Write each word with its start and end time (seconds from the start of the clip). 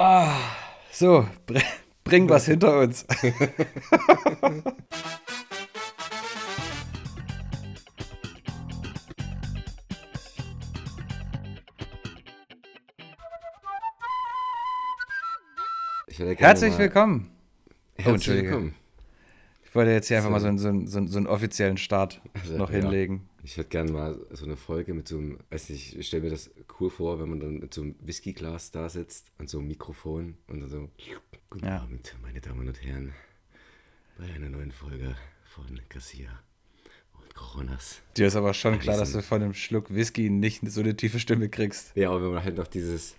Ah, 0.00 0.38
so, 0.92 1.26
br 1.44 1.58
bring 2.04 2.28
was 2.28 2.46
hinter 2.46 2.78
uns. 2.78 3.04
Herzlich 16.36 16.74
mal... 16.74 16.78
willkommen. 16.78 17.30
Herzlich 17.96 18.06
oh, 18.06 18.10
Entschuldige. 18.10 18.50
willkommen. 18.50 18.74
Ich 19.64 19.74
wollte 19.74 19.90
jetzt 19.90 20.06
hier 20.06 20.18
einfach 20.18 20.30
mal 20.30 20.38
so, 20.38 20.46
einen, 20.46 20.58
so, 20.58 20.68
einen, 20.68 20.86
so 20.86 21.18
einen 21.18 21.26
offiziellen 21.26 21.76
Start 21.76 22.20
also, 22.34 22.56
noch 22.56 22.70
hinlegen. 22.70 23.28
Ich 23.48 23.56
hätte 23.56 23.70
gerne 23.70 23.90
mal 23.90 24.26
so 24.30 24.44
eine 24.44 24.58
Folge 24.58 24.92
mit 24.92 25.08
so 25.08 25.16
einem, 25.16 25.38
weiß 25.48 25.70
nicht, 25.70 25.96
ich 25.96 26.06
stelle 26.06 26.24
mir 26.24 26.28
das 26.28 26.50
cool 26.78 26.90
vor, 26.90 27.18
wenn 27.18 27.30
man 27.30 27.40
dann 27.40 27.60
mit 27.60 27.72
so 27.72 27.80
einem 27.80 27.94
Whiskyglas 28.00 28.72
da 28.72 28.90
sitzt 28.90 29.32
und 29.38 29.48
so 29.48 29.58
einem 29.58 29.68
Mikrofon 29.68 30.36
und 30.48 30.60
dann 30.60 30.68
so, 30.68 30.90
guten 31.48 31.64
ja. 31.64 31.80
Abend, 31.80 32.14
meine 32.20 32.42
Damen 32.42 32.68
und 32.68 32.82
Herren, 32.82 33.14
bei 34.18 34.30
einer 34.34 34.50
neuen 34.50 34.70
Folge 34.70 35.16
von 35.46 35.80
Garcia 35.88 36.28
und 37.14 37.34
Coronas. 37.34 38.02
Dir 38.18 38.26
ist 38.26 38.36
aber 38.36 38.52
schon 38.52 38.78
klar, 38.80 38.98
dass 38.98 39.14
du 39.14 39.22
von 39.22 39.42
einem 39.42 39.54
Schluck 39.54 39.94
Whisky 39.94 40.28
nicht 40.28 40.70
so 40.70 40.82
eine 40.82 40.94
tiefe 40.94 41.18
Stimme 41.18 41.48
kriegst. 41.48 41.96
Ja, 41.96 42.10
aber 42.10 42.24
wenn 42.24 42.34
man 42.34 42.44
halt 42.44 42.58
noch 42.58 42.66
dieses 42.66 43.16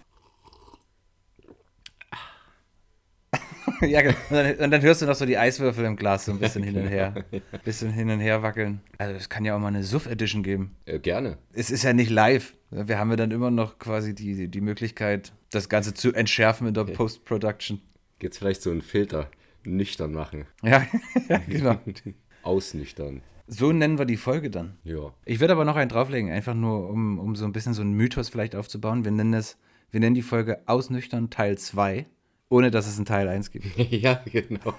ja, 3.82 4.02
genau. 4.02 4.16
Und 4.30 4.36
dann, 4.36 4.56
und 4.56 4.72
dann, 4.72 4.82
hörst 4.82 5.02
du 5.02 5.06
noch 5.06 5.16
so 5.16 5.26
die 5.26 5.38
Eiswürfel 5.38 5.86
im 5.86 5.96
Glas 5.96 6.26
so 6.26 6.32
ein 6.32 6.40
bisschen 6.40 6.64
hin 6.64 6.76
und 6.78 6.88
her. 6.88 7.14
Ein 7.32 7.42
bisschen 7.64 7.92
hin 7.92 8.10
und 8.10 8.20
her 8.20 8.42
wackeln. 8.42 8.82
Also 8.98 9.16
es 9.16 9.30
kann 9.30 9.46
ja 9.46 9.56
auch 9.56 9.60
mal 9.60 9.68
eine 9.68 9.84
Suff-Edition 9.84 10.44
geben. 10.44 10.76
Äh, 10.86 11.00
gerne. 11.00 11.38
Es 11.54 11.70
ist 11.70 11.84
ja 11.84 11.94
nicht 11.94 12.10
live. 12.10 12.56
Wir 12.72 12.98
haben 12.98 13.10
ja 13.10 13.16
dann 13.16 13.32
immer 13.32 13.52
noch 13.52 13.80
quasi 13.80 14.14
die, 14.14 14.48
die 14.48 14.62
Möglichkeit, 14.62 15.34
das 15.52 15.70
Ganze 15.70 15.94
zu 15.94 16.14
entschärfen 16.14 16.68
in 16.68 16.74
der 16.74 16.84
okay. 16.84 16.94
Post-Production. 16.94 17.82
Gibt 18.20 18.34
es 18.34 18.40
vielleicht 18.40 18.62
so 18.62 18.72
einen 18.72 18.82
Filter? 18.82 19.30
Nüchtern 19.66 20.14
machen. 20.14 20.46
Ja, 20.64 20.86
ja 21.30 21.38
genau. 21.48 21.78
Ausnüchtern. 22.44 23.22
So 23.48 23.72
nennen 23.72 23.98
wir 23.98 24.06
die 24.06 24.18
Folge 24.18 24.50
dann. 24.50 24.78
Ja. 24.84 25.14
Ich 25.26 25.40
würde 25.40 25.54
aber 25.54 25.66
noch 25.66 25.76
einen 25.76 25.90
drauflegen, 25.90 26.32
einfach 26.32 26.54
nur, 26.54 26.90
um, 26.90 27.20
um 27.20 27.36
so 27.36 27.46
ein 27.46 27.52
bisschen 27.52 27.74
so 27.74 27.82
einen 27.82 27.94
Mythos 27.94 28.30
vielleicht 28.30 28.56
aufzubauen. 28.56 29.04
Wir 29.04 29.12
nennen 29.12 29.34
es, 29.34 29.58
wir 29.92 30.00
nennen 30.00 30.16
die 30.16 30.22
Folge 30.22 30.62
Ausnüchtern 30.68 31.30
Teil 31.30 31.58
2 31.58 32.06
ohne 32.50 32.72
dass 32.72 32.88
es 32.88 32.98
einen 32.98 33.06
Teil 33.06 33.28
1 33.28 33.52
gibt. 33.52 33.66
ja, 33.92 34.24
genau. 34.26 34.74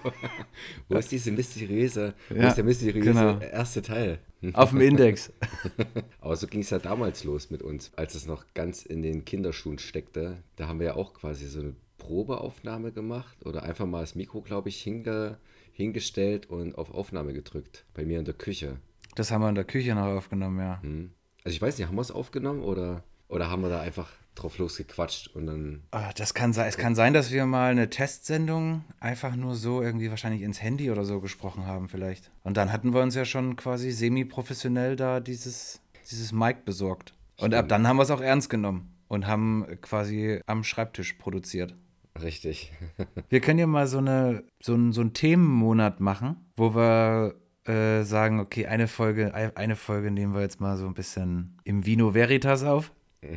Wo 0.88 0.96
ist 0.96 1.12
diese 1.12 1.30
mysteriöse, 1.30 2.14
ja, 2.28 2.36
wo 2.36 2.46
ist 2.48 2.56
der 2.56 2.64
mysteriöse 2.64 3.12
genau. 3.12 3.38
erste 3.38 3.80
Teil? 3.80 4.18
Auf 4.54 4.70
dem 4.70 4.80
Index. 4.80 5.32
Aber 6.20 6.36
so 6.36 6.46
ging 6.46 6.60
es 6.60 6.70
ja 6.70 6.78
damals 6.78 7.24
los 7.24 7.50
mit 7.50 7.62
uns, 7.62 7.92
als 7.94 8.14
es 8.14 8.26
noch 8.26 8.44
ganz 8.54 8.84
in 8.84 9.02
den 9.02 9.24
Kinderschuhen 9.24 9.78
steckte. 9.78 10.42
Da 10.56 10.66
haben 10.66 10.80
wir 10.80 10.86
ja 10.86 10.94
auch 10.96 11.14
quasi 11.14 11.46
so 11.46 11.60
eine 11.60 11.74
Probeaufnahme 11.98 12.90
gemacht 12.90 13.46
oder 13.46 13.62
einfach 13.62 13.86
mal 13.86 14.00
das 14.00 14.14
Mikro, 14.14 14.40
glaube 14.40 14.70
ich, 14.70 14.82
hinge, 14.82 15.38
hingestellt 15.72 16.50
und 16.50 16.76
auf 16.76 16.92
Aufnahme 16.92 17.32
gedrückt. 17.32 17.84
Bei 17.94 18.04
mir 18.04 18.18
in 18.18 18.24
der 18.24 18.34
Küche. 18.34 18.78
Das 19.14 19.30
haben 19.30 19.42
wir 19.42 19.48
in 19.48 19.54
der 19.54 19.64
Küche 19.64 19.94
noch 19.94 20.06
aufgenommen, 20.06 20.58
ja. 20.58 20.82
Hm. 20.82 21.10
Also 21.44 21.54
ich 21.54 21.62
weiß 21.62 21.78
nicht, 21.78 21.86
haben 21.86 21.96
wir 21.96 22.02
es 22.02 22.10
aufgenommen 22.10 22.62
oder, 22.62 23.04
oder 23.28 23.50
haben 23.50 23.62
wir 23.62 23.68
da 23.68 23.80
einfach 23.80 24.10
drauf 24.34 24.58
losgequatscht 24.58 25.28
und 25.28 25.46
dann. 25.46 25.82
Ah, 25.90 26.12
das 26.16 26.34
kann 26.34 26.52
sein. 26.52 26.68
Es 26.68 26.76
kann 26.76 26.94
sein, 26.94 27.12
dass 27.12 27.30
wir 27.30 27.46
mal 27.46 27.70
eine 27.70 27.90
Testsendung 27.90 28.84
einfach 28.98 29.36
nur 29.36 29.54
so 29.54 29.82
irgendwie 29.82 30.10
wahrscheinlich 30.10 30.42
ins 30.42 30.62
Handy 30.62 30.90
oder 30.90 31.04
so 31.04 31.20
gesprochen 31.20 31.66
haben, 31.66 31.88
vielleicht. 31.88 32.30
Und 32.42 32.56
dann 32.56 32.72
hatten 32.72 32.94
wir 32.94 33.02
uns 33.02 33.14
ja 33.14 33.24
schon 33.24 33.56
quasi 33.56 33.90
semi-professionell 33.90 34.96
da 34.96 35.20
dieses, 35.20 35.80
dieses 36.10 36.32
Mic 36.32 36.64
besorgt. 36.64 37.14
Und 37.38 37.54
ab 37.54 37.68
dann 37.68 37.86
haben 37.86 37.96
wir 37.96 38.02
es 38.02 38.10
auch 38.10 38.20
ernst 38.20 38.50
genommen 38.50 38.94
und 39.08 39.26
haben 39.26 39.66
quasi 39.80 40.40
am 40.46 40.62
Schreibtisch 40.62 41.14
produziert. 41.14 41.74
Richtig. 42.20 42.72
wir 43.28 43.40
können 43.40 43.58
ja 43.58 43.66
mal 43.66 43.86
so, 43.86 43.98
eine, 43.98 44.44
so, 44.60 44.74
einen, 44.74 44.92
so 44.92 45.00
einen 45.00 45.14
Themenmonat 45.14 46.00
machen, 46.00 46.36
wo 46.56 46.74
wir 46.74 47.34
äh, 47.64 48.02
sagen, 48.04 48.40
okay, 48.40 48.66
eine 48.66 48.88
Folge, 48.88 49.34
eine 49.34 49.76
Folge 49.76 50.10
nehmen 50.10 50.34
wir 50.34 50.40
jetzt 50.40 50.60
mal 50.60 50.76
so 50.76 50.86
ein 50.86 50.94
bisschen 50.94 51.58
im 51.64 51.86
Vino 51.86 52.14
Veritas 52.14 52.62
auf. 52.62 52.92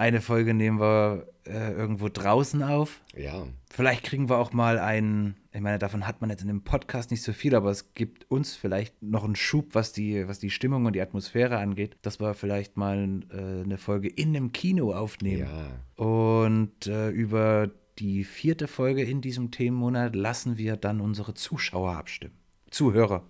Eine 0.00 0.22
Folge 0.22 0.54
nehmen 0.54 0.80
wir 0.80 1.26
äh, 1.44 1.72
irgendwo 1.72 2.08
draußen 2.08 2.62
auf. 2.62 3.02
Ja. 3.14 3.46
Vielleicht 3.68 4.02
kriegen 4.02 4.30
wir 4.30 4.38
auch 4.38 4.54
mal 4.54 4.78
einen, 4.78 5.36
ich 5.52 5.60
meine, 5.60 5.78
davon 5.78 6.06
hat 6.06 6.22
man 6.22 6.30
jetzt 6.30 6.40
in 6.40 6.48
dem 6.48 6.62
Podcast 6.62 7.10
nicht 7.10 7.22
so 7.22 7.34
viel, 7.34 7.54
aber 7.54 7.70
es 7.70 7.92
gibt 7.92 8.30
uns 8.30 8.56
vielleicht 8.56 9.02
noch 9.02 9.24
einen 9.24 9.36
Schub, 9.36 9.74
was 9.74 9.92
die, 9.92 10.26
was 10.26 10.38
die 10.38 10.48
Stimmung 10.48 10.86
und 10.86 10.94
die 10.94 11.02
Atmosphäre 11.02 11.58
angeht, 11.58 11.98
dass 12.00 12.18
wir 12.18 12.32
vielleicht 12.32 12.78
mal 12.78 13.20
äh, 13.30 13.62
eine 13.62 13.76
Folge 13.76 14.08
in 14.08 14.34
einem 14.34 14.52
Kino 14.52 14.94
aufnehmen. 14.94 15.46
Ja. 15.50 16.02
Und 16.02 16.86
äh, 16.86 17.10
über 17.10 17.68
die 17.98 18.24
vierte 18.24 18.68
Folge 18.68 19.02
in 19.02 19.20
diesem 19.20 19.50
Themenmonat 19.50 20.16
lassen 20.16 20.56
wir 20.56 20.78
dann 20.78 21.02
unsere 21.02 21.34
Zuschauer 21.34 21.92
abstimmen. 21.92 22.38
Zuhörer. 22.70 23.24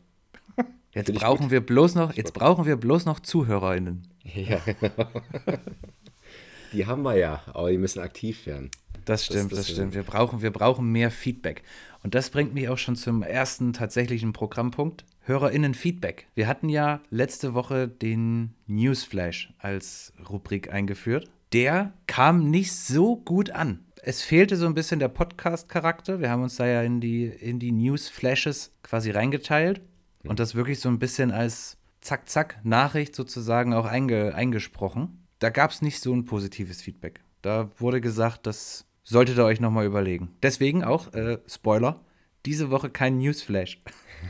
Jetzt 0.95 1.13
brauchen 1.15 1.51
wir 1.51 1.67
bloß 1.67 1.97
noch, 1.97 2.15
jetzt 2.15 2.33
brauchen 2.33 2.65
wir 2.65 2.77
bloß 2.77 3.07
noch 3.07 3.21
ZuhörerInnen. 3.21 4.09
Ja, 4.25 4.59
genau. 4.65 5.09
Die 6.73 6.87
haben 6.87 7.03
wir 7.03 7.17
ja, 7.17 7.43
aber 7.53 7.71
die 7.71 7.79
müssen 7.79 8.01
aktiv 8.01 8.47
werden. 8.47 8.71
Das 9.05 9.25
stimmt, 9.25 9.53
das, 9.53 9.59
das, 9.59 9.67
das 9.67 9.75
stimmt. 9.75 9.95
Wir 9.95 10.03
brauchen, 10.03 10.43
wir 10.43 10.53
brauchen 10.53 10.91
mehr 10.93 11.11
Feedback. 11.11 11.63
Und 12.03 12.15
das 12.15 12.31
bringt 12.31 12.55
mich 12.55 12.69
auch 12.69 12.79
schon 12.79 12.97
zum 12.97 13.23
ersten 13.23 13.73
tatsächlichen 13.73 14.33
Programmpunkt. 14.33 15.05
HörerInnen-Feedback. 15.23 16.27
Wir 16.35 16.47
hatten 16.47 16.69
ja 16.69 17.01
letzte 17.11 17.55
Woche 17.55 17.89
den 17.89 18.55
Newsflash 18.67 19.53
als 19.59 20.13
Rubrik 20.29 20.73
eingeführt. 20.73 21.31
Der 21.53 21.93
kam 22.07 22.51
nicht 22.51 22.73
so 22.73 23.17
gut 23.17 23.51
an. 23.51 23.81
Es 24.03 24.23
fehlte 24.23 24.57
so 24.57 24.67
ein 24.67 24.75
bisschen 24.75 24.99
der 24.99 25.09
Podcast-Charakter. 25.09 26.21
Wir 26.21 26.31
haben 26.31 26.43
uns 26.43 26.57
da 26.57 26.67
ja 26.67 26.83
in 26.83 27.01
die, 27.01 27.27
in 27.27 27.59
die 27.59 27.73
Newsflashes 27.73 28.73
quasi 28.83 29.11
reingeteilt 29.11 29.83
und 30.25 30.41
das 30.41 30.55
wirklich 30.55 30.81
so 30.81 30.89
ein 30.89 30.99
bisschen 30.99 31.33
als 31.33 31.77
Zack-Zack-Nachricht 32.01 33.15
sozusagen 33.15 33.75
auch 33.75 33.85
einge, 33.85 34.35
eingesprochen 34.35 35.21
da 35.41 35.51
gab 35.51 35.73
es 35.73 35.83
nicht 35.83 36.01
so 36.01 36.15
ein 36.15 36.25
positives 36.25 36.81
Feedback. 36.81 37.21
Da 37.43 37.71
wurde 37.79 38.01
gesagt, 38.01 38.47
das 38.47 38.87
solltet 39.03 39.39
ihr 39.39 39.45
euch 39.45 39.61
nochmal 39.61 39.87
überlegen. 39.87 40.31
Deswegen 40.43 40.85
auch, 40.85 41.13
äh, 41.15 41.39
Spoiler, 41.49 42.01
diese 42.47 42.71
Woche 42.71 42.91
kein 42.91 43.19
Newsflash. 43.19 43.83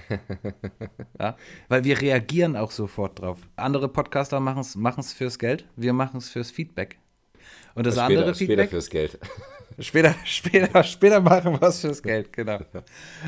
ja, 1.20 1.36
weil 1.68 1.84
wir 1.84 2.00
reagieren 2.00 2.56
auch 2.56 2.70
sofort 2.70 3.20
drauf. 3.20 3.40
Andere 3.56 3.88
Podcaster 3.88 4.40
machen 4.40 4.60
es 5.00 5.12
fürs 5.12 5.38
Geld, 5.38 5.66
wir 5.76 5.92
machen 5.92 6.18
es 6.18 6.30
fürs 6.30 6.50
Feedback. 6.50 6.98
Und 7.74 7.86
das 7.86 7.94
später, 7.94 8.06
andere 8.06 8.34
Feedback. 8.34 8.58
Später 8.58 8.70
fürs 8.70 8.90
Geld. 8.90 9.18
Später, 9.78 10.14
später, 10.24 10.82
später 10.82 11.20
machen 11.20 11.58
wir 11.58 11.68
es 11.68 11.80
fürs 11.80 12.02
Geld, 12.02 12.34
genau. 12.34 12.58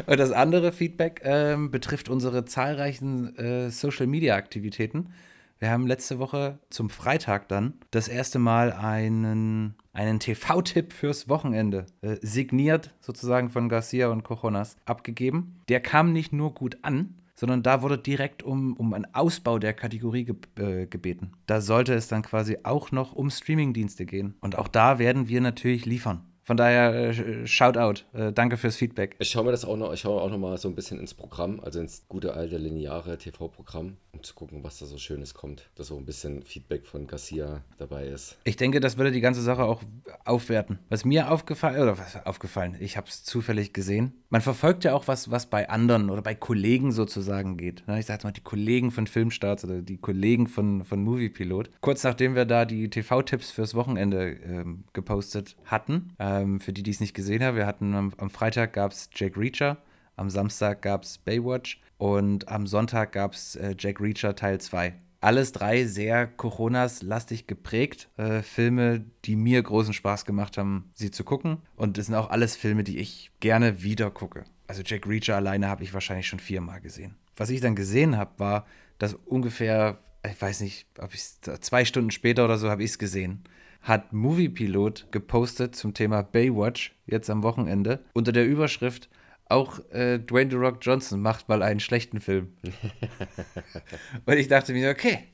Und 0.04 0.20
das 0.20 0.32
andere 0.32 0.72
Feedback 0.72 1.22
ähm, 1.24 1.70
betrifft 1.70 2.10
unsere 2.10 2.44
zahlreichen 2.44 3.34
äh, 3.38 3.70
Social 3.70 4.06
Media 4.06 4.34
Aktivitäten. 4.34 5.14
Wir 5.62 5.70
haben 5.70 5.86
letzte 5.86 6.18
Woche 6.18 6.58
zum 6.70 6.90
Freitag 6.90 7.46
dann 7.46 7.74
das 7.92 8.08
erste 8.08 8.40
Mal 8.40 8.72
einen, 8.72 9.76
einen 9.92 10.18
TV-Tipp 10.18 10.92
fürs 10.92 11.28
Wochenende, 11.28 11.86
äh, 12.00 12.16
signiert 12.20 12.92
sozusagen 13.00 13.48
von 13.48 13.68
Garcia 13.68 14.08
und 14.08 14.24
Cojonas, 14.24 14.76
abgegeben. 14.86 15.60
Der 15.68 15.78
kam 15.78 16.12
nicht 16.12 16.32
nur 16.32 16.52
gut 16.52 16.78
an, 16.82 17.14
sondern 17.36 17.62
da 17.62 17.80
wurde 17.80 17.96
direkt 17.96 18.42
um, 18.42 18.72
um 18.72 18.92
einen 18.92 19.14
Ausbau 19.14 19.60
der 19.60 19.72
Kategorie 19.72 20.24
ge 20.24 20.34
äh, 20.56 20.86
gebeten. 20.86 21.30
Da 21.46 21.60
sollte 21.60 21.94
es 21.94 22.08
dann 22.08 22.22
quasi 22.22 22.58
auch 22.64 22.90
noch 22.90 23.12
um 23.12 23.30
Streamingdienste 23.30 24.04
gehen. 24.04 24.34
Und 24.40 24.58
auch 24.58 24.66
da 24.66 24.98
werden 24.98 25.28
wir 25.28 25.40
natürlich 25.40 25.86
liefern. 25.86 26.24
Von 26.52 26.58
daher, 26.58 26.92
äh, 26.92 27.46
Shoutout. 27.46 28.02
Äh, 28.12 28.30
danke 28.30 28.58
fürs 28.58 28.76
Feedback. 28.76 29.16
Ich 29.18 29.30
schaue 29.30 29.44
mir 29.44 29.52
das 29.52 29.64
auch 29.64 29.78
noch, 29.78 29.90
ich 29.94 30.00
schaue 30.00 30.20
auch 30.20 30.28
noch 30.28 30.36
mal 30.36 30.58
so 30.58 30.68
ein 30.68 30.74
bisschen 30.74 31.00
ins 31.00 31.14
Programm, 31.14 31.60
also 31.60 31.80
ins 31.80 32.04
gute 32.10 32.34
alte 32.34 32.58
lineare 32.58 33.16
TV-Programm, 33.16 33.96
um 34.12 34.22
zu 34.22 34.34
gucken, 34.34 34.62
was 34.62 34.78
da 34.78 34.84
so 34.84 34.98
Schönes 34.98 35.32
kommt. 35.32 35.70
Dass 35.76 35.86
so 35.86 35.96
ein 35.96 36.04
bisschen 36.04 36.42
Feedback 36.42 36.84
von 36.84 37.06
Garcia 37.06 37.62
dabei 37.78 38.06
ist. 38.06 38.36
Ich 38.44 38.58
denke, 38.58 38.80
das 38.80 38.98
würde 38.98 39.12
die 39.12 39.22
ganze 39.22 39.40
Sache 39.40 39.64
auch 39.64 39.80
aufwerten. 40.26 40.78
Was 40.90 41.06
mir 41.06 41.30
aufgefallen, 41.30 41.80
oder 41.80 41.96
was 41.96 42.26
aufgefallen, 42.26 42.76
ich 42.80 42.98
habe 42.98 43.08
es 43.08 43.24
zufällig 43.24 43.72
gesehen. 43.72 44.12
Man 44.28 44.42
verfolgt 44.42 44.84
ja 44.84 44.92
auch 44.92 45.08
was, 45.08 45.30
was 45.30 45.46
bei 45.46 45.70
anderen 45.70 46.10
oder 46.10 46.20
bei 46.20 46.34
Kollegen 46.34 46.92
sozusagen 46.92 47.56
geht. 47.56 47.82
Ich 47.98 48.04
sage 48.04 48.24
mal, 48.24 48.32
die 48.32 48.42
Kollegen 48.42 48.90
von 48.90 49.06
Filmstarts 49.06 49.64
oder 49.64 49.80
die 49.80 49.96
Kollegen 49.96 50.48
von, 50.48 50.84
von 50.84 51.02
Moviepilot. 51.02 51.70
Kurz 51.80 52.04
nachdem 52.04 52.34
wir 52.34 52.44
da 52.44 52.66
die 52.66 52.90
TV-Tipps 52.90 53.50
fürs 53.50 53.74
Wochenende 53.74 54.32
ähm, 54.44 54.84
gepostet 54.92 55.56
hatten, 55.64 56.12
äh, 56.18 56.41
ähm, 56.42 56.60
für 56.60 56.72
die, 56.72 56.82
die 56.82 56.90
es 56.90 57.00
nicht 57.00 57.14
gesehen 57.14 57.42
haben, 57.42 57.56
wir 57.56 57.66
hatten 57.66 57.94
am, 57.94 58.12
am 58.18 58.30
Freitag 58.30 58.72
gab 58.72 58.92
es 58.92 59.08
Jack 59.14 59.36
Reacher, 59.36 59.78
am 60.16 60.30
Samstag 60.30 60.82
gab 60.82 61.04
es 61.04 61.18
Baywatch 61.18 61.80
und 61.98 62.48
am 62.48 62.66
Sonntag 62.66 63.12
gab 63.12 63.34
es 63.34 63.56
äh, 63.56 63.74
Jack 63.78 64.00
Reacher 64.00 64.34
Teil 64.34 64.60
2. 64.60 64.94
Alles 65.20 65.52
drei 65.52 65.84
sehr 65.84 66.26
Coronas-lastig 66.26 67.46
geprägt. 67.46 68.08
Äh, 68.16 68.42
Filme, 68.42 69.04
die 69.24 69.36
mir 69.36 69.62
großen 69.62 69.94
Spaß 69.94 70.24
gemacht 70.24 70.58
haben, 70.58 70.90
sie 70.94 71.12
zu 71.12 71.22
gucken. 71.22 71.58
Und 71.76 71.96
das 71.96 72.06
sind 72.06 72.16
auch 72.16 72.30
alles 72.30 72.56
Filme, 72.56 72.82
die 72.82 72.98
ich 72.98 73.30
gerne 73.38 73.84
wieder 73.84 74.10
gucke. 74.10 74.44
Also 74.66 74.82
Jack 74.84 75.06
Reacher 75.06 75.36
alleine 75.36 75.68
habe 75.68 75.84
ich 75.84 75.94
wahrscheinlich 75.94 76.26
schon 76.26 76.40
viermal 76.40 76.80
gesehen. 76.80 77.14
Was 77.36 77.50
ich 77.50 77.60
dann 77.60 77.76
gesehen 77.76 78.16
habe, 78.16 78.32
war, 78.38 78.66
dass 78.98 79.14
ungefähr, 79.14 80.00
ich 80.28 80.42
weiß 80.42 80.60
nicht, 80.60 80.88
ob 80.98 81.14
ich 81.14 81.22
zwei 81.60 81.84
Stunden 81.84 82.10
später 82.10 82.44
oder 82.44 82.58
so 82.58 82.68
habe 82.68 82.82
ich 82.82 82.90
es 82.90 82.98
gesehen 82.98 83.44
hat 83.82 84.12
Moviepilot 84.12 85.08
gepostet 85.10 85.76
zum 85.76 85.92
Thema 85.94 86.22
Baywatch 86.22 86.94
jetzt 87.06 87.28
am 87.28 87.42
Wochenende 87.42 88.04
unter 88.14 88.32
der 88.32 88.46
Überschrift 88.46 89.08
auch 89.52 89.78
äh, 89.90 90.18
Dwayne 90.18 90.50
The 90.50 90.56
Rock 90.56 90.78
Johnson 90.80 91.20
macht 91.20 91.48
mal 91.48 91.62
einen 91.62 91.80
schlechten 91.80 92.20
Film. 92.20 92.54
Und 94.24 94.38
ich 94.38 94.48
dachte 94.48 94.72
mir, 94.72 94.90
okay, 94.90 95.24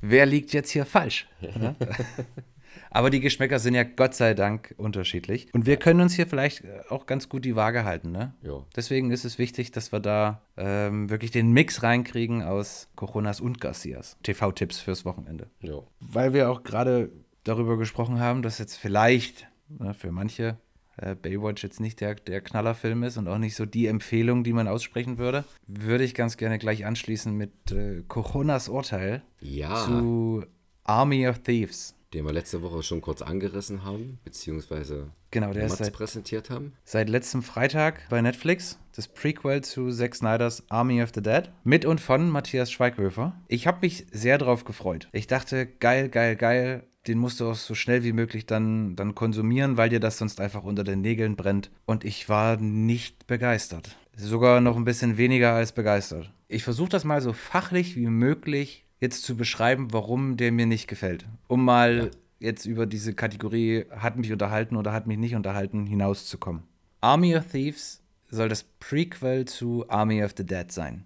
wer 0.00 0.26
liegt 0.26 0.52
jetzt 0.52 0.70
hier 0.70 0.86
falsch? 0.86 1.28
Aber 2.90 3.10
die 3.10 3.20
Geschmäcker 3.20 3.58
sind 3.58 3.74
ja 3.74 3.84
Gott 3.84 4.14
sei 4.14 4.34
Dank 4.34 4.74
unterschiedlich. 4.78 5.52
Und 5.52 5.66
wir 5.66 5.76
können 5.76 6.00
uns 6.00 6.14
hier 6.14 6.26
vielleicht 6.26 6.64
äh, 6.64 6.80
auch 6.88 7.06
ganz 7.06 7.28
gut 7.28 7.44
die 7.44 7.56
Waage 7.56 7.84
halten. 7.84 8.12
Ne? 8.12 8.34
Deswegen 8.74 9.10
ist 9.10 9.24
es 9.24 9.38
wichtig, 9.38 9.72
dass 9.72 9.92
wir 9.92 10.00
da 10.00 10.42
ähm, 10.56 11.10
wirklich 11.10 11.30
den 11.30 11.52
Mix 11.52 11.82
reinkriegen 11.82 12.42
aus 12.42 12.88
Coronas 12.96 13.40
und 13.40 13.60
Garcias. 13.60 14.16
TV-Tipps 14.22 14.80
fürs 14.80 15.04
Wochenende. 15.04 15.50
Ja. 15.60 15.80
Weil 16.00 16.32
wir 16.32 16.50
auch 16.50 16.62
gerade 16.62 17.10
darüber 17.44 17.76
gesprochen 17.78 18.20
haben, 18.20 18.42
dass 18.42 18.58
jetzt 18.58 18.76
vielleicht 18.76 19.46
ne, 19.68 19.94
für 19.94 20.12
manche 20.12 20.58
äh, 20.96 21.14
Baywatch 21.14 21.62
jetzt 21.62 21.80
nicht 21.80 22.00
der, 22.00 22.14
der 22.14 22.40
Knallerfilm 22.40 23.02
ist 23.02 23.16
und 23.16 23.28
auch 23.28 23.38
nicht 23.38 23.56
so 23.56 23.64
die 23.66 23.86
Empfehlung, 23.86 24.44
die 24.44 24.52
man 24.52 24.68
aussprechen 24.68 25.18
würde, 25.18 25.44
würde 25.66 26.04
ich 26.04 26.14
ganz 26.14 26.36
gerne 26.36 26.58
gleich 26.58 26.84
anschließen 26.86 27.34
mit 27.36 27.72
äh, 27.72 28.02
Coronas 28.08 28.68
Urteil 28.68 29.22
Ja. 29.40 29.74
zu 29.84 30.44
Army 30.84 31.26
of 31.28 31.38
Thieves. 31.40 31.94
Den 32.12 32.26
wir 32.26 32.32
letzte 32.34 32.60
Woche 32.60 32.82
schon 32.82 33.00
kurz 33.00 33.22
angerissen 33.22 33.84
haben, 33.84 34.18
beziehungsweise 34.24 35.08
Genau, 35.30 35.54
der 35.54 35.62
Mats 35.66 35.78
seit, 35.78 35.94
präsentiert 35.94 36.50
haben. 36.50 36.74
seit 36.84 37.08
letztem 37.08 37.42
Freitag 37.42 38.06
bei 38.10 38.20
Netflix. 38.20 38.78
Das 38.94 39.08
Prequel 39.08 39.62
zu 39.64 39.90
Zack 39.90 40.14
Snyders 40.14 40.64
Army 40.68 41.02
of 41.02 41.12
the 41.14 41.22
Dead. 41.22 41.44
Mit 41.64 41.86
und 41.86 42.02
von 42.02 42.28
Matthias 42.28 42.70
Schweighöfer. 42.70 43.34
Ich 43.48 43.66
habe 43.66 43.78
mich 43.80 44.06
sehr 44.12 44.36
drauf 44.36 44.64
gefreut. 44.64 45.08
Ich 45.12 45.26
dachte, 45.26 45.64
geil, 45.66 46.10
geil, 46.10 46.36
geil. 46.36 46.86
Den 47.06 47.18
musst 47.18 47.40
du 47.40 47.48
auch 47.48 47.56
so 47.56 47.74
schnell 47.74 48.04
wie 48.04 48.12
möglich 48.12 48.46
dann, 48.46 48.94
dann 48.94 49.14
konsumieren, 49.14 49.76
weil 49.76 49.88
dir 49.88 50.00
das 50.00 50.18
sonst 50.18 50.40
einfach 50.40 50.62
unter 50.62 50.84
den 50.84 51.00
Nägeln 51.00 51.34
brennt. 51.34 51.70
Und 51.84 52.04
ich 52.04 52.28
war 52.28 52.56
nicht 52.56 53.26
begeistert. 53.26 53.96
Sogar 54.16 54.60
noch 54.60 54.76
ein 54.76 54.84
bisschen 54.84 55.16
weniger 55.16 55.52
als 55.52 55.72
begeistert. 55.72 56.32
Ich 56.48 56.62
versuche 56.62 56.90
das 56.90 57.04
mal 57.04 57.20
so 57.20 57.32
fachlich 57.32 57.96
wie 57.96 58.06
möglich 58.06 58.84
jetzt 59.00 59.24
zu 59.24 59.36
beschreiben, 59.36 59.88
warum 59.92 60.36
der 60.36 60.52
mir 60.52 60.66
nicht 60.66 60.86
gefällt. 60.86 61.26
Um 61.48 61.64
mal 61.64 62.12
jetzt 62.38 62.66
über 62.66 62.86
diese 62.86 63.14
Kategorie 63.14 63.86
hat 63.90 64.16
mich 64.16 64.30
unterhalten 64.32 64.76
oder 64.76 64.92
hat 64.92 65.06
mich 65.06 65.18
nicht 65.18 65.34
unterhalten 65.34 65.86
hinauszukommen. 65.86 66.62
Army 67.00 67.36
of 67.36 67.46
Thieves 67.50 68.02
soll 68.28 68.48
das 68.48 68.62
Prequel 68.62 69.44
zu 69.46 69.84
Army 69.88 70.22
of 70.22 70.34
the 70.36 70.46
Dead 70.46 70.70
sein. 70.70 71.04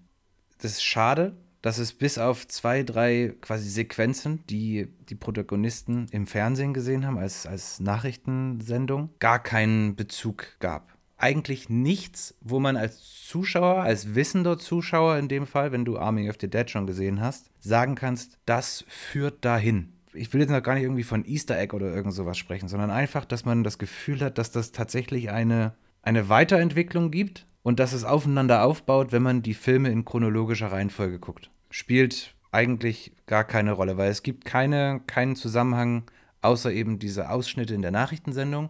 Das 0.59 0.71
ist 0.71 0.83
schade, 0.83 1.35
dass 1.61 1.77
es 1.77 1.93
bis 1.93 2.17
auf 2.17 2.47
zwei, 2.47 2.83
drei 2.83 3.33
quasi 3.41 3.69
Sequenzen, 3.69 4.43
die 4.49 4.87
die 5.09 5.15
Protagonisten 5.15 6.07
im 6.11 6.27
Fernsehen 6.27 6.73
gesehen 6.73 7.05
haben, 7.05 7.17
als, 7.17 7.45
als 7.45 7.79
Nachrichtensendung, 7.79 9.09
gar 9.19 9.41
keinen 9.41 9.95
Bezug 9.95 10.59
gab. 10.59 10.93
Eigentlich 11.17 11.67
nichts, 11.67 12.35
wo 12.41 12.59
man 12.59 12.77
als 12.77 13.01
Zuschauer, 13.25 13.81
als 13.81 14.13
wissender 14.13 14.59
Zuschauer 14.59 15.17
in 15.17 15.27
dem 15.27 15.47
Fall, 15.47 15.71
wenn 15.71 15.83
du 15.83 15.97
Army 15.97 16.29
of 16.29 16.35
the 16.39 16.47
Dead 16.47 16.69
schon 16.69 16.85
gesehen 16.85 17.21
hast, 17.21 17.49
sagen 17.59 17.95
kannst, 17.95 18.37
das 18.45 18.85
führt 18.87 19.43
dahin. 19.43 19.93
Ich 20.13 20.31
will 20.33 20.41
jetzt 20.41 20.51
noch 20.51 20.61
gar 20.61 20.75
nicht 20.75 20.83
irgendwie 20.83 21.03
von 21.03 21.25
Easter 21.25 21.57
Egg 21.57 21.75
oder 21.75 21.93
irgend 21.93 22.13
sowas 22.13 22.37
sprechen, 22.37 22.67
sondern 22.67 22.91
einfach, 22.91 23.25
dass 23.25 23.45
man 23.45 23.63
das 23.63 23.79
Gefühl 23.79 24.21
hat, 24.21 24.37
dass 24.37 24.51
das 24.51 24.71
tatsächlich 24.71 25.31
eine, 25.31 25.73
eine 26.03 26.29
Weiterentwicklung 26.29 27.09
gibt 27.09 27.47
und 27.67 27.81
dass 27.81 27.91
es 27.91 28.05
aufeinander 28.05 28.63
aufbaut, 28.63 29.11
wenn 29.11 29.23
man 29.23 29.41
die 29.41 29.53
Filme 29.53 29.89
in 29.89 30.05
chronologischer 30.05 30.71
Reihenfolge 30.71 31.19
guckt. 31.19 31.51
Spielt 31.69 32.33
eigentlich 32.49 33.11
gar 33.25 33.43
keine 33.43 33.73
Rolle, 33.73 33.97
weil 33.97 34.09
es 34.09 34.23
gibt 34.23 34.45
keine, 34.45 35.01
keinen 35.05 35.35
Zusammenhang 35.35 36.03
außer 36.41 36.71
eben 36.71 36.97
diese 36.97 37.29
Ausschnitte 37.29 37.75
in 37.75 37.81
der 37.81 37.91
Nachrichtensendung 37.91 38.69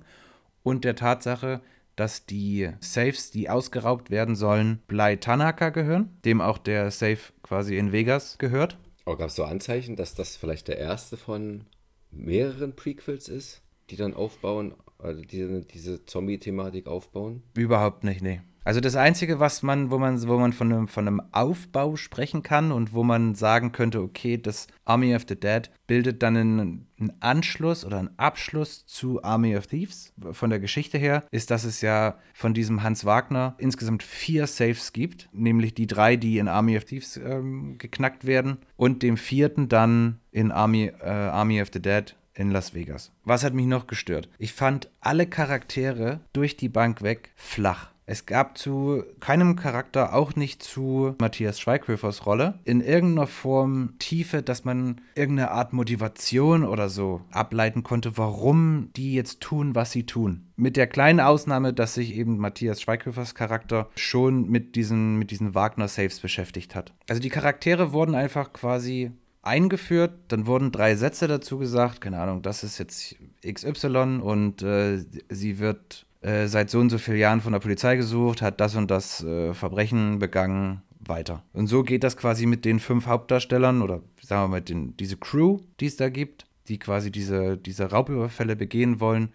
und 0.63 0.83
der 0.83 0.95
Tatsache, 0.95 1.61
dass 1.95 2.25
die 2.25 2.71
Safes, 2.79 3.29
die 3.29 3.51
ausgeraubt 3.51 4.09
werden 4.09 4.35
sollen, 4.35 4.79
Blei 4.87 5.15
Tanaka 5.15 5.69
gehören, 5.69 6.17
dem 6.25 6.41
auch 6.41 6.57
der 6.57 6.89
Safe 6.89 7.19
quasi 7.43 7.77
in 7.77 7.91
Vegas 7.91 8.39
gehört. 8.39 8.79
Aber 9.05 9.17
gab 9.17 9.27
es 9.27 9.35
so 9.35 9.43
Anzeichen, 9.43 9.95
dass 9.95 10.15
das 10.15 10.35
vielleicht 10.37 10.69
der 10.69 10.79
erste 10.79 11.17
von 11.17 11.65
mehreren 12.09 12.75
Prequels 12.75 13.29
ist, 13.29 13.61
die 13.91 13.95
dann 13.95 14.15
aufbauen, 14.15 14.73
also 14.97 15.21
diese, 15.21 15.61
diese 15.61 16.03
Zombie-Thematik 16.03 16.87
aufbauen? 16.87 17.43
Überhaupt 17.53 18.03
nicht, 18.03 18.23
nee. 18.23 18.41
Also 18.67 18.81
das 18.81 18.97
Einzige, 18.97 19.39
was 19.39 19.63
man, 19.63 19.91
wo 19.91 19.97
man, 19.97 20.21
wo 20.27 20.37
man 20.37 20.51
von 20.51 20.73
einem, 20.73 20.87
von 20.89 21.07
einem 21.07 21.21
Aufbau 21.31 21.95
sprechen 21.95 22.43
kann 22.43 22.73
und 22.73 22.91
wo 22.91 23.01
man 23.01 23.33
sagen 23.33 23.71
könnte, 23.71 24.01
okay, 24.01 24.37
das 24.37 24.67
Army 24.83 25.15
of 25.15 25.23
the 25.29 25.39
Dead 25.39 25.71
bildet 25.87 26.21
dann 26.21 26.35
einen, 26.35 26.87
einen 26.99 27.13
Anschluss 27.21 27.85
oder 27.85 27.99
einen 27.99 28.19
Abschluss 28.19 28.85
zu 28.85 29.23
Army 29.23 29.55
of 29.55 29.67
Thieves 29.67 30.11
von 30.33 30.49
der 30.49 30.59
Geschichte 30.59 30.97
her, 30.97 31.23
ist, 31.31 31.49
dass 31.49 31.63
es 31.63 31.79
ja 31.79 32.17
von 32.33 32.53
diesem 32.53 32.83
Hans 32.83 33.05
Wagner 33.05 33.55
insgesamt 33.57 34.03
vier 34.03 34.47
Saves 34.47 34.91
gibt, 34.91 35.29
nämlich 35.31 35.73
die 35.73 35.87
drei, 35.87 36.17
die 36.17 36.37
in 36.37 36.49
Army 36.49 36.75
of 36.75 36.83
Thieves 36.83 37.15
ähm, 37.15 37.77
geknackt 37.77 38.27
werden 38.27 38.57
und 38.75 39.01
dem 39.01 39.15
vierten 39.15 39.69
dann 39.69 40.19
in 40.29 40.51
Army, 40.51 40.91
äh, 40.99 41.07
Army 41.07 41.61
of 41.61 41.69
the 41.71 41.81
Dead 41.81 42.17
in 42.33 42.51
Las 42.51 42.73
Vegas. 42.73 43.13
Was 43.23 43.45
hat 43.45 43.53
mich 43.53 43.65
noch 43.65 43.87
gestört? 43.87 44.27
Ich 44.37 44.51
fand 44.51 44.89
alle 44.99 45.25
Charaktere 45.25 46.19
durch 46.33 46.57
die 46.57 46.67
Bank 46.67 47.01
weg 47.01 47.31
flach. 47.37 47.91
Es 48.09 48.25
gab 48.25 48.57
zu 48.57 49.03
keinem 49.19 49.57
Charakter, 49.57 50.13
auch 50.13 50.37
nicht 50.37 50.63
zu 50.63 51.13
Matthias 51.19 51.59
Schweighöfers 51.59 52.25
Rolle, 52.25 52.57
in 52.63 52.79
irgendeiner 52.79 53.27
Form 53.27 53.95
Tiefe, 53.99 54.41
dass 54.41 54.63
man 54.63 55.01
irgendeine 55.13 55.51
Art 55.51 55.73
Motivation 55.73 56.63
oder 56.63 56.87
so 56.87 57.19
ableiten 57.31 57.83
konnte, 57.83 58.17
warum 58.17 58.91
die 58.95 59.13
jetzt 59.13 59.41
tun, 59.41 59.75
was 59.75 59.91
sie 59.91 60.05
tun. 60.05 60.47
Mit 60.55 60.77
der 60.77 60.87
kleinen 60.87 61.19
Ausnahme, 61.19 61.73
dass 61.73 61.95
sich 61.95 62.15
eben 62.15 62.37
Matthias 62.37 62.81
Schweighöfers 62.81 63.35
Charakter 63.35 63.89
schon 63.97 64.49
mit 64.49 64.77
diesen, 64.77 65.17
mit 65.19 65.29
diesen 65.29 65.53
Wagner-Saves 65.53 66.21
beschäftigt 66.21 66.75
hat. 66.75 66.93
Also 67.09 67.21
die 67.21 67.29
Charaktere 67.29 67.91
wurden 67.91 68.15
einfach 68.15 68.53
quasi 68.53 69.11
eingeführt, 69.41 70.13
dann 70.29 70.47
wurden 70.47 70.71
drei 70.71 70.95
Sätze 70.95 71.27
dazu 71.27 71.57
gesagt, 71.57 71.99
keine 71.99 72.19
Ahnung, 72.19 72.41
das 72.41 72.63
ist 72.63 72.77
jetzt 72.77 73.17
XY 73.45 74.19
und 74.21 74.61
äh, 74.61 75.03
sie 75.29 75.59
wird 75.59 76.06
äh, 76.27 76.47
seit 76.47 76.69
so 76.69 76.79
und 76.79 76.89
so 76.89 76.97
vielen 76.97 77.17
Jahren 77.17 77.41
von 77.41 77.53
der 77.53 77.59
Polizei 77.59 77.95
gesucht, 77.95 78.41
hat 78.41 78.59
das 78.59 78.75
und 78.75 78.91
das 78.91 79.23
äh, 79.23 79.53
Verbrechen 79.53 80.19
begangen, 80.19 80.81
weiter. 80.99 81.43
Und 81.53 81.67
so 81.67 81.83
geht 81.83 82.03
das 82.03 82.17
quasi 82.17 82.45
mit 82.45 82.65
den 82.65 82.79
fünf 82.79 83.07
Hauptdarstellern 83.07 83.81
oder 83.81 84.01
sagen 84.21 84.43
wir 84.43 84.47
mal, 84.49 84.61
den, 84.61 84.97
diese 84.97 85.15
Crew, 85.15 85.59
die 85.79 85.85
es 85.85 85.95
da 85.95 86.09
gibt, 86.09 86.45
die 86.67 86.79
quasi 86.79 87.11
diese, 87.11 87.57
diese 87.57 87.91
Raubüberfälle 87.91 88.57
begehen 88.57 88.99
wollen. 88.99 89.29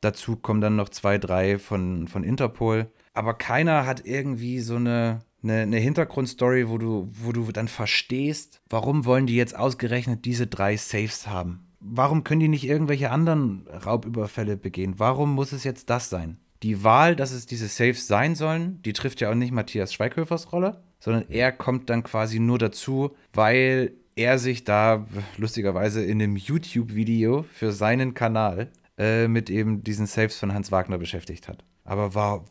Dazu 0.00 0.36
kommen 0.36 0.62
dann 0.62 0.76
noch 0.76 0.88
zwei, 0.88 1.18
drei 1.18 1.58
von, 1.58 2.08
von 2.08 2.24
Interpol. 2.24 2.90
Aber 3.12 3.34
keiner 3.34 3.84
hat 3.84 4.06
irgendwie 4.06 4.60
so 4.60 4.76
eine, 4.76 5.20
eine, 5.42 5.58
eine 5.58 5.76
Hintergrundstory, 5.76 6.70
wo 6.70 6.78
du, 6.78 7.10
wo 7.12 7.32
du 7.32 7.52
dann 7.52 7.68
verstehst, 7.68 8.62
warum 8.70 9.04
wollen 9.04 9.26
die 9.26 9.36
jetzt 9.36 9.56
ausgerechnet 9.56 10.24
diese 10.24 10.46
drei 10.46 10.76
Saves 10.78 11.26
haben? 11.26 11.69
Warum 11.80 12.24
können 12.24 12.40
die 12.40 12.48
nicht 12.48 12.68
irgendwelche 12.68 13.10
anderen 13.10 13.66
Raubüberfälle 13.68 14.56
begehen? 14.56 14.94
Warum 14.98 15.34
muss 15.34 15.52
es 15.52 15.64
jetzt 15.64 15.88
das 15.88 16.10
sein? 16.10 16.38
Die 16.62 16.84
Wahl, 16.84 17.16
dass 17.16 17.32
es 17.32 17.46
diese 17.46 17.68
Saves 17.68 18.06
sein 18.06 18.34
sollen, 18.34 18.82
die 18.82 18.92
trifft 18.92 19.22
ja 19.22 19.30
auch 19.30 19.34
nicht 19.34 19.52
Matthias 19.52 19.94
Schweighöfers 19.94 20.52
Rolle, 20.52 20.82
sondern 20.98 21.24
er 21.30 21.52
kommt 21.52 21.88
dann 21.88 22.02
quasi 22.02 22.38
nur 22.38 22.58
dazu, 22.58 23.16
weil 23.32 23.94
er 24.14 24.38
sich 24.38 24.64
da 24.64 25.06
lustigerweise 25.38 26.04
in 26.04 26.20
einem 26.20 26.36
YouTube-Video 26.36 27.44
für 27.50 27.72
seinen 27.72 28.12
Kanal 28.12 28.70
äh, 28.98 29.26
mit 29.26 29.48
eben 29.48 29.82
diesen 29.82 30.04
Saves 30.04 30.38
von 30.38 30.52
Hans 30.52 30.70
Wagner 30.70 30.98
beschäftigt 30.98 31.48
hat. 31.48 31.64
Aber 31.84 32.14
war, 32.14 32.44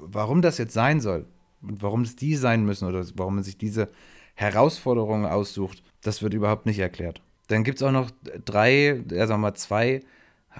warum 0.00 0.42
das 0.42 0.58
jetzt 0.58 0.74
sein 0.74 1.00
soll 1.00 1.26
und 1.60 1.82
warum 1.82 2.02
es 2.02 2.14
die 2.14 2.36
sein 2.36 2.64
müssen 2.64 2.86
oder 2.86 3.04
warum 3.16 3.34
man 3.34 3.44
sich 3.44 3.58
diese 3.58 3.90
Herausforderungen 4.34 5.26
aussucht, 5.26 5.82
das 6.02 6.22
wird 6.22 6.34
überhaupt 6.34 6.66
nicht 6.66 6.78
erklärt. 6.78 7.22
Dann 7.48 7.64
gibt 7.64 7.78
es 7.78 7.82
auch 7.82 7.92
noch 7.92 8.10
drei, 8.44 9.02
ja, 9.10 9.26
sagen 9.26 9.40
wir 9.40 9.48
mal 9.50 9.54
zwei 9.54 10.02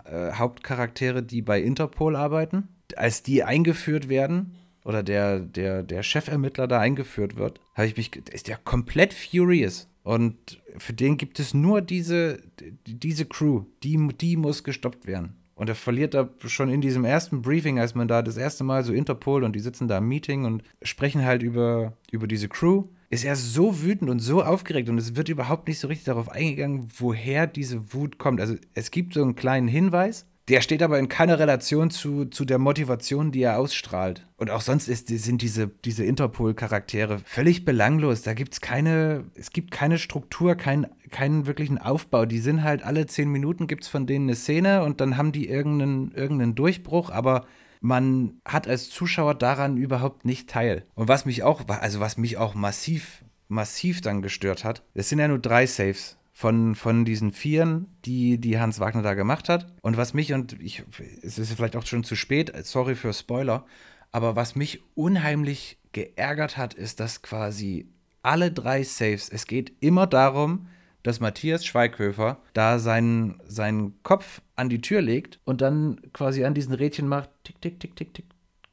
äh, 0.04 0.32
Hauptcharaktere, 0.32 1.22
die 1.22 1.42
bei 1.42 1.60
Interpol 1.60 2.16
arbeiten. 2.16 2.68
Als 2.96 3.22
die 3.22 3.42
eingeführt 3.42 4.08
werden 4.08 4.56
oder 4.84 5.02
der, 5.02 5.40
der, 5.40 5.82
der 5.82 6.02
Chefermittler 6.02 6.68
da 6.68 6.78
eingeführt 6.78 7.36
wird, 7.36 7.60
habe 7.74 7.88
ich 7.88 7.96
mich, 7.96 8.14
ist 8.32 8.48
der 8.48 8.58
komplett 8.58 9.12
furious. 9.12 9.88
Und 10.04 10.62
für 10.78 10.92
den 10.92 11.16
gibt 11.16 11.40
es 11.40 11.52
nur 11.52 11.82
diese, 11.82 12.40
diese 12.86 13.24
Crew, 13.26 13.64
die, 13.82 13.96
die 14.20 14.36
muss 14.36 14.62
gestoppt 14.62 15.08
werden. 15.08 15.34
Und 15.56 15.68
er 15.68 15.74
verliert 15.74 16.14
da 16.14 16.28
schon 16.44 16.68
in 16.68 16.80
diesem 16.80 17.04
ersten 17.04 17.42
Briefing, 17.42 17.80
als 17.80 17.94
man 17.94 18.06
da 18.06 18.22
das 18.22 18.36
erste 18.36 18.62
Mal 18.62 18.84
so 18.84 18.92
Interpol 18.92 19.42
und 19.42 19.56
die 19.56 19.60
sitzen 19.60 19.88
da 19.88 19.98
im 19.98 20.06
Meeting 20.06 20.44
und 20.44 20.62
sprechen 20.82 21.24
halt 21.24 21.42
über, 21.42 21.94
über 22.12 22.26
diese 22.28 22.48
Crew, 22.48 22.84
ist 23.10 23.24
er 23.24 23.36
so 23.36 23.82
wütend 23.82 24.10
und 24.10 24.18
so 24.18 24.42
aufgeregt 24.42 24.88
und 24.88 24.98
es 24.98 25.16
wird 25.16 25.28
überhaupt 25.28 25.68
nicht 25.68 25.78
so 25.78 25.88
richtig 25.88 26.06
darauf 26.06 26.28
eingegangen, 26.28 26.88
woher 26.98 27.46
diese 27.46 27.92
Wut 27.92 28.18
kommt. 28.18 28.40
Also 28.40 28.56
es 28.74 28.90
gibt 28.90 29.14
so 29.14 29.22
einen 29.22 29.36
kleinen 29.36 29.68
Hinweis, 29.68 30.26
Der 30.48 30.60
steht 30.60 30.80
aber 30.80 31.00
in 31.00 31.08
keiner 31.08 31.40
Relation 31.40 31.90
zu, 31.90 32.26
zu 32.26 32.44
der 32.44 32.58
Motivation, 32.58 33.32
die 33.32 33.42
er 33.42 33.58
ausstrahlt. 33.58 34.24
Und 34.36 34.50
auch 34.50 34.60
sonst 34.60 34.86
ist, 34.86 35.08
sind 35.08 35.42
diese, 35.42 35.66
diese 35.66 36.04
Interpol-Charaktere 36.04 37.18
völlig 37.24 37.64
belanglos. 37.64 38.22
Da 38.22 38.32
gibt 38.32 38.52
es 38.52 38.60
keine, 38.60 39.24
es 39.34 39.50
gibt 39.50 39.72
keine 39.72 39.98
Struktur, 39.98 40.54
kein, 40.54 40.86
keinen 41.10 41.46
wirklichen 41.46 41.78
Aufbau. 41.78 42.26
Die 42.26 42.38
sind 42.38 42.62
halt 42.62 42.84
alle 42.84 43.06
zehn 43.06 43.28
Minuten 43.28 43.66
gibt 43.66 43.82
es 43.82 43.88
von 43.88 44.06
denen 44.06 44.26
eine 44.26 44.36
Szene 44.36 44.84
und 44.84 45.00
dann 45.00 45.16
haben 45.16 45.32
die 45.32 45.48
irgendeinen, 45.48 46.12
irgendeinen 46.12 46.54
Durchbruch, 46.54 47.10
aber 47.10 47.44
man 47.86 48.40
hat 48.44 48.66
als 48.66 48.90
Zuschauer 48.90 49.34
daran 49.34 49.76
überhaupt 49.76 50.24
nicht 50.24 50.50
teil. 50.50 50.84
Und 50.96 51.06
was 51.06 51.24
mich 51.24 51.44
auch, 51.44 51.68
also 51.68 52.00
was 52.00 52.16
mich 52.16 52.36
auch 52.36 52.54
massiv, 52.54 53.24
massiv 53.46 54.00
dann 54.00 54.22
gestört 54.22 54.64
hat, 54.64 54.82
es 54.94 55.08
sind 55.08 55.20
ja 55.20 55.28
nur 55.28 55.38
drei 55.38 55.66
Saves 55.66 56.18
von, 56.32 56.74
von 56.74 57.04
diesen 57.04 57.30
Vieren, 57.30 57.86
die, 58.04 58.38
die 58.38 58.58
Hans 58.58 58.80
Wagner 58.80 59.02
da 59.02 59.14
gemacht 59.14 59.48
hat. 59.48 59.72
Und 59.82 59.96
was 59.96 60.14
mich, 60.14 60.32
und 60.32 60.60
ich, 60.60 60.82
es 61.22 61.38
ist 61.38 61.52
vielleicht 61.52 61.76
auch 61.76 61.86
schon 61.86 62.02
zu 62.02 62.16
spät, 62.16 62.52
sorry 62.66 62.96
für 62.96 63.12
Spoiler, 63.12 63.64
aber 64.10 64.34
was 64.34 64.56
mich 64.56 64.82
unheimlich 64.96 65.78
geärgert 65.92 66.56
hat, 66.56 66.74
ist, 66.74 66.98
dass 66.98 67.22
quasi 67.22 67.88
alle 68.22 68.50
drei 68.50 68.82
Saves, 68.82 69.28
es 69.28 69.46
geht 69.46 69.72
immer 69.78 70.08
darum, 70.08 70.66
dass 71.06 71.20
Matthias 71.20 71.64
Schweighöfer 71.64 72.38
da 72.52 72.80
seinen, 72.80 73.40
seinen 73.46 74.02
Kopf 74.02 74.42
an 74.56 74.68
die 74.68 74.80
Tür 74.80 75.00
legt 75.00 75.38
und 75.44 75.60
dann 75.60 76.00
quasi 76.12 76.44
an 76.44 76.52
diesen 76.52 76.74
Rädchen 76.74 77.06
macht, 77.06 77.30
tick, 77.44 77.60
tick, 77.60 77.78
tick, 77.78 77.94
tick, 77.94 78.12
tick, 78.12 78.24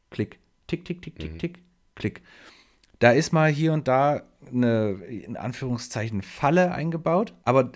klick, 0.10 0.40
tick, 0.66 0.84
tick, 0.84 1.02
tick, 1.04 1.20
tick, 1.20 1.34
mhm. 1.34 1.38
tick, 1.38 1.60
klick. 1.94 2.22
Da 2.98 3.12
ist 3.12 3.34
mal 3.34 3.52
hier 3.52 3.72
und 3.72 3.88
da 3.88 4.24
eine, 4.52 4.94
in 5.06 5.38
Anführungszeichen, 5.38 6.24
Falle 6.24 6.72
eingebaut. 6.72 7.36
Aber 7.44 7.72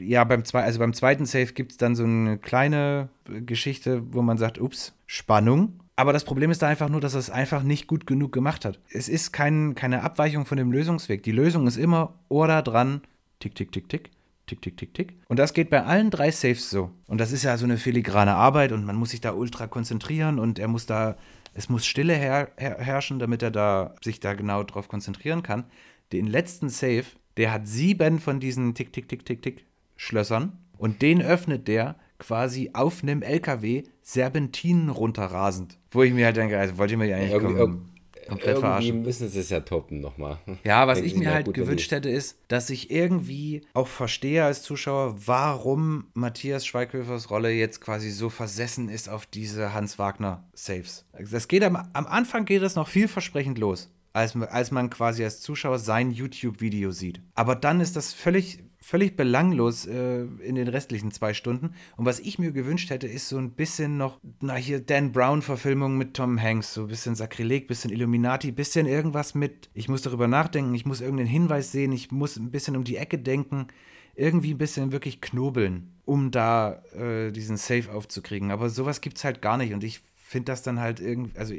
ja, 0.00 0.24
beim, 0.24 0.44
zwei, 0.44 0.64
also 0.64 0.80
beim 0.80 0.92
zweiten 0.92 1.24
Save 1.24 1.52
gibt 1.52 1.70
es 1.70 1.76
dann 1.76 1.94
so 1.94 2.02
eine 2.02 2.38
kleine 2.38 3.10
Geschichte, 3.24 4.02
wo 4.12 4.22
man 4.22 4.38
sagt, 4.38 4.58
ups, 4.58 4.92
Spannung. 5.06 5.78
Aber 5.94 6.12
das 6.12 6.24
Problem 6.24 6.50
ist 6.50 6.62
da 6.62 6.66
einfach 6.66 6.88
nur, 6.88 7.00
dass 7.00 7.14
er 7.14 7.20
es 7.20 7.30
einfach 7.30 7.62
nicht 7.62 7.86
gut 7.86 8.08
genug 8.08 8.32
gemacht 8.32 8.64
hat. 8.64 8.80
Es 8.90 9.08
ist 9.08 9.32
kein, 9.32 9.76
keine 9.76 10.02
Abweichung 10.02 10.46
von 10.46 10.56
dem 10.56 10.72
Lösungsweg. 10.72 11.22
Die 11.22 11.30
Lösung 11.30 11.68
ist 11.68 11.76
immer 11.76 12.14
Ohr 12.28 12.48
da 12.48 12.62
dran, 12.62 13.02
tick, 13.40 13.56
tick, 13.56 13.72
tick, 13.72 13.88
tick, 13.88 14.10
tick, 14.46 14.62
tick, 14.62 14.76
tick, 14.76 14.94
tick. 14.94 15.14
Und 15.28 15.38
das 15.38 15.52
geht 15.52 15.70
bei 15.70 15.82
allen 15.82 16.10
drei 16.10 16.30
Saves 16.30 16.70
so. 16.70 16.90
Und 17.06 17.18
das 17.18 17.32
ist 17.32 17.42
ja 17.42 17.56
so 17.56 17.64
eine 17.64 17.76
filigrane 17.76 18.34
Arbeit 18.34 18.72
und 18.72 18.84
man 18.84 18.96
muss 18.96 19.10
sich 19.10 19.20
da 19.20 19.32
ultra 19.32 19.66
konzentrieren 19.66 20.38
und 20.38 20.58
er 20.58 20.68
muss 20.68 20.86
da 20.86 21.16
es 21.52 21.68
muss 21.68 21.84
Stille 21.84 22.14
her 22.14 22.52
her 22.56 22.76
herrschen, 22.78 23.18
damit 23.18 23.42
er 23.42 23.50
da 23.50 23.94
sich 24.02 24.20
da 24.20 24.34
genau 24.34 24.62
drauf 24.62 24.88
konzentrieren 24.88 25.42
kann. 25.42 25.64
Den 26.12 26.26
letzten 26.26 26.68
Save, 26.68 27.04
der 27.36 27.52
hat 27.52 27.66
sieben 27.66 28.20
von 28.20 28.40
diesen 28.40 28.74
Tick, 28.74 28.92
Tick, 28.92 29.08
Tick, 29.08 29.24
Tick, 29.24 29.42
Tick 29.42 29.66
Schlössern 29.96 30.58
und 30.78 31.02
den 31.02 31.20
öffnet 31.20 31.68
der 31.68 31.96
quasi 32.18 32.70
auf 32.72 33.02
einem 33.02 33.22
LKW 33.22 33.84
Serpentinen 34.02 34.90
runterrasend. 34.90 35.78
Wo 35.90 36.02
ich 36.02 36.12
mir 36.12 36.26
halt 36.26 36.36
denke, 36.36 36.58
also 36.58 36.78
wollte 36.78 36.94
ich 36.94 36.98
mir 36.98 37.06
ja 37.06 37.16
eigentlich 37.16 37.56
kommen, 37.56 37.89
komplett 38.30 38.48
irgendwie 38.48 38.60
verarschen. 38.60 39.02
müssen 39.02 39.28
sie 39.28 39.40
es 39.40 39.50
ja 39.50 39.60
toppen 39.60 40.00
nochmal. 40.00 40.38
Ja, 40.64 40.86
was 40.86 41.00
ich 41.00 41.14
mir 41.14 41.32
halt 41.32 41.52
gewünscht 41.52 41.90
hätte, 41.90 42.08
ist, 42.08 42.38
dass 42.48 42.70
ich 42.70 42.90
irgendwie 42.90 43.62
auch 43.74 43.88
verstehe 43.88 44.44
als 44.44 44.62
Zuschauer, 44.62 45.16
warum 45.26 46.06
Matthias 46.14 46.66
Schweighöfers 46.66 47.30
Rolle 47.30 47.50
jetzt 47.50 47.80
quasi 47.80 48.10
so 48.10 48.28
versessen 48.30 48.88
ist 48.88 49.08
auf 49.08 49.26
diese 49.26 49.74
Hans 49.74 49.98
Wagner 49.98 50.44
Saves. 50.54 51.04
Das 51.30 51.48
geht 51.48 51.62
am, 51.62 51.76
am 51.76 52.06
Anfang 52.06 52.44
geht 52.44 52.62
es 52.62 52.74
noch 52.74 52.88
vielversprechend 52.88 53.58
los 53.58 53.90
als, 54.12 54.36
als 54.36 54.70
man 54.70 54.90
quasi 54.90 55.24
als 55.24 55.40
Zuschauer 55.40 55.78
sein 55.78 56.10
YouTube-Video 56.10 56.90
sieht. 56.90 57.20
Aber 57.34 57.54
dann 57.54 57.80
ist 57.80 57.96
das 57.96 58.12
völlig 58.12 58.58
völlig 58.82 59.14
belanglos 59.16 59.86
äh, 59.86 60.22
in 60.22 60.54
den 60.54 60.68
restlichen 60.68 61.10
zwei 61.10 61.34
Stunden. 61.34 61.74
Und 61.96 62.06
was 62.06 62.18
ich 62.18 62.38
mir 62.38 62.50
gewünscht 62.50 62.90
hätte, 62.90 63.06
ist 63.06 63.28
so 63.28 63.36
ein 63.36 63.52
bisschen 63.52 63.96
noch, 63.98 64.18
na 64.40 64.54
hier, 64.54 64.80
Dan 64.80 65.12
Brown-Verfilmung 65.12 65.98
mit 65.98 66.14
Tom 66.14 66.40
Hanks, 66.40 66.74
so 66.74 66.82
ein 66.82 66.88
bisschen 66.88 67.14
Sakrileg, 67.14 67.68
bisschen 67.68 67.90
Illuminati, 67.90 68.52
bisschen 68.52 68.86
irgendwas 68.86 69.34
mit, 69.34 69.68
ich 69.74 69.88
muss 69.88 70.02
darüber 70.02 70.28
nachdenken, 70.28 70.74
ich 70.74 70.86
muss 70.86 71.02
irgendeinen 71.02 71.28
Hinweis 71.28 71.72
sehen, 71.72 71.92
ich 71.92 72.10
muss 72.10 72.36
ein 72.36 72.50
bisschen 72.50 72.76
um 72.76 72.84
die 72.84 72.96
Ecke 72.96 73.18
denken, 73.18 73.68
irgendwie 74.14 74.54
ein 74.54 74.58
bisschen 74.58 74.92
wirklich 74.92 75.20
knobeln, 75.20 75.92
um 76.04 76.30
da 76.30 76.82
äh, 76.94 77.32
diesen 77.32 77.58
Safe 77.58 77.92
aufzukriegen. 77.92 78.50
Aber 78.50 78.70
sowas 78.70 79.00
gibt 79.02 79.18
es 79.18 79.24
halt 79.24 79.42
gar 79.42 79.58
nicht 79.58 79.74
und 79.74 79.84
ich 79.84 80.02
finde 80.16 80.46
das 80.46 80.62
dann 80.62 80.80
halt 80.80 81.00
irgendwie, 81.00 81.38
also 81.38 81.54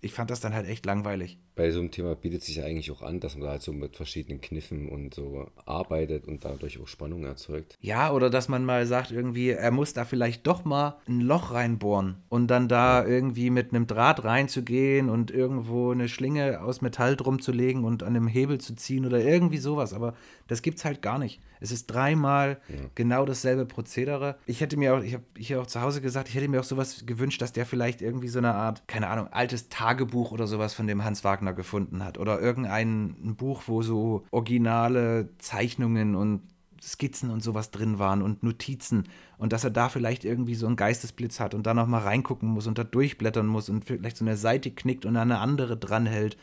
ich 0.00 0.12
fand 0.12 0.30
das 0.30 0.40
dann 0.40 0.54
halt 0.54 0.66
echt 0.66 0.84
langweilig. 0.86 1.38
Bei 1.56 1.70
so 1.70 1.80
einem 1.80 1.90
Thema 1.90 2.14
bietet 2.14 2.42
sich 2.42 2.56
ja 2.56 2.64
eigentlich 2.64 2.90
auch 2.90 3.02
an, 3.02 3.20
dass 3.20 3.34
man 3.34 3.44
da 3.44 3.50
halt 3.50 3.62
so 3.62 3.72
mit 3.72 3.96
verschiedenen 3.96 4.40
Kniffen 4.40 4.88
und 4.88 5.14
so 5.14 5.46
arbeitet 5.66 6.26
und 6.26 6.44
dadurch 6.44 6.80
auch 6.80 6.88
Spannung 6.88 7.24
erzeugt. 7.24 7.76
Ja, 7.80 8.12
oder 8.12 8.30
dass 8.30 8.48
man 8.48 8.64
mal 8.64 8.86
sagt, 8.86 9.12
irgendwie, 9.12 9.50
er 9.50 9.70
muss 9.70 9.92
da 9.92 10.04
vielleicht 10.04 10.46
doch 10.46 10.64
mal 10.64 10.98
ein 11.08 11.20
Loch 11.20 11.52
reinbohren 11.52 12.16
und 12.28 12.48
dann 12.48 12.68
da 12.68 13.02
ja. 13.02 13.08
irgendwie 13.08 13.50
mit 13.50 13.72
einem 13.72 13.86
Draht 13.86 14.24
reinzugehen 14.24 15.08
und 15.08 15.30
irgendwo 15.30 15.92
eine 15.92 16.08
Schlinge 16.08 16.62
aus 16.62 16.80
Metall 16.80 17.16
drum 17.16 17.40
zu 17.40 17.52
legen 17.52 17.84
und 17.84 18.02
an 18.02 18.16
einem 18.16 18.26
Hebel 18.26 18.58
zu 18.58 18.74
ziehen 18.74 19.06
oder 19.06 19.20
irgendwie 19.20 19.58
sowas. 19.58 19.92
Aber 19.92 20.14
das 20.48 20.62
gibt's 20.62 20.84
halt 20.84 21.02
gar 21.02 21.18
nicht. 21.18 21.40
Es 21.60 21.70
ist 21.70 21.86
dreimal 21.86 22.60
ja. 22.68 22.76
genau 22.94 23.24
dasselbe 23.24 23.64
Prozedere. 23.64 24.36
Ich 24.44 24.60
hätte 24.60 24.76
mir 24.76 24.94
auch, 24.94 25.02
ich 25.02 25.14
habe 25.14 25.24
hier 25.38 25.60
auch 25.60 25.66
zu 25.66 25.80
Hause 25.80 26.00
gesagt, 26.00 26.28
ich 26.28 26.34
hätte 26.34 26.48
mir 26.48 26.60
auch 26.60 26.64
sowas 26.64 27.04
gewünscht, 27.06 27.40
dass 27.40 27.52
der 27.52 27.64
vielleicht 27.64 28.02
irgendwie 28.02 28.28
so 28.28 28.38
eine 28.38 28.54
Art, 28.54 28.86
keine 28.86 29.08
Ahnung, 29.08 29.28
altes 29.32 29.68
Tagebuch 29.68 30.32
oder 30.32 30.46
sowas 30.46 30.74
von 30.74 30.86
dem 30.86 31.04
Hans 31.04 31.24
Wagner 31.24 31.43
gefunden 31.52 32.04
hat. 32.04 32.18
Oder 32.18 32.40
irgendein 32.40 33.36
Buch, 33.36 33.64
wo 33.66 33.82
so 33.82 34.24
originale 34.30 35.28
Zeichnungen 35.38 36.14
und 36.14 36.42
Skizzen 36.84 37.30
und 37.30 37.42
sowas 37.42 37.70
drin 37.70 37.98
waren 37.98 38.22
und 38.22 38.42
Notizen 38.42 39.04
und 39.38 39.52
dass 39.52 39.64
er 39.64 39.70
da 39.70 39.88
vielleicht 39.88 40.24
irgendwie 40.24 40.54
so 40.54 40.66
einen 40.66 40.76
Geistesblitz 40.76 41.40
hat 41.40 41.54
und 41.54 41.66
da 41.66 41.74
nochmal 41.74 42.02
reingucken 42.02 42.48
muss 42.48 42.66
und 42.66 42.78
da 42.78 42.84
durchblättern 42.84 43.46
muss 43.46 43.68
und 43.68 43.84
vielleicht 43.84 44.16
so 44.16 44.24
eine 44.24 44.36
Seite 44.36 44.70
knickt 44.70 45.06
und 45.06 45.16
eine 45.16 45.38
andere 45.38 45.76
dranhält, 45.76 46.36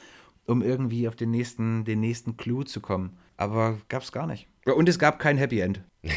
um 0.47 0.61
irgendwie 0.61 1.07
auf 1.07 1.15
den 1.15 1.31
nächsten, 1.31 1.85
den 1.85 1.99
nächsten 1.99 2.37
Clou 2.37 2.63
zu 2.63 2.81
kommen. 2.81 3.17
Aber 3.37 3.77
gab 3.89 4.03
es 4.03 4.11
gar 4.11 4.27
nicht. 4.27 4.47
Und 4.65 4.87
es 4.89 4.99
gab 4.99 5.17
kein 5.19 5.37
Happy 5.37 5.59
End. 5.59 5.81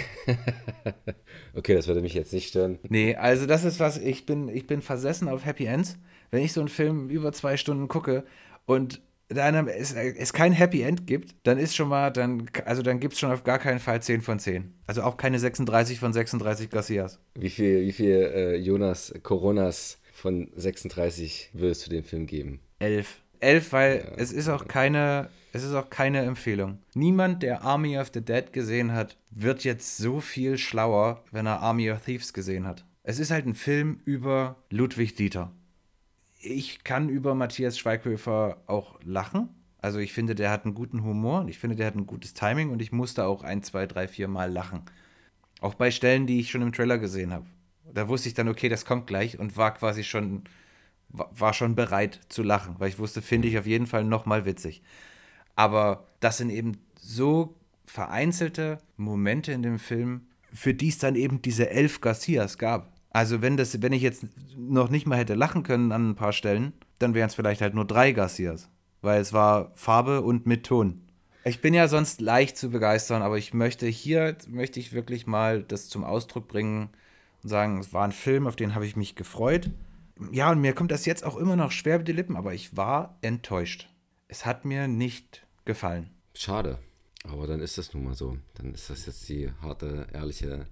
okay, 1.54 1.74
das 1.74 1.86
würde 1.86 2.02
mich 2.02 2.14
jetzt 2.14 2.32
nicht 2.32 2.48
stören. 2.48 2.78
Nee, 2.88 3.16
also 3.16 3.46
das 3.46 3.64
ist 3.64 3.80
was, 3.80 3.98
ich 3.98 4.26
bin, 4.26 4.48
ich 4.48 4.66
bin 4.66 4.82
versessen 4.82 5.28
auf 5.28 5.44
Happy 5.44 5.64
Ends. 5.64 5.96
Wenn 6.30 6.42
ich 6.42 6.52
so 6.52 6.60
einen 6.60 6.68
Film 6.68 7.08
über 7.08 7.32
zwei 7.32 7.56
Stunden 7.56 7.88
gucke 7.88 8.24
und 8.66 9.02
dann 9.28 9.68
es, 9.68 9.92
es 9.92 10.32
kein 10.32 10.52
Happy 10.52 10.82
End 10.82 11.06
gibt, 11.06 11.34
dann 11.44 11.58
ist 11.58 11.74
schon 11.74 11.88
mal, 11.88 12.10
dann, 12.10 12.48
also 12.66 12.82
dann 12.82 13.00
gibt 13.00 13.14
es 13.14 13.20
schon 13.20 13.32
auf 13.32 13.42
gar 13.42 13.58
keinen 13.58 13.80
Fall 13.80 14.02
10 14.02 14.20
von 14.20 14.38
10. 14.38 14.74
Also 14.86 15.02
auch 15.02 15.16
keine 15.16 15.38
36 15.38 15.98
von 15.98 16.12
36 16.12 16.70
Garcias. 16.70 17.20
Wie 17.34 17.50
viel, 17.50 17.82
wie 17.82 17.92
viel 17.92 18.30
äh, 18.34 18.56
Jonas 18.56 19.14
Coronas 19.22 19.98
von 20.12 20.50
36 20.54 21.50
würdest 21.54 21.86
du 21.86 21.90
dem 21.90 22.04
Film 22.04 22.26
geben? 22.26 22.60
Elf. 22.78 23.22
Elf, 23.40 23.72
weil 23.72 24.04
ja, 24.04 24.12
es 24.16 24.32
ist 24.32 24.48
auch 24.48 24.68
keine 24.68 25.28
es 25.54 25.62
ist 25.62 25.74
auch 25.74 25.88
keine 25.88 26.22
Empfehlung. 26.22 26.78
Niemand, 26.94 27.44
der 27.44 27.62
Army 27.62 27.96
of 27.96 28.10
the 28.12 28.20
Dead 28.20 28.52
gesehen 28.52 28.92
hat, 28.92 29.16
wird 29.30 29.62
jetzt 29.62 29.98
so 29.98 30.20
viel 30.20 30.58
schlauer, 30.58 31.22
wenn 31.30 31.46
er 31.46 31.60
Army 31.60 31.92
of 31.92 32.04
Thieves 32.04 32.32
gesehen 32.32 32.66
hat. 32.66 32.84
Es 33.04 33.20
ist 33.20 33.30
halt 33.30 33.46
ein 33.46 33.54
Film 33.54 34.00
über 34.04 34.56
Ludwig 34.70 35.14
Dieter. 35.14 35.52
Ich 36.46 36.84
kann 36.84 37.08
über 37.08 37.34
Matthias 37.34 37.78
Schweighöfer 37.78 38.58
auch 38.66 39.00
lachen. 39.02 39.48
Also 39.78 39.98
ich 39.98 40.12
finde, 40.12 40.34
der 40.34 40.50
hat 40.50 40.66
einen 40.66 40.74
guten 40.74 41.02
Humor 41.02 41.40
und 41.40 41.48
ich 41.48 41.58
finde, 41.58 41.74
der 41.74 41.86
hat 41.86 41.94
ein 41.94 42.06
gutes 42.06 42.34
Timing 42.34 42.70
und 42.70 42.82
ich 42.82 42.92
musste 42.92 43.24
auch 43.24 43.42
ein, 43.42 43.62
zwei, 43.62 43.86
drei, 43.86 44.08
vier 44.08 44.28
Mal 44.28 44.52
lachen. 44.52 44.82
Auch 45.60 45.74
bei 45.74 45.90
Stellen, 45.90 46.26
die 46.26 46.40
ich 46.40 46.50
schon 46.50 46.60
im 46.60 46.72
Trailer 46.72 46.98
gesehen 46.98 47.32
habe. 47.32 47.46
Da 47.92 48.08
wusste 48.08 48.28
ich 48.28 48.34
dann, 48.34 48.48
okay, 48.48 48.68
das 48.68 48.84
kommt 48.84 49.06
gleich 49.06 49.38
und 49.38 49.56
war 49.56 49.72
quasi 49.72 50.04
schon, 50.04 50.44
war 51.08 51.54
schon 51.54 51.74
bereit 51.74 52.20
zu 52.28 52.42
lachen, 52.42 52.76
weil 52.78 52.90
ich 52.90 52.98
wusste, 52.98 53.22
finde 53.22 53.48
ich 53.48 53.58
auf 53.58 53.66
jeden 53.66 53.86
Fall 53.86 54.04
nochmal 54.04 54.44
witzig. 54.44 54.82
Aber 55.56 56.08
das 56.20 56.36
sind 56.38 56.50
eben 56.50 56.72
so 56.98 57.56
vereinzelte 57.86 58.78
Momente 58.98 59.52
in 59.52 59.62
dem 59.62 59.78
Film, 59.78 60.26
für 60.52 60.74
die 60.74 60.88
es 60.88 60.98
dann 60.98 61.14
eben 61.14 61.40
diese 61.40 61.70
elf 61.70 62.02
Garcias 62.02 62.58
gab. 62.58 62.93
Also 63.14 63.40
wenn 63.40 63.56
das, 63.56 63.80
wenn 63.80 63.92
ich 63.92 64.02
jetzt 64.02 64.26
noch 64.56 64.90
nicht 64.90 65.06
mal 65.06 65.16
hätte 65.16 65.34
lachen 65.34 65.62
können 65.62 65.92
an 65.92 66.10
ein 66.10 66.14
paar 66.16 66.32
Stellen, 66.32 66.72
dann 66.98 67.14
wären 67.14 67.28
es 67.28 67.36
vielleicht 67.36 67.60
halt 67.60 67.72
nur 67.72 67.86
drei 67.86 68.10
Garcias. 68.10 68.68
Weil 69.02 69.20
es 69.20 69.32
war 69.32 69.70
Farbe 69.76 70.22
und 70.22 70.46
mit 70.46 70.66
Ton. 70.66 71.00
Ich 71.44 71.60
bin 71.60 71.74
ja 71.74 71.86
sonst 71.86 72.20
leicht 72.20 72.56
zu 72.56 72.70
begeistern, 72.70 73.22
aber 73.22 73.38
ich 73.38 73.54
möchte 73.54 73.86
hier, 73.86 74.36
möchte 74.48 74.80
ich 74.80 74.92
wirklich 74.92 75.28
mal 75.28 75.62
das 75.62 75.88
zum 75.88 76.02
Ausdruck 76.02 76.48
bringen 76.48 76.88
und 77.44 77.48
sagen, 77.48 77.78
es 77.78 77.92
war 77.92 78.04
ein 78.04 78.12
Film, 78.12 78.48
auf 78.48 78.56
den 78.56 78.74
habe 78.74 78.84
ich 78.84 78.96
mich 78.96 79.14
gefreut. 79.14 79.70
Ja, 80.32 80.50
und 80.50 80.60
mir 80.60 80.72
kommt 80.72 80.90
das 80.90 81.06
jetzt 81.06 81.24
auch 81.24 81.36
immer 81.36 81.54
noch 81.54 81.70
schwer 81.70 81.96
über 81.96 82.04
die 82.04 82.12
Lippen, 82.12 82.36
aber 82.36 82.52
ich 82.52 82.76
war 82.76 83.16
enttäuscht. 83.22 83.88
Es 84.26 84.44
hat 84.44 84.64
mir 84.64 84.88
nicht 84.88 85.46
gefallen. 85.64 86.10
Schade. 86.34 86.80
Aber 87.30 87.46
dann 87.46 87.60
ist 87.60 87.78
das 87.78 87.94
nun 87.94 88.04
mal 88.04 88.14
so. 88.14 88.38
Dann 88.54 88.74
ist 88.74 88.90
das 88.90 89.06
jetzt 89.06 89.28
die 89.28 89.52
harte, 89.62 90.08
ehrliche 90.12 90.66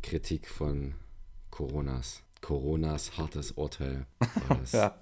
Kritik 0.00 0.46
von 0.48 0.94
Coronas. 1.54 2.20
Coronas 2.40 3.16
hartes 3.16 3.52
Urteil. 3.52 4.06
ja. 4.72 4.98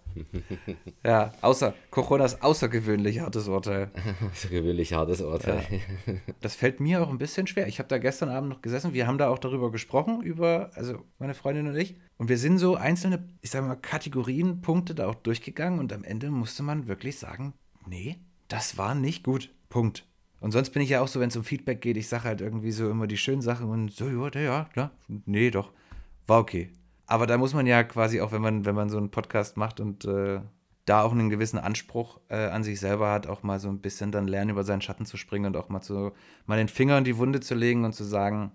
ja, 1.02 1.32
außer 1.40 1.73
Coronas 1.90 2.42
außergewöhnlich 2.42 3.21
hartes 3.21 3.49
Urteil. 3.49 3.90
außergewöhnlich 4.30 4.92
hartes 4.92 5.23
Urteil. 5.23 5.64
Ja. 6.06 6.12
Das 6.42 6.54
fällt 6.54 6.78
mir 6.78 7.00
auch 7.00 7.09
ein 7.09 7.16
bisschen 7.16 7.47
schwer. 7.47 7.68
Ich 7.68 7.78
habe 7.78 7.88
da 7.88 7.97
gestern 7.97 8.28
Abend 8.28 8.50
noch 8.50 8.61
gesessen. 8.61 8.92
Wir 8.92 9.06
haben 9.06 9.16
da 9.16 9.30
auch 9.30 9.38
darüber 9.38 9.73
gesprochen, 9.73 10.21
über, 10.21 10.71
also 10.75 10.99
meine 11.18 11.32
Freundin 11.32 11.68
und 11.68 11.76
ich. 11.76 11.97
Und 12.18 12.28
wir 12.28 12.37
sind 12.37 12.59
so 12.59 12.76
einzelne, 12.76 13.26
ich 13.40 13.49
sage 13.49 13.66
mal, 13.66 13.76
Kategorien, 13.76 14.61
Punkte 14.61 14.94
da 14.94 15.09
auch 15.09 15.14
durchgegangen. 15.14 15.78
Und 15.78 15.90
am 15.94 16.04
Ende 16.04 16.30
musste 16.30 16.62
man 16.62 16.87
wirklich 16.87 17.18
sagen, 17.18 17.54
nee, 17.87 18.18
das 18.49 18.76
war 18.76 18.94
nicht 18.94 19.25
gut. 19.25 19.54
Punkt. 19.71 20.06
Und 20.40 20.52
sonst 20.52 20.68
bin 20.71 20.82
ich 20.82 20.90
ja 20.90 21.00
auch 21.00 21.09
so, 21.09 21.18
wenn 21.18 21.30
es 21.30 21.37
um 21.37 21.44
Feedback 21.44 21.80
geht, 21.80 21.97
ich 21.97 22.09
sage 22.09 22.25
halt 22.25 22.42
irgendwie 22.42 22.73
so 22.73 22.90
immer 22.90 23.06
die 23.06 23.16
schönen 23.16 23.40
Sachen 23.40 23.71
und 23.71 23.90
so, 23.90 24.06
ja, 24.06 24.38
ja, 24.38 24.68
ja, 24.76 24.90
nee, 25.25 25.50
doch, 25.50 25.73
war 26.26 26.40
okay. 26.40 26.70
Aber 27.06 27.26
da 27.26 27.36
muss 27.36 27.54
man 27.54 27.66
ja 27.66 27.82
quasi 27.84 28.20
auch, 28.20 28.32
wenn 28.32 28.42
man, 28.42 28.64
wenn 28.64 28.74
man 28.74 28.88
so 28.88 28.96
einen 28.96 29.10
Podcast 29.10 29.56
macht 29.56 29.80
und 29.80 30.04
äh, 30.04 30.40
da 30.84 31.02
auch 31.02 31.12
einen 31.12 31.30
gewissen 31.30 31.58
Anspruch 31.58 32.20
äh, 32.28 32.36
an 32.36 32.64
sich 32.64 32.80
selber 32.80 33.12
hat, 33.12 33.26
auch 33.26 33.42
mal 33.42 33.60
so 33.60 33.68
ein 33.68 33.80
bisschen 33.80 34.12
dann 34.12 34.26
lernen, 34.26 34.50
über 34.50 34.64
seinen 34.64 34.80
Schatten 34.80 35.06
zu 35.06 35.16
springen 35.16 35.46
und 35.46 35.56
auch 35.56 35.68
mal 35.68 35.82
zu, 35.82 36.12
mal 36.46 36.56
den 36.56 36.68
Finger 36.68 36.98
in 36.98 37.04
die 37.04 37.16
Wunde 37.16 37.40
zu 37.40 37.54
legen 37.54 37.84
und 37.84 37.92
zu 37.92 38.04
sagen, 38.04 38.52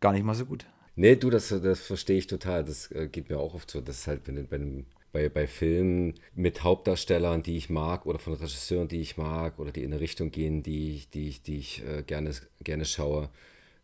gar 0.00 0.12
nicht 0.12 0.24
mal 0.24 0.34
so 0.34 0.46
gut. 0.46 0.66
Nee, 0.96 1.16
du, 1.16 1.28
das, 1.28 1.48
das 1.48 1.80
verstehe 1.80 2.18
ich 2.18 2.26
total. 2.26 2.64
Das 2.64 2.90
äh, 2.92 3.08
geht 3.08 3.28
mir 3.28 3.38
auch 3.38 3.54
oft 3.54 3.70
so. 3.70 3.80
Das 3.80 3.98
ist 3.98 4.06
halt, 4.06 4.26
wenn, 4.26 4.50
wenn, 4.50 4.86
bei, 5.12 5.28
bei 5.28 5.46
Filmen 5.46 6.14
mit 6.34 6.62
Hauptdarstellern, 6.62 7.42
die 7.42 7.56
ich 7.56 7.68
mag, 7.68 8.06
oder 8.06 8.18
von 8.18 8.34
Regisseuren, 8.34 8.88
die 8.88 9.00
ich 9.00 9.16
mag, 9.16 9.58
oder 9.58 9.72
die 9.72 9.82
in 9.82 9.92
eine 9.92 10.00
Richtung 10.00 10.30
gehen, 10.30 10.62
die, 10.62 10.96
ich, 10.96 11.10
die, 11.10 11.28
ich, 11.28 11.42
die 11.42 11.58
ich 11.58 11.84
äh, 11.84 12.02
gerne, 12.02 12.32
gerne 12.62 12.84
schaue, 12.84 13.28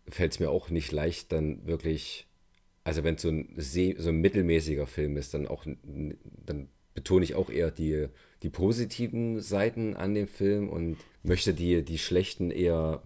fällt 0.09 0.33
es 0.33 0.41
mir 0.41 0.51
auch 0.51 0.71
nicht 0.71 0.93
leicht, 0.93 1.33
dann 1.33 1.67
wirklich 1.67 2.27
also 2.91 3.05
wenn 3.05 3.15
es 3.15 3.23
so 3.23 3.29
ein, 3.29 3.55
so 3.57 4.09
ein 4.09 4.21
mittelmäßiger 4.21 4.85
Film 4.85 5.17
ist, 5.17 5.33
dann 5.33 5.47
auch, 5.47 5.65
dann 5.65 6.69
betone 6.93 7.23
ich 7.23 7.37
auch 7.37 7.49
eher 7.49 7.71
die, 7.71 8.09
die 8.43 8.51
positiven 8.51 9.41
Seiten 9.41 9.95
an 9.95 10.13
dem 10.15 10.27
Film 10.27 10.69
und 10.69 10.97
möchte 11.23 11.55
die, 11.55 11.85
die 11.85 11.99
schlechten 11.99 12.51
eher 12.51 13.05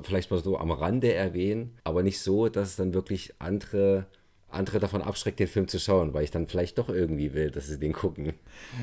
vielleicht 0.00 0.30
mal 0.30 0.42
so 0.42 0.56
am 0.56 0.70
Rande 0.70 1.12
erwähnen, 1.12 1.76
aber 1.84 2.02
nicht 2.02 2.20
so, 2.20 2.48
dass 2.48 2.70
es 2.70 2.76
dann 2.76 2.94
wirklich 2.94 3.34
andere 3.38 4.06
andere 4.50 4.78
davon 4.78 5.02
abschreckt, 5.02 5.40
den 5.40 5.48
Film 5.48 5.68
zu 5.68 5.78
schauen, 5.78 6.14
weil 6.14 6.24
ich 6.24 6.30
dann 6.30 6.46
vielleicht 6.46 6.78
doch 6.78 6.88
irgendwie 6.88 7.34
will, 7.34 7.50
dass 7.50 7.66
sie 7.66 7.78
den 7.78 7.92
gucken. 7.92 8.32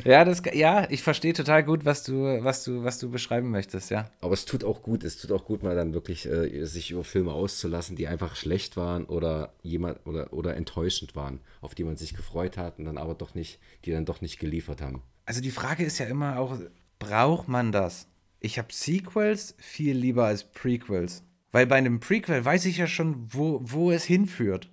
Ja, 0.03 0.24
das, 0.24 0.41
ja 0.53 0.89
ich 0.89 1.01
verstehe 1.01 1.34
total 1.34 1.63
gut, 1.63 1.86
was 1.86 2.03
du, 2.03 2.43
was, 2.43 2.63
du, 2.63 2.84
was 2.84 3.00
du 3.00 3.10
beschreiben 3.10 3.50
möchtest, 3.50 3.89
ja. 3.89 4.10
Aber 4.22 4.34
es 4.34 4.45
tut 4.45 4.63
auch 4.63 4.84
gut, 4.84 5.03
es 5.03 5.17
tut 5.17 5.31
auch 5.31 5.45
gut, 5.45 5.63
mal 5.63 5.75
dann 5.75 5.93
wirklich 5.93 6.27
äh, 6.27 6.65
sich 6.65 6.91
über 6.91 7.03
Filme 7.03 7.31
auszulassen, 7.31 7.95
die 7.95 8.07
einfach 8.07 8.36
schlecht 8.36 8.77
waren 8.77 9.05
oder 9.05 9.53
jemand 9.63 10.05
oder, 10.05 10.34
oder 10.34 10.55
enttäuschend 10.55 11.15
waren, 11.15 11.39
auf 11.62 11.75
die 11.75 11.84
man 11.84 11.98
sich 11.98 12.15
gefreut 12.15 12.57
hat 12.57 12.79
und 12.79 12.86
dann 12.86 12.98
aber 12.98 13.15
doch 13.15 13.34
nicht, 13.34 13.60
die 13.86 13.91
dann 13.91 14.05
doch 14.05 14.22
nicht 14.22 14.39
geliefert 14.39 14.81
haben. 14.81 15.01
Also 15.25 15.41
die 15.41 15.51
Frage 15.51 15.84
ist 15.84 15.98
ja 15.98 16.05
immer 16.05 16.39
auch, 16.39 16.57
braucht 17.00 17.48
man 17.48 17.72
das? 17.72 18.07
Ich 18.39 18.60
habe 18.60 18.67
Sequels 18.72 19.55
viel 19.57 19.98
lieber 19.98 20.25
als 20.25 20.43
Prequels. 20.43 21.24
Weil 21.51 21.65
bei 21.65 21.77
einem 21.77 22.00
Prequel 22.00 22.43
weiß 22.43 22.65
ich 22.65 22.77
ja 22.77 22.86
schon, 22.86 23.27
wo, 23.34 23.62
wo 23.63 23.91
es 23.91 24.03
hinführt. 24.03 24.69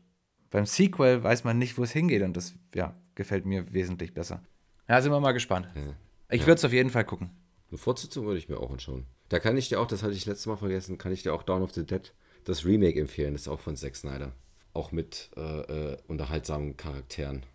Beim 0.52 0.66
Sequel 0.66 1.24
weiß 1.24 1.44
man 1.44 1.58
nicht, 1.58 1.78
wo 1.78 1.82
es 1.82 1.92
hingeht 1.92 2.22
und 2.22 2.36
das 2.36 2.54
ja, 2.74 2.94
gefällt 3.14 3.46
mir 3.46 3.72
wesentlich 3.72 4.12
besser. 4.12 4.42
Ja, 4.86 5.00
sind 5.00 5.10
wir 5.10 5.18
mal 5.18 5.32
gespannt. 5.32 5.66
Ja. 5.74 5.94
Ich 6.28 6.42
ja. 6.42 6.46
würde 6.46 6.58
es 6.58 6.64
auf 6.64 6.74
jeden 6.74 6.90
Fall 6.90 7.06
gucken. 7.06 7.30
Eine 7.70 7.78
Fortsetzung 7.78 8.26
würde 8.26 8.38
ich 8.38 8.50
mir 8.50 8.58
auch 8.58 8.70
anschauen. 8.70 9.06
Da 9.30 9.38
kann 9.38 9.56
ich 9.56 9.70
dir 9.70 9.80
auch, 9.80 9.86
das 9.86 10.02
hatte 10.02 10.12
ich 10.12 10.26
letztes 10.26 10.44
Mal 10.46 10.56
vergessen, 10.56 10.98
kann 10.98 11.10
ich 11.10 11.22
dir 11.22 11.32
auch 11.32 11.42
Dawn 11.42 11.62
of 11.62 11.72
the 11.72 11.86
Dead, 11.86 12.12
das 12.44 12.66
Remake 12.66 13.00
empfehlen. 13.00 13.32
Das 13.32 13.42
ist 13.42 13.48
auch 13.48 13.60
von 13.60 13.76
Zack 13.76 13.96
Snyder. 13.96 14.32
Auch 14.74 14.92
mit 14.92 15.30
äh, 15.38 15.92
äh, 15.92 15.96
unterhaltsamen 16.06 16.76
Charakteren. 16.76 17.46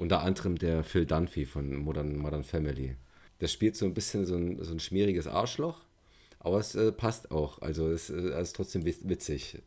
Unter 0.00 0.22
anderem 0.22 0.58
der 0.58 0.82
Phil 0.82 1.06
Dunphy 1.06 1.46
von 1.46 1.76
Modern, 1.76 2.16
Modern 2.16 2.42
Family. 2.42 2.96
Der 3.40 3.46
spielt 3.46 3.76
so 3.76 3.86
ein 3.86 3.94
bisschen 3.94 4.26
so 4.26 4.34
ein, 4.34 4.62
so 4.64 4.72
ein 4.72 4.80
schmieriges 4.80 5.28
Arschloch, 5.28 5.82
aber 6.40 6.58
es 6.58 6.74
äh, 6.74 6.90
passt 6.90 7.30
auch. 7.30 7.62
Also 7.62 7.88
es, 7.92 8.10
es 8.10 8.24
äh, 8.24 8.42
ist 8.42 8.56
trotzdem 8.56 8.84
witzig. 8.84 9.62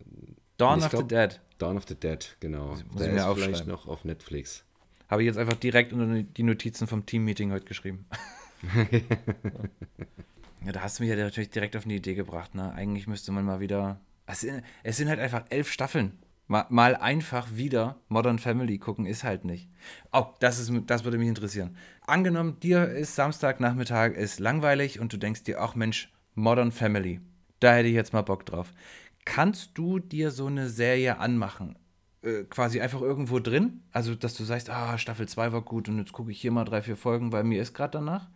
Dawn 0.57 0.79
of 0.83 0.89
glaub, 0.89 1.03
the 1.03 1.07
Dead. 1.07 1.39
Dawn 1.63 1.77
of 1.77 1.86
the 1.88 1.96
Dead, 1.96 2.36
genau. 2.41 2.75
Der 3.00 3.15
ist 3.15 3.24
vielleicht 3.36 3.67
noch 3.67 3.88
auf 3.88 4.03
Netflix. 4.03 4.65
Habe 5.10 5.22
ich 5.22 5.27
jetzt 5.27 5.38
einfach 5.38 5.55
direkt 5.55 5.93
unter 5.93 6.22
die 6.22 6.43
Notizen 6.43 6.88
vom 6.88 7.05
Team-Meeting 7.05 7.53
heute 7.53 7.65
geschrieben. 7.65 8.05
ja, 10.65 10.72
da 10.74 10.82
hast 10.82 11.00
du 11.00 11.03
mich 11.03 11.10
ja 11.10 11.15
natürlich 11.15 11.51
direkt 11.51 11.77
auf 11.77 11.86
eine 11.86 11.93
Idee 11.93 12.15
gebracht. 12.15 12.53
Ne? 12.53 12.74
Eigentlich 12.74 13.08
müsste 13.08 13.32
man 13.32 13.46
mal 13.46 13.62
wieder. 13.62 14.01
Es 14.25 14.41
sind, 14.41 14.62
es 14.84 14.98
sind 14.98 15.08
halt 15.08 15.22
einfach 15.22 15.46
elf 15.51 15.72
Staffeln. 15.72 16.20
Mal, 16.48 16.65
mal, 16.67 16.98
einfach 16.98 17.48
wieder 17.55 18.01
Modern 18.10 18.39
Family 18.39 18.77
gucken 18.77 19.05
ist 19.05 19.24
halt 19.24 19.46
nicht. 19.46 19.70
Oh, 20.12 20.25
das, 20.41 20.60
ist, 20.60 20.70
das 20.88 21.05
würde 21.05 21.17
mich 21.17 21.29
interessieren. 21.29 21.77
Angenommen, 22.05 22.60
dir 22.60 22.89
ist 22.89 23.15
Samstagnachmittag, 23.15 24.12
ist 24.12 24.41
langweilig 24.41 24.99
und 24.99 25.13
du 25.13 25.17
denkst 25.17 25.43
dir, 25.43 25.62
ach 25.62 25.76
Mensch, 25.76 26.12
Modern 26.36 26.73
Family. 26.73 27.21
Da 27.62 27.76
hätte 27.76 27.88
ich 27.88 27.95
jetzt 27.95 28.12
mal 28.12 28.23
Bock 28.23 28.45
drauf. 28.45 28.73
Kannst 29.25 29.77
du 29.77 29.99
dir 29.99 30.31
so 30.31 30.47
eine 30.47 30.69
Serie 30.69 31.17
anmachen? 31.17 31.77
Äh, 32.21 32.43
quasi 32.45 32.81
einfach 32.81 33.01
irgendwo 33.01 33.39
drin? 33.39 33.83
Also, 33.91 34.15
dass 34.15 34.36
du 34.36 34.43
sagst, 34.43 34.69
ah, 34.69 34.97
Staffel 34.97 35.27
2 35.27 35.51
war 35.51 35.62
gut 35.62 35.89
und 35.89 35.99
jetzt 35.99 36.13
gucke 36.13 36.31
ich 36.31 36.39
hier 36.39 36.51
mal 36.51 36.65
drei, 36.65 36.81
vier 36.81 36.97
Folgen, 36.97 37.31
weil 37.31 37.43
mir 37.43 37.62
ist 37.62 37.73
gerade 37.73 37.91
danach? 37.91 38.29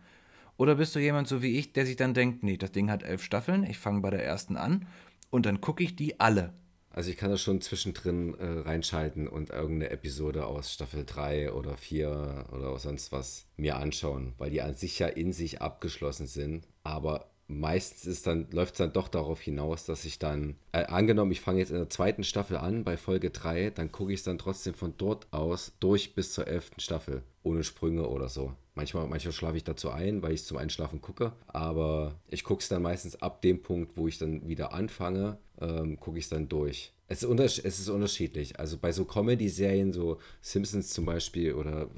Oder 0.56 0.74
bist 0.74 0.94
du 0.94 0.98
jemand 0.98 1.28
so 1.28 1.40
wie 1.40 1.56
ich, 1.56 1.72
der 1.72 1.86
sich 1.86 1.96
dann 1.96 2.14
denkt, 2.14 2.42
nee, 2.42 2.56
das 2.56 2.72
Ding 2.72 2.90
hat 2.90 3.02
elf 3.02 3.22
Staffeln, 3.22 3.64
ich 3.64 3.78
fange 3.78 4.00
bei 4.00 4.10
der 4.10 4.24
ersten 4.24 4.56
an 4.56 4.86
und 5.30 5.46
dann 5.46 5.60
gucke 5.60 5.84
ich 5.84 5.94
die 5.94 6.18
alle? 6.18 6.52
Also 6.90 7.10
ich 7.10 7.16
kann 7.16 7.30
das 7.30 7.40
schon 7.40 7.60
zwischendrin 7.60 8.34
äh, 8.34 8.44
reinschalten 8.68 9.28
und 9.28 9.50
irgendeine 9.50 9.90
Episode 9.90 10.46
aus 10.46 10.72
Staffel 10.72 11.04
3 11.06 11.52
oder 11.52 11.76
4 11.76 12.46
oder 12.50 12.76
sonst 12.80 13.12
was 13.12 13.46
mir 13.56 13.76
anschauen, 13.76 14.34
weil 14.36 14.50
die 14.50 14.62
an 14.62 14.74
sich 14.74 14.98
ja 14.98 15.06
in 15.06 15.32
sich 15.32 15.62
abgeschlossen 15.62 16.26
sind, 16.26 16.66
aber 16.82 17.30
meistens 17.48 18.06
ist 18.06 18.26
dann, 18.26 18.46
läuft 18.52 18.74
es 18.74 18.78
dann 18.78 18.92
doch 18.92 19.08
darauf 19.08 19.40
hinaus, 19.40 19.84
dass 19.86 20.04
ich 20.04 20.18
dann, 20.18 20.56
äh, 20.72 20.84
angenommen, 20.84 21.32
ich 21.32 21.40
fange 21.40 21.58
jetzt 21.58 21.70
in 21.70 21.78
der 21.78 21.90
zweiten 21.90 22.22
Staffel 22.22 22.58
an, 22.58 22.84
bei 22.84 22.96
Folge 22.96 23.30
3, 23.30 23.70
dann 23.70 23.90
gucke 23.90 24.12
ich 24.12 24.20
es 24.20 24.24
dann 24.24 24.38
trotzdem 24.38 24.74
von 24.74 24.94
dort 24.98 25.26
aus 25.32 25.72
durch 25.80 26.14
bis 26.14 26.32
zur 26.32 26.46
elften 26.46 26.80
Staffel, 26.80 27.22
ohne 27.42 27.64
Sprünge 27.64 28.06
oder 28.08 28.28
so. 28.28 28.52
Manchmal, 28.74 29.08
manchmal 29.08 29.32
schlafe 29.32 29.56
ich 29.56 29.64
dazu 29.64 29.90
ein, 29.90 30.22
weil 30.22 30.32
ich 30.32 30.42
es 30.42 30.46
zum 30.46 30.58
Einschlafen 30.58 31.00
gucke, 31.00 31.32
aber 31.48 32.14
ich 32.28 32.44
gucke 32.44 32.62
es 32.62 32.68
dann 32.68 32.82
meistens 32.82 33.20
ab 33.20 33.42
dem 33.42 33.60
Punkt, 33.62 33.96
wo 33.96 34.06
ich 34.06 34.18
dann 34.18 34.46
wieder 34.46 34.72
anfange, 34.72 35.38
ähm, 35.60 35.98
gucke 35.98 36.18
ich 36.18 36.24
es 36.24 36.30
dann 36.30 36.48
durch. 36.48 36.92
Es 37.10 37.22
ist, 37.22 37.64
es 37.64 37.80
ist 37.80 37.88
unterschiedlich. 37.88 38.60
Also 38.60 38.76
bei 38.76 38.92
so 38.92 39.06
Comedy-Serien, 39.06 39.94
so 39.94 40.18
Simpsons 40.42 40.90
zum 40.90 41.06
Beispiel 41.06 41.54
oder 41.54 41.88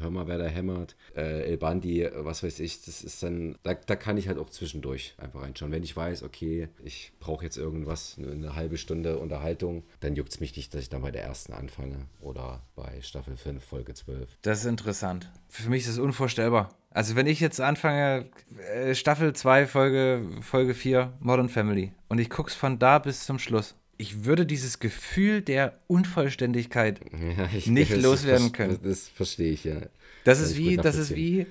Hör 0.00 0.10
mal, 0.10 0.26
wer 0.26 0.38
da 0.38 0.46
hämmert, 0.46 0.96
äh, 1.14 1.50
El 1.50 1.56
Bandi, 1.58 2.08
was 2.14 2.42
weiß 2.42 2.60
ich, 2.60 2.84
das 2.84 3.02
ist 3.02 3.22
dann, 3.22 3.56
da, 3.62 3.74
da 3.74 3.96
kann 3.96 4.16
ich 4.16 4.28
halt 4.28 4.38
auch 4.38 4.50
zwischendurch 4.50 5.14
einfach 5.18 5.42
reinschauen. 5.42 5.72
Wenn 5.72 5.82
ich 5.82 5.96
weiß, 5.96 6.22
okay, 6.22 6.68
ich 6.84 7.12
brauche 7.20 7.44
jetzt 7.44 7.56
irgendwas, 7.56 8.16
eine, 8.18 8.32
eine, 8.32 8.56
halbe 8.56 8.78
Stunde 8.78 9.18
Unterhaltung, 9.18 9.84
dann 10.00 10.16
juckt 10.16 10.32
es 10.32 10.40
mich 10.40 10.56
nicht, 10.56 10.74
dass 10.74 10.82
ich 10.82 10.88
dann 10.88 11.02
bei 11.02 11.10
der 11.10 11.22
ersten 11.22 11.52
anfange 11.52 12.06
oder 12.20 12.62
bei 12.74 13.00
Staffel 13.02 13.36
5, 13.36 13.62
Folge 13.64 13.94
12. 13.94 14.38
Das 14.42 14.60
ist 14.60 14.66
interessant. 14.66 15.30
Für 15.48 15.70
mich 15.70 15.82
ist 15.84 15.90
es 15.90 15.98
unvorstellbar. 15.98 16.70
Also 16.90 17.14
wenn 17.14 17.26
ich 17.26 17.40
jetzt 17.40 17.60
anfange, 17.60 18.30
äh, 18.72 18.94
Staffel 18.94 19.34
2, 19.34 19.66
Folge, 19.66 20.26
Folge 20.40 20.74
4, 20.74 21.12
Modern 21.20 21.48
Family, 21.48 21.92
und 22.08 22.18
ich 22.18 22.30
gucke 22.30 22.50
es 22.50 22.54
von 22.54 22.78
da 22.78 22.98
bis 22.98 23.26
zum 23.26 23.38
Schluss, 23.38 23.74
ich 23.98 24.24
würde 24.24 24.46
dieses 24.46 24.78
Gefühl 24.78 25.42
der 25.42 25.78
Unvollständigkeit 25.86 27.00
ja, 27.38 27.48
ich, 27.56 27.66
nicht 27.66 27.92
das, 27.92 28.02
loswerden 28.02 28.52
können. 28.52 28.78
Das 28.82 29.08
verstehe 29.08 29.52
ich, 29.52 29.64
ja. 29.64 29.76
Das 30.24 30.40
ist 30.40 30.56
wie, 30.56 30.76
das 30.76 30.96
ist 30.96 31.14
wie, 31.14 31.46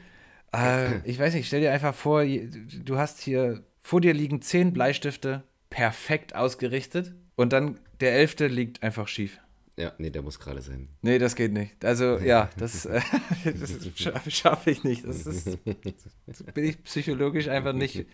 äh, 0.54 1.00
ich 1.04 1.18
weiß 1.20 1.34
nicht, 1.34 1.48
stell 1.48 1.62
dir 1.62 1.72
einfach 1.72 1.96
vor, 1.96 2.26
du 2.26 2.98
hast 2.98 3.22
hier, 3.22 3.64
vor 3.82 4.02
dir 4.02 4.14
liegen 4.14 4.42
zehn 4.42 4.74
Bleistifte, 4.74 5.44
perfekt 5.70 6.36
ausgerichtet, 6.36 7.14
und 7.36 7.54
dann 7.54 7.80
der 8.00 8.14
elfte 8.14 8.48
liegt 8.48 8.84
einfach 8.84 9.08
schief. 9.08 9.40
Ja, 9.78 9.92
nee, 9.98 10.10
der 10.10 10.22
muss 10.22 10.40
gerade 10.40 10.62
sein. 10.62 10.88
Nee, 11.02 11.20
das 11.20 11.36
geht 11.36 11.52
nicht. 11.52 11.84
Also, 11.84 12.18
ja, 12.24 12.50
das, 12.58 12.86
äh, 12.86 13.02
das 13.44 14.34
schaffe 14.34 14.72
ich 14.72 14.84
nicht. 14.86 15.06
Das 15.06 15.26
ist, 15.26 15.58
das 16.26 16.44
bin 16.54 16.64
ich 16.64 16.82
psychologisch 16.84 17.50
einfach 17.50 17.74
nicht, 17.74 18.06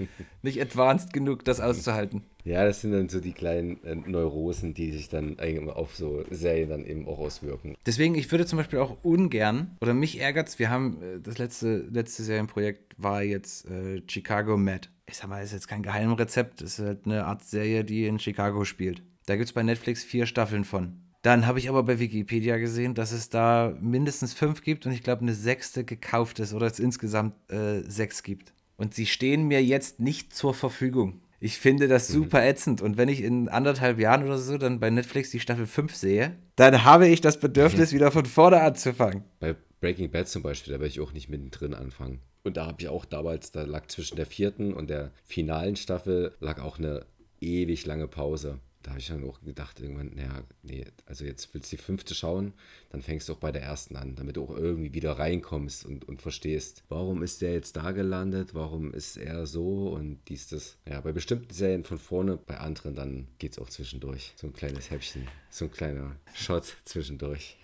nicht 0.41 0.59
advanced 0.59 1.13
genug, 1.13 1.45
das 1.45 1.59
auszuhalten. 1.59 2.23
Ja, 2.43 2.65
das 2.65 2.81
sind 2.81 2.93
dann 2.93 3.09
so 3.09 3.19
die 3.19 3.33
kleinen 3.33 3.83
äh, 3.83 3.93
Neurosen, 3.93 4.73
die 4.73 4.91
sich 4.91 5.09
dann 5.09 5.39
auf 5.69 5.95
so 5.95 6.25
Serien 6.31 6.69
dann 6.69 6.85
eben 6.85 7.07
auch 7.07 7.19
auswirken. 7.19 7.75
Deswegen, 7.85 8.15
ich 8.15 8.31
würde 8.31 8.47
zum 8.47 8.57
Beispiel 8.57 8.79
auch 8.79 8.97
ungern, 9.03 9.77
oder 9.81 9.93
mich 9.93 10.19
ärgert 10.19 10.47
es, 10.47 10.57
wir 10.57 10.71
haben, 10.71 10.99
äh, 11.01 11.19
das 11.21 11.37
letzte, 11.37 11.77
letzte 11.91 12.23
Serienprojekt 12.23 12.95
war 12.97 13.21
jetzt 13.21 13.69
äh, 13.69 14.01
Chicago 14.07 14.57
Med. 14.57 14.89
Ich 15.05 15.17
sag 15.17 15.29
mal, 15.29 15.41
das 15.41 15.47
ist 15.47 15.53
jetzt 15.53 15.67
kein 15.67 15.83
Geheimrezept, 15.83 16.61
ist 16.63 16.79
halt 16.79 17.05
eine 17.05 17.25
Art 17.25 17.43
Serie, 17.43 17.83
die 17.83 18.07
in 18.07 18.17
Chicago 18.17 18.65
spielt. 18.65 19.03
Da 19.27 19.35
gibt 19.35 19.45
es 19.45 19.53
bei 19.53 19.61
Netflix 19.61 20.03
vier 20.03 20.25
Staffeln 20.25 20.63
von. 20.63 21.10
Dann 21.21 21.45
habe 21.45 21.59
ich 21.59 21.69
aber 21.69 21.83
bei 21.83 21.99
Wikipedia 21.99 22.57
gesehen, 22.57 22.95
dass 22.95 23.11
es 23.11 23.29
da 23.29 23.75
mindestens 23.79 24.33
fünf 24.33 24.63
gibt 24.63 24.85
und 24.85 24.91
ich 24.91 25.03
glaube 25.03 25.21
eine 25.21 25.35
sechste 25.35 25.83
gekauft 25.83 26.39
ist 26.39 26.53
oder 26.53 26.65
es 26.65 26.79
insgesamt 26.79 27.35
äh, 27.51 27.81
sechs 27.81 28.23
gibt. 28.23 28.53
Und 28.75 28.95
sie 28.95 29.05
stehen 29.05 29.43
mir 29.43 29.63
jetzt 29.63 29.99
nicht 29.99 30.33
zur 30.33 30.55
Verfügung. 30.55 31.21
Ich 31.39 31.59
finde 31.59 31.87
das 31.87 32.09
mhm. 32.09 32.13
super 32.13 32.43
ätzend. 32.43 32.81
Und 32.81 32.97
wenn 32.97 33.09
ich 33.09 33.21
in 33.21 33.49
anderthalb 33.49 33.99
Jahren 33.99 34.23
oder 34.23 34.39
so 34.39 34.57
dann 34.57 34.79
bei 34.79 34.89
Netflix 34.89 35.29
die 35.29 35.39
Staffel 35.39 35.67
5 35.67 35.95
sehe, 35.95 36.35
dann 36.55 36.83
habe 36.83 37.07
ich 37.07 37.21
das 37.21 37.39
Bedürfnis, 37.39 37.93
wieder 37.93 38.11
von 38.11 38.25
vorne 38.25 38.61
anzufangen. 38.61 39.23
Bei 39.39 39.55
Breaking 39.79 40.09
Bad 40.09 40.27
zum 40.27 40.41
Beispiel, 40.41 40.73
da 40.73 40.79
werde 40.79 40.89
ich 40.89 40.99
auch 40.99 41.13
nicht 41.13 41.29
mittendrin 41.29 41.75
anfangen. 41.75 42.21
Und 42.43 42.57
da 42.57 42.65
habe 42.65 42.77
ich 42.81 42.87
auch 42.87 43.05
damals, 43.05 43.51
da 43.51 43.63
lag 43.63 43.87
zwischen 43.87 44.15
der 44.15 44.25
vierten 44.25 44.73
und 44.73 44.89
der 44.89 45.11
finalen 45.23 45.75
Staffel, 45.75 46.35
lag 46.39 46.59
auch 46.59 46.79
eine 46.79 47.05
ewig 47.39 47.85
lange 47.85 48.07
Pause 48.07 48.59
da 48.83 48.91
habe 48.91 48.99
ich 48.99 49.07
dann 49.07 49.23
auch 49.23 49.41
gedacht, 49.41 49.79
irgendwann, 49.79 50.11
naja, 50.15 50.43
nee, 50.63 50.85
also 51.05 51.25
jetzt 51.25 51.53
willst 51.53 51.71
du 51.71 51.77
die 51.77 51.81
fünfte 51.81 52.15
schauen, 52.15 52.53
dann 52.89 53.01
fängst 53.01 53.29
du 53.29 53.33
auch 53.33 53.37
bei 53.37 53.51
der 53.51 53.61
ersten 53.61 53.95
an, 53.95 54.15
damit 54.15 54.37
du 54.37 54.43
auch 54.43 54.55
irgendwie 54.55 54.93
wieder 54.93 55.13
reinkommst 55.13 55.85
und, 55.85 56.07
und 56.07 56.21
verstehst, 56.21 56.83
warum 56.89 57.23
ist 57.23 57.41
der 57.41 57.53
jetzt 57.53 57.75
da 57.77 57.91
gelandet, 57.91 58.53
warum 58.53 58.93
ist 58.93 59.17
er 59.17 59.45
so 59.45 59.89
und 59.89 60.19
dies, 60.27 60.47
das. 60.47 60.77
Ja, 60.87 61.01
bei 61.01 61.11
bestimmten 61.11 61.53
Serien 61.53 61.83
von 61.83 61.97
vorne, 61.97 62.37
bei 62.37 62.57
anderen 62.57 62.95
dann 62.95 63.27
geht 63.37 63.53
es 63.53 63.59
auch 63.59 63.69
zwischendurch. 63.69 64.33
So 64.35 64.47
ein 64.47 64.53
kleines 64.53 64.89
Häppchen, 64.89 65.27
so 65.49 65.65
ein 65.65 65.71
kleiner 65.71 66.15
Shot 66.33 66.75
zwischendurch. 66.85 67.57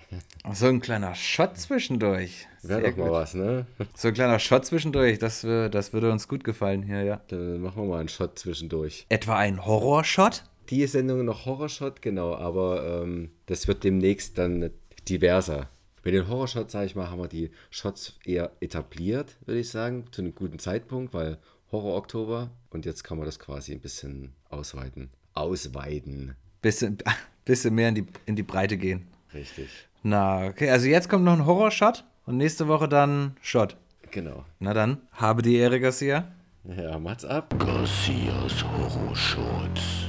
So 0.53 0.67
ein 0.67 0.79
kleiner 0.79 1.15
Shot 1.15 1.57
zwischendurch. 1.57 2.47
Wäre 2.63 2.91
doch 2.91 2.97
mal 2.97 3.11
was, 3.11 3.33
ne? 3.33 3.65
So 3.93 4.07
ein 4.07 4.13
kleiner 4.13 4.39
Shot 4.39 4.65
zwischendurch, 4.65 5.19
das, 5.19 5.41
das 5.41 5.91
würde 5.91 6.11
uns 6.11 6.27
gut 6.29 6.43
gefallen 6.45 6.83
hier, 6.83 7.03
ja. 7.03 7.21
Dann 7.27 7.61
machen 7.61 7.81
wir 7.83 7.89
mal 7.89 7.99
einen 7.99 8.09
Shot 8.09 8.39
zwischendurch. 8.39 9.05
Etwa 9.09 9.37
ein 9.37 9.65
Horrorshot? 9.65 10.43
Die 10.69 10.85
Sendung 10.87 11.25
noch 11.25 11.45
Horrorshot, 11.45 12.01
genau, 12.01 12.35
aber 12.35 13.03
ähm, 13.03 13.31
das 13.45 13.67
wird 13.67 13.83
demnächst 13.83 14.37
dann 14.37 14.71
diverser. 15.07 15.69
Bei 16.03 16.11
den 16.11 16.27
Horrorshots, 16.27 16.71
sage 16.71 16.85
ich 16.85 16.95
mal, 16.95 17.09
haben 17.09 17.19
wir 17.19 17.27
die 17.27 17.51
Shots 17.69 18.17
eher 18.23 18.51
etabliert, 18.61 19.35
würde 19.45 19.59
ich 19.59 19.69
sagen, 19.69 20.05
zu 20.11 20.21
einem 20.21 20.35
guten 20.35 20.59
Zeitpunkt, 20.59 21.13
weil 21.13 21.37
Horror-Oktober 21.71 22.49
und 22.69 22.85
jetzt 22.85 23.03
kann 23.03 23.17
man 23.17 23.25
das 23.25 23.39
quasi 23.39 23.73
ein 23.73 23.81
bisschen 23.81 24.33
ausweiten. 24.49 25.09
Ausweiten. 25.33 26.35
Bisschen, 26.61 26.97
bisschen 27.45 27.75
mehr 27.75 27.89
in 27.89 27.95
die, 27.95 28.05
in 28.25 28.35
die 28.35 28.43
Breite 28.43 28.77
gehen. 28.77 29.07
Richtig. 29.33 29.67
Na, 30.03 30.47
okay, 30.47 30.69
also 30.69 30.87
jetzt 30.87 31.09
kommt 31.09 31.25
noch 31.25 31.33
ein 31.33 31.45
Horrorshot 31.45 32.05
und 32.25 32.37
nächste 32.37 32.67
Woche 32.67 32.87
dann 32.87 33.35
Shot. 33.41 33.75
Genau. 34.11 34.45
Na 34.59 34.73
dann, 34.73 35.01
habe 35.11 35.41
die 35.41 35.57
Ehre, 35.57 35.79
Garcia. 35.79 36.31
Ja, 36.63 36.97
macht's 36.99 37.25
ab. 37.25 37.53
Garcias 37.59 38.63
Horrorshot. 38.63 40.06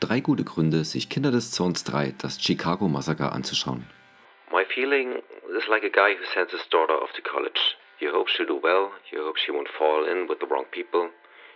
Drei 0.00 0.20
gute 0.20 0.44
Gründe, 0.44 0.84
sich 0.84 1.08
Kinder 1.08 1.30
des 1.30 1.52
Zorns 1.52 1.82
3, 1.84 2.14
das 2.18 2.38
Chicago 2.38 2.86
Massaker 2.86 3.32
anzuschauen. 3.32 3.86
My 4.52 4.64
feeling 4.74 5.22
is 5.56 5.66
like 5.68 5.84
a 5.84 5.88
guy 5.88 6.14
who 6.14 6.24
sends 6.34 6.52
his 6.52 6.68
daughter 6.70 7.00
off 7.02 7.12
to 7.12 7.22
college. 7.22 7.58
You 7.98 8.12
hope 8.12 8.28
she'll 8.28 8.46
do 8.46 8.60
well, 8.62 8.90
you 9.10 9.24
hope 9.24 9.38
she 9.38 9.52
won't 9.52 9.70
fall 9.78 10.04
in 10.04 10.28
with 10.28 10.38
the 10.40 10.46
wrong 10.46 10.66
people, 10.70 11.08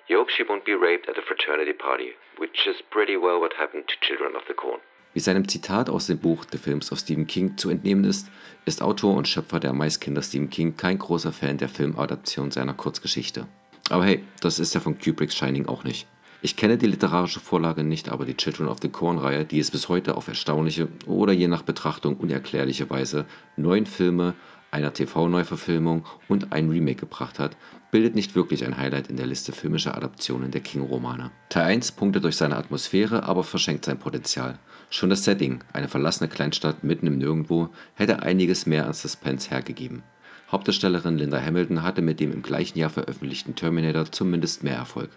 you 0.09 0.18
hope 0.18 0.31
she 0.31 0.42
won't 0.42 0.64
be 0.64 0.72
raped 0.72 1.07
at 1.07 1.18
a 1.18 1.22
fraternity 1.22 1.74
party, 1.74 2.16
which 2.38 2.66
is 2.66 2.81
pretty 2.90 3.18
well 3.18 3.40
what 3.40 3.53
happened 3.59 3.85
to 3.88 3.94
Children 4.00 4.35
of 4.35 4.42
the 4.48 4.55
Corn. 4.55 4.81
Wie 5.12 5.20
seinem 5.20 5.46
Zitat 5.46 5.90
aus 5.90 6.07
dem 6.07 6.18
Buch 6.18 6.46
The 6.50 6.57
Films 6.57 6.90
of 6.92 6.98
Stephen 6.98 7.26
King 7.26 7.59
zu 7.59 7.68
entnehmen 7.68 8.05
ist, 8.05 8.29
ist 8.64 8.81
Autor 8.81 9.16
und 9.16 9.29
Schöpfer 9.29 9.61
der 9.61 9.74
Maiskinder 9.74 10.22
Stephen 10.22 10.48
King 10.48 10.76
kein 10.76 10.98
großer 10.98 11.33
Fan 11.33 11.59
der 11.59 11.68
Filmadaption 11.68 12.50
seiner 12.50 12.74
Kurzgeschichte. 12.74 13.46
Aber 13.90 14.05
hey, 14.05 14.24
das 14.40 14.59
ist 14.59 14.74
er 14.74 14.81
von 14.81 14.98
Kubricks 14.98 15.37
Shining 15.37 15.66
auch 15.66 15.85
nicht. 15.85 16.07
Ich 16.42 16.57
kenne 16.57 16.79
die 16.79 16.87
literarische 16.87 17.38
Vorlage 17.38 17.85
nicht, 17.85 18.09
aber 18.09 18.24
die 18.24 18.37
Children 18.37 18.68
of 18.68 18.79
the 18.81 18.88
Corn-Reihe, 18.88 19.44
die 19.44 19.59
es 19.59 19.70
bis 19.70 19.90
heute 19.90 20.16
auf 20.16 20.26
erstaunliche 20.26 20.88
oder 21.07 21.35
je 21.35 21.48
nach 21.48 21.61
Betrachtung 21.61 22.16
unerklärliche 22.16 22.88
Weise 22.88 23.26
neun 23.57 23.85
Filme, 23.85 24.33
einer 24.70 24.94
TV-Neuverfilmung 24.94 26.07
und 26.29 26.53
ein 26.53 26.70
Remake 26.70 27.00
gebracht 27.00 27.38
hat, 27.38 27.59
bildet 27.90 28.14
nicht 28.14 28.35
wirklich 28.35 28.64
ein 28.64 28.79
Highlight 28.79 29.09
in 29.09 29.18
der 29.18 29.26
Liste 29.26 29.53
filmischer 29.53 29.94
Adaptionen 29.94 30.50
der 30.50 30.62
King-Romane. 30.62 31.31
Teil 31.50 31.64
1 31.64 31.92
punktet 31.92 32.24
durch 32.24 32.37
seine 32.37 32.57
Atmosphäre, 32.57 33.24
aber 33.24 33.44
verschenkt 33.44 33.85
sein 33.85 33.98
Potenzial. 33.98 34.59
Schon 34.88 35.11
das 35.11 35.24
Setting, 35.24 35.62
eine 35.74 35.88
verlassene 35.88 36.31
Kleinstadt 36.31 36.85
mitten 36.85 37.07
im 37.07 37.18
Nirgendwo, 37.18 37.68
hätte 37.94 38.22
einiges 38.22 38.64
mehr 38.64 38.87
an 38.87 38.94
Suspense 38.94 39.50
hergegeben. 39.50 40.05
Hauptdarstellerin 40.50 41.18
Linda 41.18 41.40
Hamilton 41.40 41.83
hatte 41.83 42.00
mit 42.00 42.18
dem 42.18 42.33
im 42.33 42.42
gleichen 42.42 42.79
Jahr 42.79 42.90
veröffentlichten 42.90 43.55
Terminator 43.57 44.11
zumindest 44.11 44.64
mehr 44.64 44.76
Erfolg. 44.76 45.11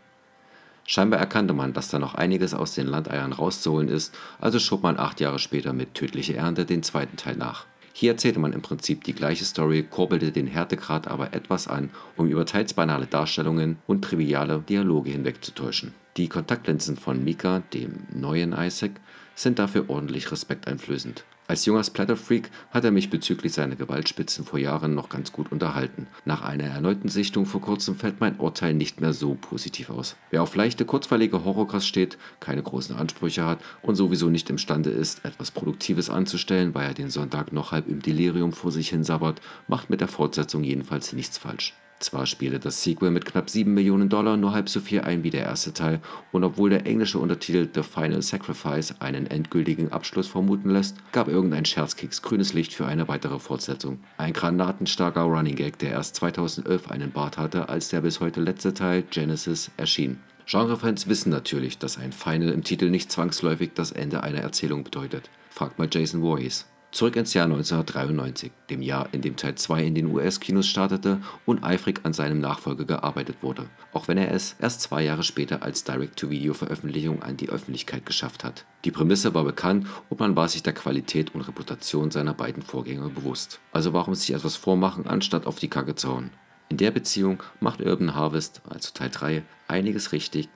Scheinbar 0.85 1.19
erkannte 1.19 1.53
man, 1.53 1.73
dass 1.73 1.89
da 1.89 1.99
noch 1.99 2.15
einiges 2.15 2.53
aus 2.53 2.75
den 2.75 2.87
Landeiern 2.87 3.31
rauszuholen 3.31 3.87
ist, 3.87 4.13
also 4.41 4.59
schob 4.59 4.83
man 4.83 4.99
acht 4.99 5.21
Jahre 5.21 5.39
später 5.39 5.73
mit 5.73 5.93
Tödliche 5.93 6.35
Ernte 6.35 6.65
den 6.65 6.83
zweiten 6.83 7.15
Teil 7.15 7.37
nach. 7.37 7.65
Hier 7.95 8.11
erzählte 8.11 8.39
man 8.39 8.53
im 8.53 8.61
Prinzip 8.61 9.03
die 9.03 9.13
gleiche 9.13 9.45
Story, 9.45 9.83
kurbelte 9.83 10.31
den 10.31 10.47
Härtegrad 10.47 11.07
aber 11.07 11.33
etwas 11.33 11.67
an, 11.67 11.91
um 12.17 12.27
über 12.27 12.45
teils 12.45 12.73
banale 12.73 13.05
Darstellungen 13.05 13.77
und 13.85 14.03
triviale 14.03 14.63
Dialoge 14.67 15.11
hinwegzutäuschen. 15.11 15.93
Die 16.17 16.27
Kontaktlinsen 16.27 16.97
von 16.97 17.23
Mika, 17.23 17.61
dem 17.73 18.07
neuen 18.11 18.53
Isaac, 18.53 18.93
sind 19.35 19.59
dafür 19.59 19.89
ordentlich 19.89 20.31
respekteinflößend. 20.31 21.23
Als 21.45 21.65
junger 21.65 21.83
Splatterfreak 21.83 22.49
hat 22.71 22.85
er 22.85 22.91
mich 22.91 23.09
bezüglich 23.09 23.51
seiner 23.51 23.75
Gewaltspitzen 23.75 24.45
vor 24.45 24.59
Jahren 24.59 24.95
noch 24.95 25.09
ganz 25.09 25.33
gut 25.33 25.51
unterhalten. 25.51 26.07
Nach 26.23 26.41
einer 26.41 26.63
erneuten 26.63 27.09
Sichtung 27.09 27.45
vor 27.45 27.59
kurzem 27.59 27.95
fällt 27.95 28.21
mein 28.21 28.37
Urteil 28.37 28.73
nicht 28.73 29.01
mehr 29.01 29.11
so 29.11 29.35
positiv 29.35 29.89
aus. 29.89 30.15
Wer 30.29 30.41
auf 30.41 30.55
leichte, 30.55 30.85
kurzweilige 30.85 31.43
Horrorkost 31.43 31.85
steht, 31.85 32.17
keine 32.39 32.63
großen 32.63 32.95
Ansprüche 32.95 33.45
hat 33.45 33.59
und 33.81 33.95
sowieso 33.95 34.29
nicht 34.29 34.49
imstande 34.49 34.89
ist, 34.89 35.25
etwas 35.25 35.51
Produktives 35.51 36.09
anzustellen, 36.09 36.73
weil 36.73 36.87
er 36.87 36.93
den 36.93 37.09
Sonntag 37.09 37.51
noch 37.51 37.73
halb 37.73 37.89
im 37.89 38.01
Delirium 38.01 38.53
vor 38.53 38.71
sich 38.71 38.89
hin 38.89 39.03
sabbert, 39.03 39.41
macht 39.67 39.89
mit 39.89 39.99
der 39.99 40.07
Fortsetzung 40.07 40.63
jedenfalls 40.63 41.11
nichts 41.11 41.37
falsch. 41.37 41.73
Zwar 42.03 42.25
spielte 42.25 42.59
das 42.59 42.83
Sequel 42.83 43.11
mit 43.11 43.23
knapp 43.23 43.49
7 43.49 43.73
Millionen 43.73 44.09
Dollar 44.09 44.35
nur 44.35 44.51
halb 44.51 44.67
so 44.67 44.81
viel 44.81 44.99
ein 44.99 45.23
wie 45.23 45.29
der 45.29 45.45
erste 45.45 45.71
Teil, 45.71 46.01
und 46.33 46.43
obwohl 46.43 46.69
der 46.69 46.85
englische 46.85 47.17
Untertitel 47.17 47.69
The 47.73 47.81
Final 47.81 48.21
Sacrifice 48.21 48.95
einen 48.99 49.25
endgültigen 49.25 49.93
Abschluss 49.93 50.27
vermuten 50.27 50.69
lässt, 50.69 50.97
gab 51.13 51.29
irgendein 51.29 51.63
Scherzkeks 51.63 52.21
grünes 52.21 52.51
Licht 52.51 52.73
für 52.73 52.85
eine 52.85 53.07
weitere 53.07 53.39
Fortsetzung. 53.39 53.99
Ein 54.17 54.33
granatenstarker 54.33 55.21
Running 55.21 55.55
Gag, 55.55 55.79
der 55.79 55.91
erst 55.91 56.17
2011 56.17 56.91
einen 56.91 57.11
Bart 57.11 57.37
hatte, 57.37 57.69
als 57.69 57.87
der 57.87 58.01
bis 58.01 58.19
heute 58.19 58.41
letzte 58.41 58.73
Teil 58.73 59.03
Genesis 59.09 59.71
erschien. 59.77 60.19
Genrefans 60.45 61.07
wissen 61.07 61.29
natürlich, 61.29 61.77
dass 61.77 61.97
ein 61.97 62.11
Final 62.11 62.49
im 62.49 62.65
Titel 62.65 62.89
nicht 62.89 63.13
zwangsläufig 63.13 63.71
das 63.75 63.93
Ende 63.93 64.23
einer 64.23 64.39
Erzählung 64.39 64.83
bedeutet. 64.83 65.29
Fragt 65.49 65.79
mal 65.79 65.87
Jason 65.89 66.19
Voorhees. 66.19 66.65
Zurück 66.93 67.15
ins 67.15 67.33
Jahr 67.33 67.45
1993, 67.45 68.51
dem 68.69 68.83
Jahr, 68.83 69.09
in 69.13 69.23
dem 69.23 69.35
Teil 69.35 69.55
2 69.55 69.83
in 69.83 69.95
den 69.95 70.13
US-Kinos 70.13 70.67
startete 70.67 71.21
und 71.43 71.63
eifrig 71.63 72.01
an 72.03 72.13
seinem 72.13 72.39
Nachfolger 72.39 72.85
gearbeitet 72.85 73.37
wurde, 73.41 73.65
auch 73.93 74.07
wenn 74.07 74.19
er 74.19 74.31
es 74.31 74.55
erst 74.59 74.81
zwei 74.81 75.01
Jahre 75.01 75.23
später 75.23 75.63
als 75.63 75.83
Direct-to-Video-Veröffentlichung 75.85 77.23
an 77.23 77.35
die 77.35 77.49
Öffentlichkeit 77.49 78.05
geschafft 78.05 78.43
hat. 78.43 78.65
Die 78.85 78.91
Prämisse 78.91 79.33
war 79.33 79.43
bekannt 79.43 79.87
und 80.09 80.19
man 80.19 80.35
war 80.35 80.47
sich 80.47 80.61
der 80.61 80.73
Qualität 80.73 81.33
und 81.33 81.41
Reputation 81.41 82.11
seiner 82.11 82.35
beiden 82.35 82.61
Vorgänger 82.61 83.09
bewusst. 83.09 83.59
Also 83.71 83.93
warum 83.93 84.13
sich 84.13 84.31
etwas 84.31 84.55
vormachen, 84.55 85.07
anstatt 85.07 85.47
auf 85.47 85.57
die 85.57 85.69
Kacke 85.69 85.95
zu 85.95 86.09
hauen? 86.09 86.29
In 86.69 86.77
der 86.77 86.91
Beziehung 86.91 87.41
macht 87.59 87.81
Urban 87.81 88.13
Harvest, 88.13 88.61
also 88.69 88.91
Teil 88.93 89.09
3, 89.09 89.43
einiges 89.67 90.11
richtig 90.11 90.47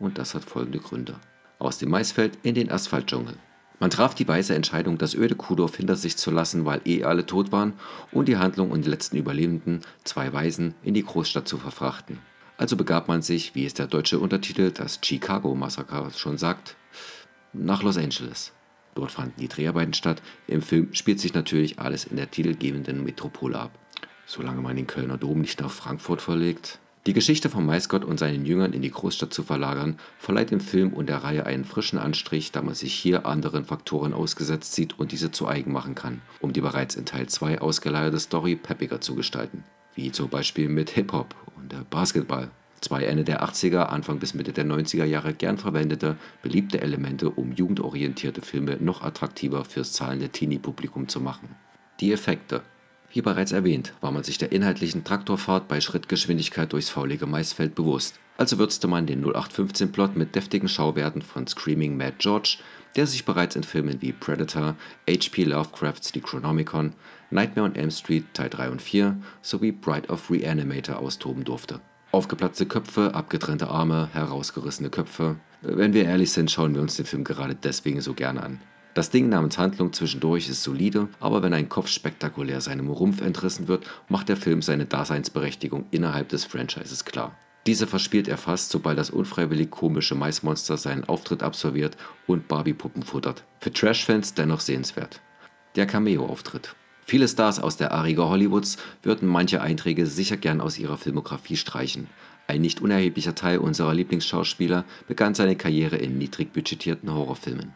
und 0.00 0.18
das 0.18 0.34
hat 0.34 0.44
folgende 0.44 0.80
Gründe. 0.80 1.20
Aus 1.60 1.78
dem 1.78 1.90
Maisfeld 1.90 2.36
in 2.42 2.56
den 2.56 2.72
Asphaltdschungel. 2.72 3.36
Man 3.84 3.90
traf 3.90 4.14
die 4.14 4.26
weise 4.26 4.54
Entscheidung, 4.54 4.96
das 4.96 5.14
öde 5.14 5.34
Kuhdorf 5.34 5.76
hinter 5.76 5.94
sich 5.94 6.16
zu 6.16 6.30
lassen, 6.30 6.64
weil 6.64 6.80
eh 6.86 7.04
alle 7.04 7.26
tot 7.26 7.52
waren, 7.52 7.74
und 8.12 8.28
die 8.28 8.38
Handlung 8.38 8.70
und 8.70 8.86
die 8.86 8.88
letzten 8.88 9.18
Überlebenden, 9.18 9.82
zwei 10.04 10.32
Waisen, 10.32 10.74
in 10.82 10.94
die 10.94 11.04
Großstadt 11.04 11.46
zu 11.46 11.58
verfrachten. 11.58 12.18
Also 12.56 12.78
begab 12.78 13.08
man 13.08 13.20
sich, 13.20 13.54
wie 13.54 13.66
es 13.66 13.74
der 13.74 13.86
deutsche 13.86 14.18
Untertitel 14.18 14.70
das 14.70 15.00
Chicago 15.04 15.54
Massaker 15.54 16.10
schon 16.16 16.38
sagt, 16.38 16.76
nach 17.52 17.82
Los 17.82 17.98
Angeles. 17.98 18.54
Dort 18.94 19.10
fanden 19.10 19.38
die 19.38 19.48
Dreharbeiten 19.48 19.92
statt. 19.92 20.22
Im 20.46 20.62
Film 20.62 20.94
spielt 20.94 21.20
sich 21.20 21.34
natürlich 21.34 21.78
alles 21.78 22.06
in 22.06 22.16
der 22.16 22.30
titelgebenden 22.30 23.04
Metropole 23.04 23.58
ab. 23.58 23.78
Solange 24.24 24.62
man 24.62 24.76
den 24.76 24.86
Kölner 24.86 25.18
Dom 25.18 25.42
nicht 25.42 25.60
nach 25.60 25.70
Frankfurt 25.70 26.22
verlegt, 26.22 26.80
die 27.06 27.12
Geschichte 27.12 27.50
vom 27.50 27.66
Maisgott 27.66 28.02
und 28.02 28.18
seinen 28.18 28.46
Jüngern 28.46 28.72
in 28.72 28.80
die 28.80 28.90
Großstadt 28.90 29.34
zu 29.34 29.42
verlagern, 29.42 29.98
verleiht 30.18 30.50
dem 30.50 30.60
Film 30.60 30.92
und 30.92 31.08
der 31.10 31.18
Reihe 31.22 31.44
einen 31.44 31.66
frischen 31.66 31.98
Anstrich, 31.98 32.50
da 32.50 32.62
man 32.62 32.74
sich 32.74 32.94
hier 32.94 33.26
anderen 33.26 33.66
Faktoren 33.66 34.14
ausgesetzt 34.14 34.72
sieht 34.72 34.98
und 34.98 35.12
diese 35.12 35.30
zu 35.30 35.46
eigen 35.46 35.70
machen 35.70 35.94
kann, 35.94 36.22
um 36.40 36.54
die 36.54 36.62
bereits 36.62 36.94
in 36.94 37.04
Teil 37.04 37.26
2 37.26 37.60
ausgeleierte 37.60 38.18
Story 38.18 38.56
peppiger 38.56 39.02
zu 39.02 39.14
gestalten. 39.14 39.64
Wie 39.94 40.12
zum 40.12 40.30
Beispiel 40.30 40.70
mit 40.70 40.90
Hip-Hop 40.90 41.34
und 41.56 41.90
Basketball. 41.90 42.50
Zwei 42.80 43.04
Ende 43.04 43.24
der 43.24 43.42
80er, 43.44 43.84
Anfang 43.84 44.18
bis 44.18 44.34
Mitte 44.34 44.52
der 44.52 44.66
90er 44.66 45.04
Jahre 45.04 45.34
gern 45.34 45.56
verwendete, 45.56 46.16
beliebte 46.42 46.80
Elemente, 46.80 47.30
um 47.30 47.52
jugendorientierte 47.52 48.42
Filme 48.42 48.76
noch 48.80 49.02
attraktiver 49.02 49.64
fürs 49.64 49.92
zahlende 49.92 50.30
Teenie-Publikum 50.30 51.08
zu 51.08 51.20
machen. 51.20 51.54
Die 52.00 52.12
Effekte 52.12 52.62
wie 53.14 53.22
bereits 53.22 53.52
erwähnt, 53.52 53.92
war 54.00 54.10
man 54.10 54.24
sich 54.24 54.38
der 54.38 54.50
inhaltlichen 54.50 55.04
Traktorfahrt 55.04 55.68
bei 55.68 55.80
Schrittgeschwindigkeit 55.80 56.72
durchs 56.72 56.90
faulige 56.90 57.26
Maisfeld 57.26 57.76
bewusst. 57.76 58.18
Also 58.36 58.58
würzte 58.58 58.88
man 58.88 59.06
den 59.06 59.24
0815-Plot 59.24 60.16
mit 60.16 60.34
deftigen 60.34 60.68
Schauwerten 60.68 61.22
von 61.22 61.46
Screaming 61.46 61.96
Mad 61.96 62.16
George, 62.18 62.58
der 62.96 63.06
sich 63.06 63.24
bereits 63.24 63.54
in 63.54 63.62
Filmen 63.62 64.02
wie 64.02 64.12
Predator, 64.12 64.74
H.P. 65.08 65.44
Lovecrafts 65.44 66.12
Chronomicon, 66.12 66.92
Nightmare 67.30 67.68
on 67.68 67.76
Elm 67.76 67.92
Street 67.92 68.24
Teil 68.34 68.50
3 68.50 68.70
und 68.70 68.82
4 68.82 69.16
sowie 69.42 69.70
Bride 69.70 70.08
of 70.08 70.28
Reanimator 70.28 70.98
austoben 70.98 71.44
durfte. 71.44 71.80
Aufgeplatzte 72.10 72.66
Köpfe, 72.66 73.14
abgetrennte 73.14 73.68
Arme, 73.68 74.08
herausgerissene 74.12 74.90
Köpfe. 74.90 75.36
Wenn 75.62 75.92
wir 75.92 76.04
ehrlich 76.04 76.32
sind, 76.32 76.50
schauen 76.50 76.74
wir 76.74 76.82
uns 76.82 76.96
den 76.96 77.06
Film 77.06 77.22
gerade 77.22 77.54
deswegen 77.54 78.00
so 78.00 78.12
gerne 78.14 78.42
an. 78.42 78.60
Das 78.94 79.10
Ding 79.10 79.28
namens 79.28 79.58
Handlung 79.58 79.92
zwischendurch 79.92 80.48
ist 80.48 80.62
solide, 80.62 81.08
aber 81.18 81.42
wenn 81.42 81.52
ein 81.52 81.68
Kopf 81.68 81.88
spektakulär 81.88 82.60
seinem 82.60 82.88
Rumpf 82.88 83.20
entrissen 83.22 83.66
wird, 83.66 83.84
macht 84.08 84.28
der 84.28 84.36
Film 84.36 84.62
seine 84.62 84.86
Daseinsberechtigung 84.86 85.86
innerhalb 85.90 86.28
des 86.28 86.44
Franchises 86.44 87.04
klar. 87.04 87.36
Diese 87.66 87.88
verspielt 87.88 88.28
er 88.28 88.36
fast, 88.38 88.70
sobald 88.70 88.96
das 88.98 89.10
unfreiwillig 89.10 89.70
komische 89.70 90.14
Maismonster 90.14 90.76
seinen 90.76 91.02
Auftritt 91.04 91.42
absolviert 91.42 91.96
und 92.28 92.46
Barbie-Puppen 92.46 93.02
futtert. 93.02 93.42
Für 93.58 93.72
Trash-Fans 93.72 94.34
dennoch 94.34 94.60
sehenswert. 94.60 95.20
Der 95.74 95.86
Cameo-Auftritt. 95.86 96.76
Viele 97.04 97.26
Stars 97.26 97.58
aus 97.58 97.76
der 97.76 97.92
Ariga 97.92 98.28
Hollywoods 98.28 98.76
würden 99.02 99.28
manche 99.28 99.60
Einträge 99.60 100.06
sicher 100.06 100.36
gern 100.36 100.60
aus 100.60 100.78
ihrer 100.78 100.98
Filmografie 100.98 101.56
streichen. 101.56 102.06
Ein 102.46 102.60
nicht 102.60 102.80
unerheblicher 102.80 103.34
Teil 103.34 103.58
unserer 103.58 103.94
Lieblingsschauspieler 103.94 104.84
begann 105.08 105.34
seine 105.34 105.56
Karriere 105.56 105.96
in 105.96 106.16
niedrig 106.16 106.52
budgetierten 106.52 107.12
Horrorfilmen. 107.12 107.72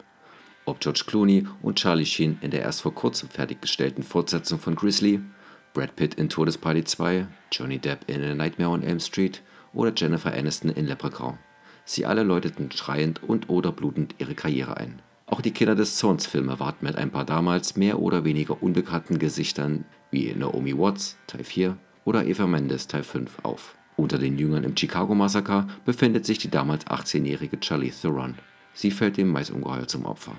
Ob 0.69 0.81
George 0.81 1.01
Clooney 1.07 1.47
und 1.63 1.79
Charlie 1.79 2.05
Sheen 2.05 2.37
in 2.41 2.51
der 2.51 2.61
erst 2.61 2.83
vor 2.83 2.93
kurzem 2.93 3.27
fertiggestellten 3.27 4.03
Fortsetzung 4.03 4.59
von 4.59 4.75
Grizzly, 4.75 5.19
Brad 5.73 5.95
Pitt 5.95 6.13
in 6.13 6.29
Todesparty 6.29 6.83
2, 6.83 7.25
Johnny 7.51 7.79
Depp 7.79 8.07
in 8.07 8.21
A 8.21 8.35
Nightmare 8.35 8.69
on 8.69 8.83
Elm 8.83 8.99
Street 8.99 9.41
oder 9.73 9.91
Jennifer 9.95 10.31
Aniston 10.31 10.69
in 10.69 10.85
Leprechaun. 10.85 11.39
Sie 11.85 12.05
alle 12.05 12.21
läuteten 12.21 12.71
schreiend 12.71 13.23
und 13.23 13.49
oder 13.49 13.71
blutend 13.71 14.13
ihre 14.19 14.35
Karriere 14.35 14.77
ein. 14.77 15.01
Auch 15.25 15.41
die 15.41 15.49
Kinder 15.49 15.73
des 15.73 15.95
Zorns 15.95 16.27
Filme 16.27 16.59
warten 16.59 16.85
mit 16.85 16.97
ein 16.97 17.09
paar 17.09 17.25
damals 17.25 17.75
mehr 17.75 17.99
oder 17.99 18.23
weniger 18.23 18.61
unbekannten 18.61 19.17
Gesichtern 19.17 19.85
wie 20.11 20.35
Naomi 20.35 20.77
Watts 20.77 21.17
Teil 21.25 21.45
4 21.45 21.77
oder 22.05 22.27
Eva 22.27 22.45
Mendes 22.45 22.85
Teil 22.85 23.01
5 23.01 23.39
auf. 23.41 23.75
Unter 23.95 24.19
den 24.19 24.37
Jüngern 24.37 24.63
im 24.65 24.77
Chicago 24.77 25.15
Massaker 25.15 25.67
befindet 25.83 26.27
sich 26.27 26.37
die 26.37 26.51
damals 26.51 26.85
18-jährige 26.85 27.57
Charlize 27.59 28.01
Theron. 28.01 28.35
Sie 28.75 28.91
fällt 28.91 29.17
dem 29.17 29.29
Maisungeheuer 29.29 29.87
zum 29.87 30.05
Opfer. 30.05 30.35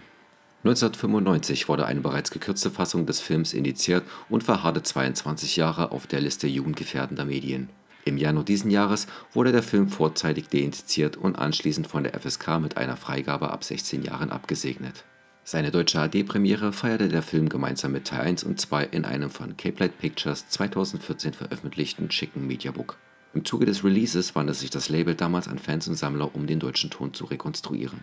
1995 0.62 1.70
wurde 1.70 1.86
eine 1.86 2.00
bereits 2.00 2.30
gekürzte 2.30 2.70
Fassung 2.70 3.06
des 3.06 3.20
Films 3.20 3.54
indiziert 3.54 4.04
und 4.28 4.44
verharrte 4.44 4.82
22 4.82 5.56
Jahre 5.56 5.90
auf 5.90 6.06
der 6.06 6.20
Liste 6.20 6.46
jugendgefährdender 6.46 7.24
Medien. 7.24 7.70
Im 8.04 8.18
Januar 8.18 8.44
diesen 8.44 8.70
Jahres 8.70 9.06
wurde 9.32 9.52
der 9.52 9.62
Film 9.62 9.88
vorzeitig 9.88 10.48
deindiziert 10.48 11.16
und 11.16 11.36
anschließend 11.36 11.86
von 11.86 12.04
der 12.04 12.18
FSK 12.18 12.60
mit 12.60 12.76
einer 12.76 12.96
Freigabe 12.96 13.50
ab 13.50 13.64
16 13.64 14.02
Jahren 14.02 14.30
abgesegnet. 14.30 15.04
Seine 15.44 15.70
deutsche 15.70 15.98
HD-Premiere 15.98 16.72
feierte 16.72 17.08
der 17.08 17.22
Film 17.22 17.48
gemeinsam 17.48 17.92
mit 17.92 18.06
Teil 18.06 18.20
1 18.20 18.44
und 18.44 18.60
2 18.60 18.84
in 18.84 19.06
einem 19.06 19.30
von 19.30 19.56
Cape 19.56 19.80
Light 19.80 19.98
Pictures 19.98 20.48
2014 20.48 21.32
veröffentlichten 21.32 22.10
Chicken 22.10 22.46
Mediabook. 22.46 22.98
Im 23.32 23.44
Zuge 23.44 23.64
des 23.64 23.82
Releases 23.82 24.34
wandte 24.34 24.54
sich 24.54 24.70
das 24.70 24.90
Label 24.90 25.14
damals 25.14 25.48
an 25.48 25.58
Fans 25.58 25.88
und 25.88 25.94
Sammler, 25.94 26.34
um 26.34 26.46
den 26.46 26.60
deutschen 26.60 26.90
Ton 26.90 27.14
zu 27.14 27.24
rekonstruieren. 27.24 28.00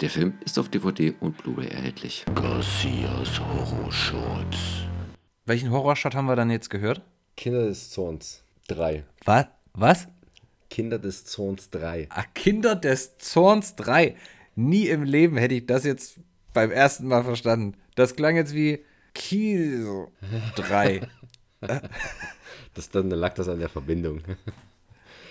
Der 0.00 0.08
Film 0.08 0.38
ist 0.46 0.58
auf 0.58 0.70
DVD 0.70 1.12
und 1.20 1.36
Blu-ray 1.36 1.68
erhältlich. 1.68 2.24
Garcias 2.34 3.38
Horrorshorts. 3.38 4.86
Welchen 5.44 5.70
Horrorshot 5.70 6.14
haben 6.14 6.24
wir 6.24 6.36
dann 6.36 6.48
jetzt 6.48 6.70
gehört? 6.70 7.02
Kinder 7.36 7.66
des 7.66 7.90
Zorns 7.90 8.42
3. 8.68 9.04
Was? 9.26 9.46
Was? 9.74 10.08
Kinder 10.70 10.98
des 10.98 11.26
Zorns 11.26 11.68
3. 11.68 12.06
Ah, 12.08 12.24
Kinder 12.32 12.76
des 12.76 13.18
Zorns 13.18 13.76
3. 13.76 14.16
Nie 14.54 14.88
im 14.88 15.02
Leben 15.02 15.36
hätte 15.36 15.54
ich 15.54 15.66
das 15.66 15.84
jetzt 15.84 16.18
beim 16.54 16.70
ersten 16.70 17.06
Mal 17.06 17.22
verstanden. 17.22 17.76
Das 17.94 18.16
klang 18.16 18.36
jetzt 18.36 18.54
wie 18.54 18.82
Kiel 19.14 20.06
3. 20.56 21.02
Das, 22.72 22.88
dann 22.88 23.10
lag 23.10 23.34
das 23.34 23.48
an 23.48 23.58
der 23.58 23.68
Verbindung. 23.68 24.22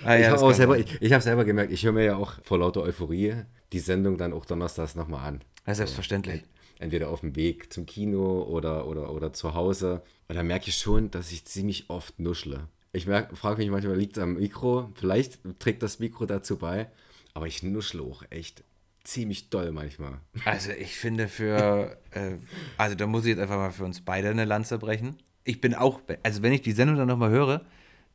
Ah, 0.03 0.15
ich 0.15 0.23
ja, 0.23 0.31
habe 0.31 0.41
auch 0.41 0.47
kann 0.47 0.55
selber, 0.55 0.77
ich, 0.77 1.01
ich 1.01 1.13
habe 1.13 1.21
selber 1.21 1.45
gemerkt, 1.45 1.71
ich 1.71 1.83
höre 1.83 1.91
mir 1.91 2.05
ja 2.05 2.15
auch 2.15 2.33
vor 2.43 2.59
lauter 2.59 2.81
Euphorie 2.81 3.35
die 3.71 3.79
Sendung 3.79 4.17
dann 4.17 4.33
auch 4.33 4.45
donnerstags 4.45 4.95
nochmal 4.95 5.27
an. 5.27 5.41
Ja, 5.67 5.75
selbstverständlich. 5.75 6.43
Entweder 6.79 7.09
auf 7.09 7.19
dem 7.21 7.35
Weg 7.35 7.71
zum 7.73 7.85
Kino 7.85 8.43
oder, 8.43 8.87
oder, 8.87 9.11
oder 9.11 9.33
zu 9.33 9.53
Hause. 9.53 10.01
Und 10.27 10.35
da 10.35 10.43
merke 10.43 10.69
ich 10.69 10.77
schon, 10.77 11.11
dass 11.11 11.31
ich 11.31 11.45
ziemlich 11.45 11.89
oft 11.89 12.19
nuschle. 12.19 12.67
Ich 12.93 13.05
frage 13.05 13.57
mich 13.57 13.69
manchmal, 13.69 13.97
liegt 13.97 14.17
es 14.17 14.23
am 14.23 14.35
Mikro? 14.35 14.89
Vielleicht 14.95 15.39
trägt 15.59 15.83
das 15.83 15.99
Mikro 15.99 16.25
dazu 16.25 16.57
bei. 16.57 16.87
Aber 17.33 17.47
ich 17.47 17.61
nuschle 17.61 18.01
auch 18.01 18.23
echt 18.29 18.63
ziemlich 19.03 19.49
doll 19.49 19.71
manchmal. 19.71 20.19
Also 20.45 20.71
ich 20.71 20.95
finde 20.95 21.27
für, 21.27 21.97
äh, 22.11 22.35
also 22.77 22.95
da 22.95 23.07
muss 23.07 23.23
ich 23.23 23.29
jetzt 23.29 23.39
einfach 23.39 23.57
mal 23.57 23.71
für 23.71 23.85
uns 23.85 24.01
beide 24.01 24.29
eine 24.29 24.45
Lanze 24.45 24.77
brechen. 24.77 25.17
Ich 25.43 25.61
bin 25.61 25.75
auch, 25.75 26.01
also 26.23 26.41
wenn 26.41 26.53
ich 26.53 26.61
die 26.61 26.71
Sendung 26.71 26.97
dann 26.97 27.07
nochmal 27.07 27.29
höre, 27.29 27.65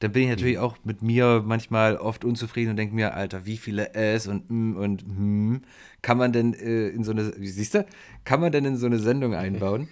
dann 0.01 0.13
bin 0.13 0.25
ich 0.25 0.29
natürlich 0.29 0.59
auch 0.59 0.77
mit 0.85 1.03
mir 1.03 1.43
manchmal 1.45 1.97
oft 1.97 2.25
unzufrieden 2.25 2.71
und 2.71 2.77
denke 2.77 2.95
mir, 2.95 3.15
Alter, 3.15 3.47
wie 3.47 3.57
viele 3.57 3.95
S 3.95 4.27
und 4.27 4.51
M 4.51 4.77
und 4.77 5.03
hm 5.03 5.63
kann 6.03 6.19
man 6.19 6.33
denn 6.33 6.53
äh, 6.55 6.89
in 6.89 7.03
so 7.03 7.13
eine, 7.13 7.33
siehst 7.39 7.75
du, 7.75 7.87
kann 8.25 8.41
man 8.41 8.53
denn 8.53 8.65
in 8.65 8.77
so 8.77 8.87
eine 8.87 8.99
Sendung 8.99 9.35
einbauen? 9.35 9.89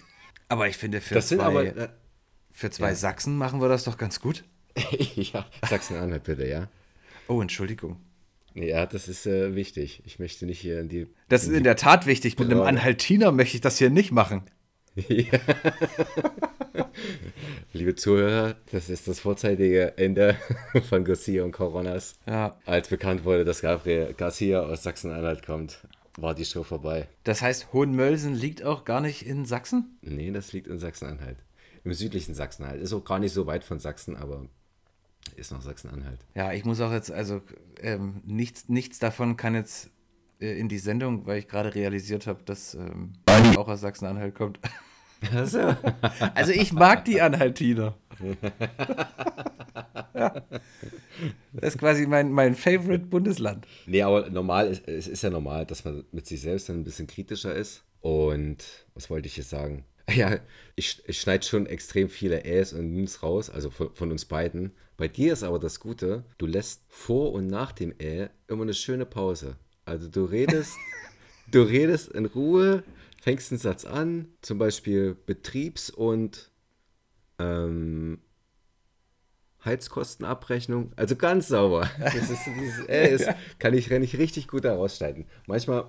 Aber 0.47 0.67
ich 0.67 0.77
finde 0.77 1.01
für 1.01 1.15
Das 1.15 1.29
zwei, 1.29 1.43
aber. 1.43 1.65
Äh, 1.65 1.89
für 2.51 2.69
zwei 2.69 2.93
Sachsen 2.93 3.35
machen 3.35 3.59
wir 3.59 3.67
das 3.67 3.83
doch 3.83 3.97
ganz 3.97 4.19
gut. 4.19 4.43
ja, 5.15 5.47
Sachsen-Anhalt 5.67 6.23
bitte, 6.23 6.47
ja. 6.47 6.69
Oh, 7.27 7.41
Entschuldigung. 7.41 7.97
Ja, 8.53 8.85
das 8.85 9.07
ist 9.07 9.25
äh, 9.25 9.55
wichtig. 9.55 10.03
Ich 10.05 10.19
möchte 10.19 10.45
nicht 10.45 10.59
hier 10.59 10.79
in 10.79 10.89
die. 10.89 11.07
Das 11.29 11.45
ist 11.45 11.53
in 11.53 11.63
der 11.63 11.75
Tat 11.75 12.05
wichtig. 12.05 12.37
Mit 12.37 12.51
einem. 12.51 12.61
Anhaltiner 12.61 13.31
möchte 13.31 13.55
ich 13.55 13.61
das 13.61 13.79
hier 13.79 13.89
nicht 13.89 14.11
machen. 14.11 14.43
Liebe 17.73 17.95
Zuhörer, 17.95 18.55
das 18.71 18.89
ist 18.89 19.07
das 19.07 19.19
vorzeitige 19.19 19.97
Ende 19.97 20.37
von 20.89 21.03
Garcia 21.03 21.43
und 21.43 21.51
Coronas. 21.51 22.13
Ja. 22.27 22.59
Als 22.65 22.89
bekannt 22.89 23.25
wurde, 23.25 23.43
dass 23.43 23.61
Gabriel 23.61 24.13
Garcia 24.13 24.61
aus 24.61 24.83
Sachsen-Anhalt 24.83 25.43
kommt, 25.43 25.79
war 26.17 26.35
die 26.35 26.45
Show 26.45 26.61
vorbei. 26.61 27.07
Das 27.23 27.41
heißt, 27.41 27.73
Hohenmölsen 27.73 28.35
liegt 28.35 28.63
auch 28.63 28.85
gar 28.85 29.01
nicht 29.01 29.25
in 29.25 29.45
Sachsen? 29.45 29.97
Nee, 30.01 30.29
das 30.31 30.53
liegt 30.53 30.67
in 30.67 30.77
Sachsen-Anhalt. 30.77 31.37
Im 31.83 31.93
südlichen 31.93 32.35
Sachsen-Anhalt. 32.35 32.79
Ist 32.81 32.93
auch 32.93 33.03
gar 33.03 33.17
nicht 33.17 33.33
so 33.33 33.47
weit 33.47 33.63
von 33.63 33.79
Sachsen, 33.79 34.15
aber 34.15 34.45
ist 35.35 35.51
noch 35.51 35.63
Sachsen-Anhalt. 35.63 36.19
Ja, 36.35 36.53
ich 36.53 36.65
muss 36.65 36.79
auch 36.81 36.91
jetzt, 36.91 37.11
also 37.11 37.41
ähm, 37.81 38.21
nichts, 38.25 38.69
nichts 38.69 38.99
davon 38.99 39.37
kann 39.37 39.55
jetzt 39.55 39.89
in 40.39 40.67
die 40.69 40.79
Sendung, 40.79 41.25
weil 41.25 41.39
ich 41.39 41.47
gerade 41.47 41.73
realisiert 41.73 42.27
habe, 42.27 42.43
dass 42.43 42.75
ähm, 42.75 43.13
auch 43.57 43.67
aus 43.67 43.81
Sachsen-Anhalt 43.81 44.35
kommt. 44.35 44.59
Also, 45.33 45.59
Also 46.35 46.51
ich 46.51 46.73
mag 46.73 47.05
die 47.05 47.21
Anhaltiner. 47.21 47.95
ja. 50.13 50.43
Das 51.53 51.75
ist 51.75 51.79
quasi 51.79 52.05
mein, 52.07 52.31
mein 52.31 52.55
Favorite 52.55 53.05
Bundesland. 53.05 53.65
nee, 53.85 54.01
aber 54.01 54.29
normal 54.29 54.67
ist, 54.67 54.87
es 54.87 55.07
ist 55.07 55.23
ja 55.23 55.29
normal, 55.29 55.65
dass 55.65 55.85
man 55.85 56.03
mit 56.11 56.27
sich 56.27 56.41
selbst 56.41 56.69
dann 56.69 56.81
ein 56.81 56.83
bisschen 56.83 57.07
kritischer 57.07 57.53
ist. 57.55 57.83
Und 58.01 58.85
was 58.93 59.09
wollte 59.09 59.27
ich 59.27 59.37
jetzt 59.37 59.49
sagen? 59.49 59.85
Ja, 60.13 60.37
ich, 60.75 61.01
ich 61.07 61.21
schneide 61.21 61.45
schon 61.45 61.65
extrem 61.65 62.09
viele 62.09 62.43
Äs 62.43 62.73
und 62.73 62.93
Ns 62.93 63.23
raus, 63.23 63.49
also 63.49 63.69
von, 63.69 63.95
von 63.95 64.11
uns 64.11 64.25
beiden. 64.25 64.73
Bei 64.97 65.07
dir 65.07 65.31
ist 65.31 65.43
aber 65.43 65.59
das 65.59 65.79
Gute, 65.79 66.25
du 66.37 66.45
lässt 66.45 66.83
vor 66.89 67.31
und 67.31 67.47
nach 67.47 67.71
dem 67.71 67.93
Ä 67.99 68.27
immer 68.49 68.63
eine 68.63 68.73
schöne 68.73 69.05
Pause. 69.05 69.55
Also 69.85 70.07
du 70.07 70.25
redest, 70.25 70.77
du 71.51 71.61
redest 71.61 72.09
in 72.09 72.25
Ruhe, 72.25 72.83
fängst 73.21 73.51
einen 73.51 73.59
Satz 73.59 73.85
an, 73.85 74.27
zum 74.41 74.57
Beispiel 74.57 75.15
Betriebs- 75.25 75.89
und 75.89 76.51
ähm, 77.39 78.19
Heizkostenabrechnung, 79.63 80.91
also 80.95 81.15
ganz 81.15 81.47
sauber. 81.47 81.89
Das 81.99 82.29
ist, 82.29 82.45
dieses 82.45 82.87
Ä 82.89 83.09
ist, 83.09 83.29
kann 83.59 83.73
ich, 83.73 83.89
kann 83.89 84.03
ich 84.03 84.17
richtig 84.17 84.47
gut 84.47 84.65
herausschneiden. 84.65 85.25
Manchmal 85.47 85.85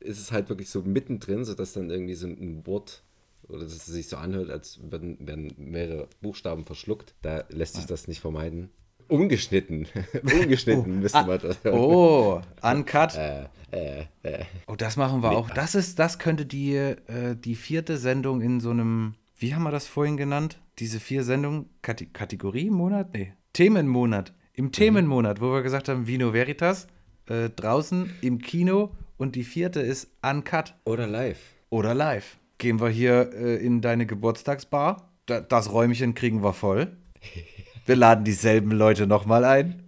ist 0.00 0.18
es 0.20 0.32
halt 0.32 0.48
wirklich 0.48 0.68
so 0.68 0.82
mittendrin, 0.82 1.44
sodass 1.44 1.72
dann 1.72 1.90
irgendwie 1.90 2.14
so 2.14 2.26
ein 2.26 2.66
Wort 2.66 3.02
oder 3.48 3.64
dass 3.64 3.74
es 3.74 3.86
sich 3.86 4.08
so 4.08 4.16
anhört, 4.16 4.50
als 4.50 4.80
würden, 4.90 5.26
werden 5.26 5.52
mehrere 5.58 6.08
Buchstaben 6.20 6.64
verschluckt. 6.64 7.14
Da 7.22 7.44
lässt 7.50 7.74
sich 7.74 7.86
das 7.86 8.08
nicht 8.08 8.20
vermeiden. 8.20 8.70
Ungeschnitten. 9.08 9.86
Ungeschnitten 10.22 11.00
müsste 11.00 11.24
man 11.24 11.38
das 11.40 11.62
hören. 11.62 11.78
Oh, 11.78 12.40
Uncut. 12.62 13.18
Äh, 13.74 14.02
äh, 14.02 14.04
äh. 14.22 14.44
Oh, 14.68 14.76
das 14.76 14.96
machen 14.96 15.22
wir 15.22 15.32
auch. 15.32 15.50
Das 15.50 15.74
ist, 15.74 15.98
das 15.98 16.20
könnte 16.20 16.46
die, 16.46 16.76
äh, 16.76 17.34
die 17.34 17.56
vierte 17.56 17.96
Sendung 17.96 18.40
in 18.40 18.60
so 18.60 18.70
einem, 18.70 19.14
wie 19.36 19.52
haben 19.52 19.64
wir 19.64 19.72
das 19.72 19.88
vorhin 19.88 20.16
genannt? 20.16 20.60
Diese 20.78 21.00
vier 21.00 21.24
Sendungen, 21.24 21.68
Kate 21.82 22.06
Kategoriemonat? 22.06 23.12
Nee, 23.14 23.32
Themenmonat. 23.52 24.32
Im 24.52 24.70
Themenmonat, 24.70 25.40
wo 25.40 25.52
wir 25.52 25.62
gesagt 25.62 25.88
haben, 25.88 26.06
Vino 26.06 26.32
Veritas, 26.32 26.86
äh, 27.28 27.50
draußen 27.50 28.12
im 28.20 28.38
Kino 28.38 28.92
und 29.16 29.34
die 29.34 29.44
vierte 29.44 29.80
ist 29.80 30.08
Uncut 30.22 30.74
Oder 30.84 31.08
live. 31.08 31.40
oder 31.70 31.94
live. 31.94 32.38
Gehen 32.58 32.80
wir 32.80 32.90
hier 32.90 33.32
äh, 33.32 33.56
in 33.56 33.80
deine 33.80 34.06
Geburtstagsbar. 34.06 35.10
Da, 35.26 35.40
das 35.40 35.72
Räumchen 35.72 36.14
kriegen 36.14 36.42
wir 36.42 36.52
voll. 36.52 36.96
Wir 37.86 37.96
laden 37.96 38.24
dieselben 38.24 38.70
Leute 38.70 39.06
nochmal 39.06 39.44
ein. 39.44 39.82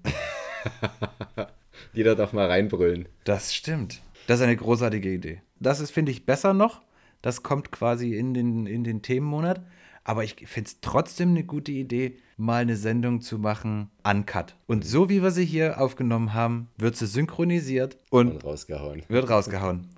Jeder 1.93 2.15
darf 2.15 2.33
mal 2.33 2.47
reinbrüllen. 2.47 3.09
Das 3.25 3.55
stimmt. 3.55 4.03
Das 4.27 4.41
ist 4.41 4.45
eine 4.45 4.57
großartige 4.57 5.11
Idee. 5.11 5.41
Das 5.61 5.81
ist, 5.81 5.91
finde 5.93 6.13
ich, 6.13 6.27
besser 6.27 6.53
noch. 6.53 6.83
Das 7.23 7.43
kommt 7.43 7.73
quasi 7.73 8.15
in 8.15 8.35
den, 8.35 8.67
in 8.67 8.85
den 8.85 9.03
Themenmonat. 9.03 9.63
Aber 10.05 10.23
ich 10.23 10.37
finde 10.47 10.69
es 10.69 10.81
trotzdem 10.81 11.31
eine 11.31 11.43
gute 11.43 11.73
Idee, 11.73 12.19
mal 12.37 12.59
eine 12.63 12.77
Sendung 12.77 13.23
zu 13.23 13.39
machen, 13.39 13.91
uncut. 14.05 14.55
Und 14.69 14.85
so 14.85 15.09
wie 15.09 15.21
wir 15.21 15.33
sie 15.33 15.45
hier 15.45 15.81
aufgenommen 15.81 16.33
haben, 16.33 16.69
wird 16.77 16.97
sie 16.97 17.09
synchronisiert 17.09 17.97
und, 18.11 18.31
Und 18.35 18.45
rausgehauen. 18.45 19.03
wird 19.09 19.29
rausgehauen. 19.29 19.89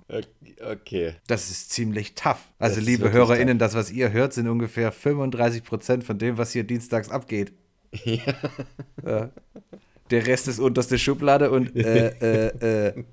Okay. 0.67 1.13
Das 1.27 1.51
ist 1.51 1.69
ziemlich 1.71 2.15
tough. 2.15 2.39
Also, 2.57 2.77
Das 2.77 2.85
liebe 2.85 3.11
HörerInnen, 3.11 3.59
das, 3.59 3.75
was 3.75 3.91
ihr 3.91 4.11
hört, 4.11 4.33
sind 4.33 4.47
ungefähr 4.47 4.91
35 4.91 5.63
Prozent 5.63 6.03
von 6.03 6.17
dem, 6.17 6.39
was 6.39 6.53
hier 6.53 6.63
dienstags 6.63 7.09
abgeht. 7.09 7.53
Ja. 9.03 9.31
Der 10.11 10.25
Rest 10.25 10.47
ist 10.47 10.59
unterste 10.59 10.97
Schublade 10.97 11.51
und 11.51 11.75
äh, 11.75 12.07
äh, 12.19 12.87
äh. 12.87 13.03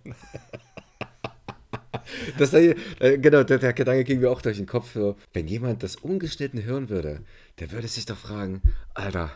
Das, 2.39 2.53
äh, 2.55 2.75
genau, 3.19 3.43
der, 3.43 3.59
der 3.59 3.73
Gedanke 3.73 4.05
ging 4.05 4.21
mir 4.21 4.31
auch 4.31 4.41
durch 4.41 4.57
den 4.59 4.67
Kopf. 4.67 4.93
So, 4.95 5.17
wenn 5.33 5.49
jemand 5.49 5.83
das 5.83 5.97
ungeschnitten 5.97 6.63
hören 6.65 6.89
würde, 6.89 7.21
der 7.59 7.73
würde 7.73 7.89
sich 7.89 8.07
doch 8.07 8.17
fragen, 8.17 8.63
Alter, 8.95 9.33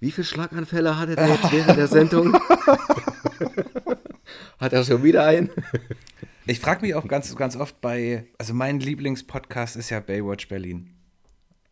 wie 0.00 0.10
viele 0.10 0.26
Schlaganfälle 0.26 0.98
hatte 0.98 1.16
der 1.16 1.28
jetzt 1.28 1.52
während 1.52 1.78
der 1.78 1.86
Sendung? 1.88 2.36
Hat 4.58 4.72
er 4.72 4.84
schon 4.84 5.02
wieder 5.02 5.24
einen? 5.24 5.50
Ich 6.46 6.60
frage 6.60 6.82
mich 6.82 6.94
auch 6.94 7.06
ganz, 7.06 7.34
ganz 7.36 7.56
oft 7.56 7.80
bei, 7.80 8.26
also 8.38 8.52
mein 8.52 8.80
Lieblingspodcast 8.80 9.76
ist 9.76 9.90
ja 9.90 10.00
Baywatch 10.00 10.48
Berlin. 10.48 10.91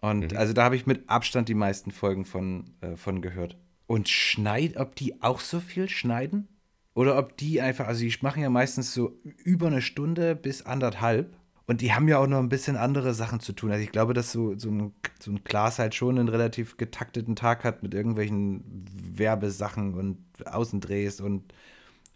Und 0.01 0.35
also 0.35 0.53
da 0.53 0.65
habe 0.65 0.77
ich 0.77 0.87
mit 0.87 1.09
Abstand 1.09 1.49
die 1.49 1.55
meisten 1.55 1.91
Folgen 1.91 2.25
von, 2.25 2.71
äh, 2.81 2.97
von 2.97 3.21
gehört. 3.21 3.57
Und 3.87 4.09
schneid, 4.09 4.77
ob 4.77 4.95
die 4.97 5.23
auch 5.23 5.41
so 5.41 5.61
viel 5.61 5.89
schneiden? 5.89 6.49
Oder 6.95 7.19
ob 7.19 7.37
die 7.37 7.61
einfach, 7.61 7.87
also 7.87 8.05
die 8.05 8.15
machen 8.21 8.43
ja 8.43 8.51
meistens 8.51 8.93
so 8.93 9.19
über 9.45 9.69
eine 9.69 9.83
Stunde 9.83 10.35
bis 10.35 10.63
anderthalb. 10.63 11.37
Und 11.67 11.83
die 11.83 11.93
haben 11.93 12.09
ja 12.09 12.19
auch 12.19 12.27
noch 12.27 12.41
ein 12.41 12.49
bisschen 12.49 12.77
andere 12.77 13.15
Sachen 13.15 13.39
zu 13.39 13.53
tun. 13.53 13.71
Also 13.71 13.85
ich 13.85 13.93
glaube, 13.93 14.13
dass 14.13 14.33
so, 14.33 14.59
so, 14.59 14.71
ein, 14.71 14.93
so 15.21 15.31
ein 15.31 15.45
Klaas 15.45 15.79
halt 15.79 15.95
schon 15.95 16.19
einen 16.19 16.29
relativ 16.29 16.77
getakteten 16.79 17.37
Tag 17.37 17.63
hat 17.63 17.83
mit 17.83 17.95
irgendwelchen 17.95 18.85
Werbesachen 19.17 19.95
und 19.95 20.19
Außendrehs 20.45 21.21
und 21.21 21.55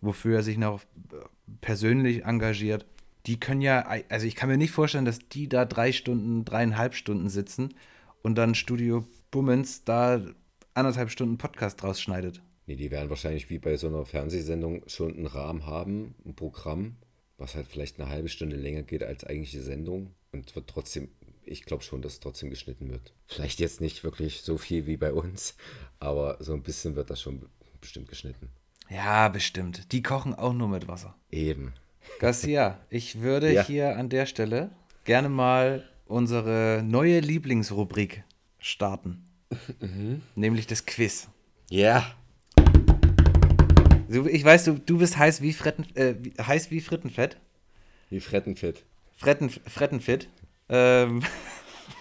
wofür 0.00 0.38
er 0.38 0.42
sich 0.42 0.58
noch 0.58 0.80
persönlich 1.60 2.24
engagiert. 2.24 2.84
Die 3.26 3.40
können 3.40 3.62
ja, 3.62 3.86
also 4.08 4.26
ich 4.26 4.34
kann 4.34 4.50
mir 4.50 4.58
nicht 4.58 4.72
vorstellen, 4.72 5.06
dass 5.06 5.18
die 5.18 5.48
da 5.48 5.64
drei 5.64 5.92
Stunden, 5.92 6.44
dreieinhalb 6.44 6.94
Stunden 6.94 7.28
sitzen 7.28 7.74
und 8.22 8.36
dann 8.36 8.54
Studio 8.54 9.06
Bummens 9.30 9.84
da 9.84 10.20
anderthalb 10.74 11.10
Stunden 11.10 11.38
Podcast 11.38 11.82
draus 11.82 12.00
schneidet. 12.00 12.42
Nee, 12.66 12.76
die 12.76 12.90
werden 12.90 13.10
wahrscheinlich 13.10 13.50
wie 13.50 13.58
bei 13.58 13.76
so 13.76 13.88
einer 13.88 14.04
Fernsehsendung 14.04 14.82
schon 14.88 15.14
einen 15.14 15.26
Rahmen 15.26 15.66
haben, 15.66 16.14
ein 16.24 16.34
Programm, 16.34 16.96
was 17.36 17.54
halt 17.54 17.66
vielleicht 17.66 18.00
eine 18.00 18.08
halbe 18.08 18.28
Stunde 18.28 18.56
länger 18.56 18.82
geht 18.82 19.02
als 19.02 19.24
eigentliche 19.24 19.62
Sendung 19.62 20.14
und 20.32 20.54
wird 20.54 20.68
trotzdem, 20.68 21.08
ich 21.44 21.64
glaube 21.64 21.82
schon, 21.82 22.02
dass 22.02 22.20
trotzdem 22.20 22.50
geschnitten 22.50 22.90
wird. 22.90 23.14
Vielleicht 23.26 23.60
jetzt 23.60 23.80
nicht 23.80 24.04
wirklich 24.04 24.42
so 24.42 24.58
viel 24.58 24.86
wie 24.86 24.96
bei 24.96 25.12
uns, 25.12 25.56
aber 25.98 26.38
so 26.40 26.54
ein 26.54 26.62
bisschen 26.62 26.96
wird 26.96 27.10
das 27.10 27.20
schon 27.20 27.48
bestimmt 27.80 28.08
geschnitten. 28.08 28.50
Ja, 28.90 29.28
bestimmt. 29.28 29.92
Die 29.92 30.02
kochen 30.02 30.34
auch 30.34 30.52
nur 30.52 30.68
mit 30.68 30.88
Wasser. 30.88 31.16
Eben. 31.30 31.72
Garcia, 32.18 32.78
ich 32.90 33.20
würde 33.20 33.52
Ja. 33.52 33.64
hier 33.64 33.96
an 33.96 34.08
der 34.08 34.26
Stelle 34.26 34.70
gerne 35.04 35.28
mal 35.28 35.84
unsere 36.06 36.82
neue 36.84 37.20
Lieblingsrubrik 37.20 38.24
starten. 38.58 39.26
Nämlich 40.34 40.66
das 40.66 40.86
Quiz. 40.86 41.28
Ja. 41.70 42.14
So, 44.08 44.26
ich 44.26 44.44
weiß, 44.44 44.64
du, 44.64 44.74
du 44.74 44.98
bist 44.98 45.16
heiß 45.18 45.40
wie, 45.42 45.52
Fretten, 45.52 45.86
äh, 45.96 46.14
heiß 46.40 46.70
wie 46.70 46.80
Frittenfett. 46.80 47.36
Wie 48.10 48.20
Frettenfit. 48.20 48.84
Fretten, 49.16 49.50
Frettenfit. 49.50 50.28
Ähm. 50.68 51.22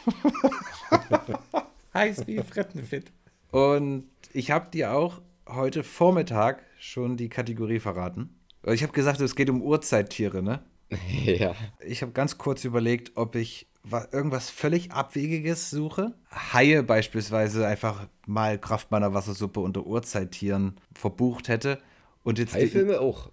heiß 1.94 2.28
wie 2.28 2.40
Frettenfit. 2.40 3.12
Und 3.52 4.06
ich 4.34 4.52
habe 4.52 4.70
dir 4.72 4.94
auch 4.94 5.22
heute 5.48 5.84
Vormittag 5.84 6.64
schon 6.80 7.18
die 7.18 7.30
Kategorie 7.30 7.80
verraten. 7.80 8.30
Ich 8.72 8.84
habe 8.84 8.94
gesagt, 8.94 9.20
es 9.22 9.36
geht 9.36 9.50
um 9.50 9.62
Urzeittiere, 9.62 10.42
ne? 10.42 10.62
ja. 11.26 11.54
Ich 11.86 12.02
habe 12.02 12.12
ganz 12.12 12.38
kurz 12.38 12.64
überlegt, 12.66 13.14
ob 13.16 13.36
ich 13.36 13.68
wa- 13.84 14.08
irgendwas 14.12 14.50
völlig 14.50 14.92
Abwegiges 14.92 15.70
suche. 15.70 16.14
Haie 16.54 16.84
beispielsweise 16.84 17.68
einfach 17.68 18.08
mal 18.26 18.58
Kraft 18.60 18.92
meiner 18.92 19.14
Wassersuppe 19.14 19.60
unter 19.60 19.86
Urzeittieren 19.86 20.76
verbucht 20.94 21.48
hätte. 21.50 21.80
Und 22.24 22.40
jetzt 22.40 22.54
Haifilme 22.54 23.02
auch. 23.02 23.30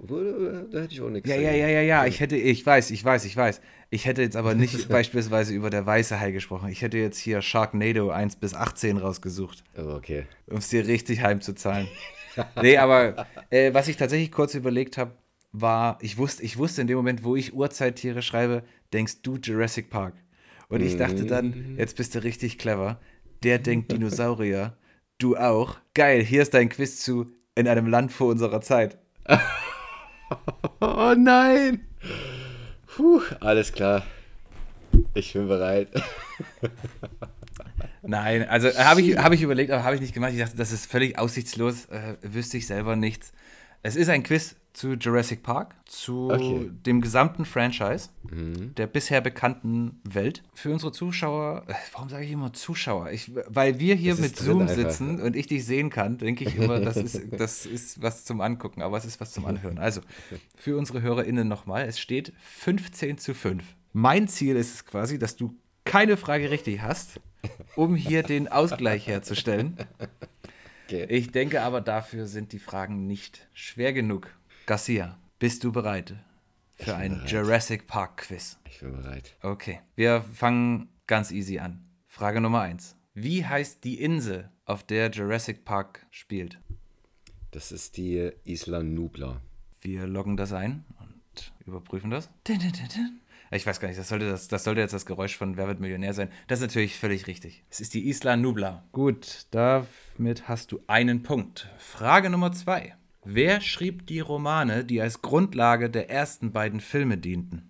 Da 0.73 0.81
hätte 0.81 0.89
ich 0.95 1.01
auch 1.01 1.11
nichts. 1.11 1.29
ja, 1.31 1.37
ja, 1.37 1.53
ja, 1.53 1.69
ja, 1.69 1.81
ja. 1.81 2.07
Ich 2.07 2.19
hätte, 2.19 2.37
ich 2.37 2.67
weiß, 2.67 2.91
ich 2.91 3.05
weiß, 3.05 3.25
ich 3.25 3.37
weiß. 3.37 3.61
Ich 3.91 4.05
hätte 4.07 4.23
jetzt 4.23 4.35
aber 4.37 4.55
nicht 4.57 4.89
beispielsweise 4.89 5.55
über 5.55 5.71
der 5.71 5.87
weiße 5.87 6.19
Hai 6.19 6.33
gesprochen. 6.33 6.69
Ich 6.71 6.83
hätte 6.83 6.99
jetzt 6.99 7.19
hier 7.19 7.41
Sharknado 7.41 8.11
1 8.11 8.35
bis 8.37 8.53
18 8.55 8.97
rausgesucht, 8.97 9.63
Aber 9.77 9.95
okay. 9.95 10.25
um 10.49 10.57
es 10.57 10.71
dir 10.71 10.89
richtig 10.89 11.23
heimzuzahlen. 11.23 11.87
nee, 12.61 12.79
aber 12.79 13.27
äh, 13.51 13.73
was 13.75 13.87
ich 13.87 13.97
tatsächlich 13.97 14.33
kurz 14.33 14.55
überlegt 14.55 14.99
habe, 14.99 15.13
war, 15.53 15.99
ich 16.01 16.19
wusste, 16.19 16.43
ich 16.43 16.59
wusste 16.59 16.81
in 16.81 16.87
dem 16.87 16.97
Moment, 16.97 17.25
wo 17.25 17.37
ich 17.37 17.55
Urzeittiere 17.55 18.23
schreibe, 18.23 18.63
denkst 18.93 19.23
du 19.23 19.37
Jurassic 19.37 19.91
Park. 19.91 20.15
Und 20.69 20.83
ich 20.83 20.97
dachte 20.97 21.25
dann, 21.25 21.75
jetzt 21.77 21.97
bist 21.97 22.15
du 22.15 22.23
richtig 22.23 22.59
clever. 22.59 23.01
Der 23.43 23.59
denkt 23.59 23.91
Dinosaurier. 23.91 24.77
Du 25.19 25.37
auch. 25.37 25.77
Geil, 25.95 26.23
hier 26.23 26.43
ist 26.43 26.55
dein 26.55 26.69
Quiz 26.69 27.03
zu 27.03 27.33
in 27.57 27.67
einem 27.67 27.87
Land 27.87 28.13
vor 28.13 28.29
unserer 28.29 28.61
Zeit. 28.61 28.99
Oh 30.81 31.15
nein! 31.17 31.87
Puh, 32.87 33.21
alles 33.41 33.73
klar. 33.73 34.05
Ich 35.15 35.33
bin 35.33 35.49
bereit. 35.49 35.89
Nein, 38.03 38.49
also 38.49 38.69
äh, 38.69 38.75
habe 38.75 39.03
ich, 39.03 39.19
hab 39.19 39.33
ich 39.33 39.43
überlegt, 39.43 39.71
aber 39.71 39.85
habe 39.85 39.95
ich 39.95 40.01
nicht 40.01 40.15
gemacht. 40.15 40.33
Ich 40.33 40.39
dachte, 40.39 40.57
das 40.57 40.73
ist 40.73 40.91
völlig 40.91 41.19
aussichtslos, 41.19 41.87
äh, 41.87 42.17
wüsste 42.23 42.57
ich 42.57 42.67
selber 42.67 42.97
nichts. 42.97 43.33
Es 43.83 43.97
ist 43.97 44.09
ein 44.09 44.23
Quiz 44.23 44.57
zu 44.73 44.93
Jurassic 44.93 45.43
Park, 45.43 45.75
zu 45.87 46.31
Okay. 46.31 46.71
dem 46.87 47.01
gesamten 47.01 47.45
Franchise, 47.45 48.11
der 48.77 48.87
bisher 48.87 49.21
bekannten 49.21 50.01
Welt. 50.05 50.43
Für 50.55 50.71
unsere 50.71 50.93
Zuschauer, 50.93 51.65
äh, 51.67 51.75
warum 51.93 52.09
sage 52.09 52.25
ich 52.25 52.31
immer 52.31 52.53
Zuschauer? 52.53 53.11
Ich, 53.11 53.33
weil 53.49 53.81
wir 53.81 53.95
hier 53.97 54.13
Das 54.13 54.21
mit 54.21 54.39
drin 54.39 54.47
Zoom 54.47 54.61
einfach. 54.63 54.75
sitzen 54.77 55.21
und 55.21 55.35
ich 55.35 55.49
dich 55.49 55.65
sehen 55.67 55.91
kann, 55.91 56.19
denke 56.19 56.45
ich 56.45 56.55
immer, 56.57 56.79
das 56.79 56.97
ist, 56.99 57.21
das 57.37 57.67
ist 57.67 58.01
was 58.01 58.25
zum 58.25 58.41
Angucken, 58.41 58.83
aber 58.83 58.97
es 58.97 59.05
ist 59.05 59.21
was 59.21 59.33
zum 59.33 59.45
Anhören. 59.47 59.79
Also, 59.79 60.03
für 60.57 60.77
unsere 60.77 61.03
HörerInnen 61.03 61.49
nochmal, 61.49 61.87
es 61.89 61.99
steht 61.99 62.33
15 62.43 63.19
zu 63.19 63.35
5. 63.35 63.65
Mein 63.93 64.29
Ziel 64.29 64.55
ist 64.57 64.73
es 64.75 64.87
quasi, 64.87 65.19
dass 65.19 65.35
du 65.37 65.57
keine 65.85 66.17
Frage 66.17 66.51
richtig 66.51 66.81
hast, 66.83 67.19
um 67.75 67.97
hier 67.97 68.23
den 68.23 68.47
Ausgleich 68.47 69.07
herzustellen. 69.09 69.77
Okay. 70.91 71.07
Ich 71.09 71.31
denke 71.31 71.63
aber, 71.63 71.81
dafür 71.81 72.27
sind 72.27 72.53
die 72.53 72.59
Fragen 72.59 73.07
nicht 73.07 73.49
schwer 73.53 73.93
genug. 73.93 74.35
Garcia, 74.67 75.21
bist 75.39 75.63
du 75.63 75.71
bereit 75.71 76.17
für 76.75 76.97
ein 76.97 77.13
bereit. 77.13 77.31
Jurassic 77.31 77.87
Park 77.87 78.17
Quiz? 78.17 78.59
Ich 78.69 78.81
bin 78.81 78.97
bereit. 78.97 79.37
Okay, 79.41 79.79
wir 79.95 80.23
fangen 80.23 80.89
ganz 81.07 81.31
easy 81.31 81.61
an. 81.61 81.85
Frage 82.09 82.41
Nummer 82.41 82.63
1. 82.63 82.97
Wie 83.15 83.47
heißt 83.47 83.85
die 83.85 84.01
Insel, 84.01 84.51
auf 84.65 84.83
der 84.83 85.11
Jurassic 85.11 85.65
Park 85.65 86.05
spielt? 86.11 86.59
Das 87.53 87.71
ist 87.71 87.97
die 87.97 88.33
Isla 88.43 88.83
Nubla. 88.83 89.41
Wir 89.83 90.09
loggen 90.09 90.37
das 90.37 90.53
ein 90.53 90.85
und 90.99 91.53
überprüfen 91.67 92.11
das. 92.11 92.31
Din, 92.49 92.59
din, 92.59 92.73
din, 92.73 92.89
din. 92.89 93.21
Ich 93.53 93.67
weiß 93.67 93.81
gar 93.81 93.89
nicht, 93.89 93.99
das 93.99 94.09
sollte, 94.09 94.31
das, 94.31 94.47
das 94.47 94.63
sollte 94.63 94.81
jetzt 94.81 94.95
das 94.95 95.07
Geräusch 95.07 95.37
von 95.37 95.57
Wer 95.57 95.67
wird 95.67 95.81
Millionär 95.81 96.15
sein. 96.15 96.31
Das 96.47 96.61
ist 96.61 96.67
natürlich 96.67 96.97
völlig 96.97 97.27
richtig. 97.27 97.65
Es 97.69 97.81
ist 97.81 97.95
die 97.95 98.09
Isla 98.09 98.37
Nubla. 98.37 98.85
Gut, 98.93 99.47
damit 99.51 100.49
hast 100.49 100.71
du 100.71 100.81
einen 100.87 101.25
Punkt. 101.25 101.69
Frage 101.79 102.31
Nummer 102.31 102.53
zwei. 102.53 102.95
Wer 103.25 103.61
schrieb 103.61 104.07
die 104.07 104.21
Romane, 104.21 104.85
die 104.85 105.01
als 105.01 105.21
Grundlage 105.21 105.91
der 105.91 106.09
ersten 106.09 106.53
beiden 106.53 106.79
Filme 106.79 107.19
dienten? 107.19 107.69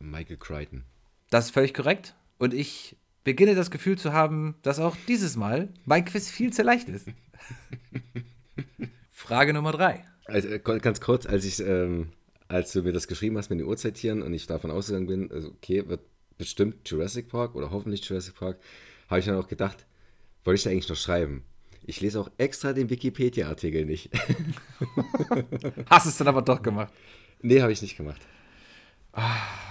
Michael 0.00 0.38
Crichton. 0.38 0.82
Das 1.30 1.46
ist 1.46 1.50
völlig 1.52 1.72
korrekt. 1.72 2.16
Und 2.38 2.52
ich 2.52 2.96
beginne 3.22 3.54
das 3.54 3.70
Gefühl 3.70 3.96
zu 3.96 4.12
haben, 4.12 4.56
dass 4.62 4.80
auch 4.80 4.96
dieses 5.06 5.36
Mal 5.36 5.68
mein 5.84 6.04
Quiz 6.04 6.28
viel 6.28 6.52
zu 6.52 6.62
leicht 6.62 6.88
ist. 6.88 7.06
Frage 9.12 9.52
Nummer 9.52 9.70
drei. 9.70 10.04
Also, 10.24 10.48
äh, 10.48 10.58
ganz 10.58 11.00
kurz, 11.00 11.26
als 11.26 11.44
ich, 11.44 11.60
ähm, 11.60 12.12
als 12.50 12.72
du 12.72 12.82
mir 12.82 12.92
das 12.92 13.06
geschrieben 13.06 13.38
hast 13.38 13.48
mit 13.48 13.60
den 13.60 13.66
Uhrzeittieren 13.66 14.22
und 14.22 14.34
ich 14.34 14.46
davon 14.46 14.72
ausgegangen 14.72 15.06
bin, 15.06 15.30
also 15.30 15.48
okay, 15.48 15.88
wird 15.88 16.00
bestimmt 16.36 16.88
Jurassic 16.88 17.28
Park 17.28 17.54
oder 17.54 17.70
hoffentlich 17.70 18.04
Jurassic 18.04 18.34
Park, 18.34 18.58
habe 19.08 19.20
ich 19.20 19.26
dann 19.26 19.36
auch 19.36 19.46
gedacht, 19.46 19.86
wollte 20.44 20.56
ich 20.56 20.64
da 20.64 20.70
eigentlich 20.70 20.88
noch 20.88 20.96
schreiben? 20.96 21.44
Ich 21.86 22.00
lese 22.00 22.20
auch 22.20 22.30
extra 22.38 22.72
den 22.72 22.90
Wikipedia-Artikel 22.90 23.84
nicht. 23.84 24.10
Hast 25.90 26.06
es 26.06 26.16
dann 26.18 26.28
aber 26.28 26.42
doch 26.42 26.60
gemacht. 26.60 26.92
nee, 27.40 27.62
habe 27.62 27.72
ich 27.72 27.82
nicht 27.82 27.96
gemacht. 27.96 28.20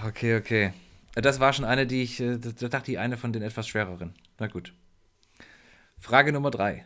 Okay, 0.08 0.38
okay. 0.38 0.74
Das 1.16 1.40
war 1.40 1.52
schon 1.52 1.66
eine, 1.66 1.86
die 1.86 2.04
ich, 2.04 2.20
äh, 2.22 2.38
da 2.38 2.70
dachte 2.70 2.92
ich, 2.92 3.00
eine 3.00 3.18
von 3.18 3.34
den 3.34 3.42
etwas 3.42 3.68
schwereren. 3.68 4.14
Na 4.38 4.48
gut. 4.48 4.74
Frage 5.98 6.32
Nummer 6.32 6.50
drei. 6.50 6.86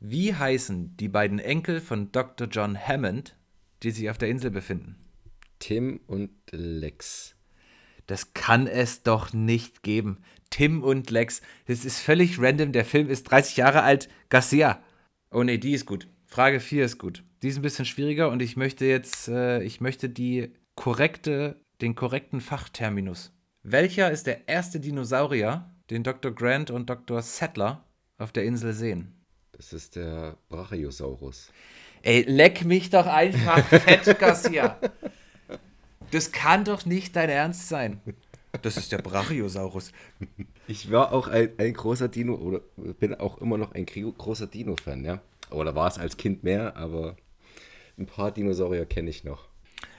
Wie 0.00 0.34
heißen 0.34 0.96
die 0.98 1.08
beiden 1.08 1.38
Enkel 1.38 1.80
von 1.80 2.12
Dr. 2.12 2.46
John 2.46 2.78
Hammond, 2.78 3.37
die 3.82 3.90
sich 3.90 4.10
auf 4.10 4.18
der 4.18 4.28
Insel 4.28 4.50
befinden? 4.50 4.96
Tim 5.58 6.00
und 6.06 6.30
Lex. 6.50 7.34
Das 8.06 8.32
kann 8.32 8.66
es 8.66 9.02
doch 9.02 9.32
nicht 9.32 9.82
geben. 9.82 10.18
Tim 10.50 10.82
und 10.82 11.10
Lex. 11.10 11.42
Das 11.66 11.84
ist 11.84 12.00
völlig 12.00 12.40
random. 12.40 12.72
Der 12.72 12.84
Film 12.84 13.10
ist 13.10 13.24
30 13.24 13.56
Jahre 13.56 13.82
alt. 13.82 14.08
Garcia. 14.30 14.82
Oh 15.30 15.42
nee, 15.42 15.58
die 15.58 15.72
ist 15.72 15.86
gut. 15.86 16.08
Frage 16.26 16.60
4 16.60 16.84
ist 16.84 16.98
gut. 16.98 17.22
Die 17.42 17.48
ist 17.48 17.56
ein 17.56 17.62
bisschen 17.62 17.84
schwieriger 17.84 18.30
und 18.30 18.42
ich 18.42 18.56
möchte 18.56 18.84
jetzt, 18.84 19.28
äh, 19.28 19.62
ich 19.62 19.80
möchte 19.80 20.08
die 20.08 20.52
korrekte, 20.74 21.60
den 21.80 21.94
korrekten 21.94 22.40
Fachterminus. 22.40 23.32
Welcher 23.62 24.10
ist 24.10 24.26
der 24.26 24.48
erste 24.48 24.80
Dinosaurier, 24.80 25.70
den 25.90 26.02
Dr. 26.02 26.32
Grant 26.32 26.70
und 26.70 26.88
Dr. 26.88 27.22
Settler 27.22 27.84
auf 28.16 28.32
der 28.32 28.44
Insel 28.44 28.72
sehen? 28.72 29.14
Das 29.52 29.72
ist 29.72 29.96
der 29.96 30.36
Brachiosaurus. 30.48 31.52
Ey, 32.02 32.22
leck 32.22 32.64
mich 32.64 32.90
doch 32.90 33.06
einfach 33.06 33.64
fett, 33.68 34.18
Garcia. 34.18 34.78
Das 36.10 36.32
kann 36.32 36.64
doch 36.64 36.86
nicht 36.86 37.16
dein 37.16 37.28
Ernst 37.28 37.68
sein. 37.68 38.00
Das 38.62 38.76
ist 38.76 38.92
der 38.92 38.98
Brachiosaurus. 38.98 39.92
Ich 40.66 40.90
war 40.90 41.12
auch 41.12 41.28
ein, 41.28 41.50
ein 41.58 41.74
großer 41.74 42.08
Dino, 42.08 42.34
oder 42.34 42.60
bin 42.76 43.14
auch 43.14 43.38
immer 43.38 43.58
noch 43.58 43.72
ein 43.72 43.86
großer 43.86 44.46
Dino-Fan, 44.46 45.04
ja. 45.04 45.20
Oder 45.50 45.74
war 45.74 45.88
es 45.88 45.98
als 45.98 46.16
Kind 46.16 46.44
mehr, 46.44 46.76
aber 46.76 47.16
ein 47.98 48.06
paar 48.06 48.30
Dinosaurier 48.30 48.86
kenne 48.86 49.10
ich 49.10 49.24
noch. 49.24 49.48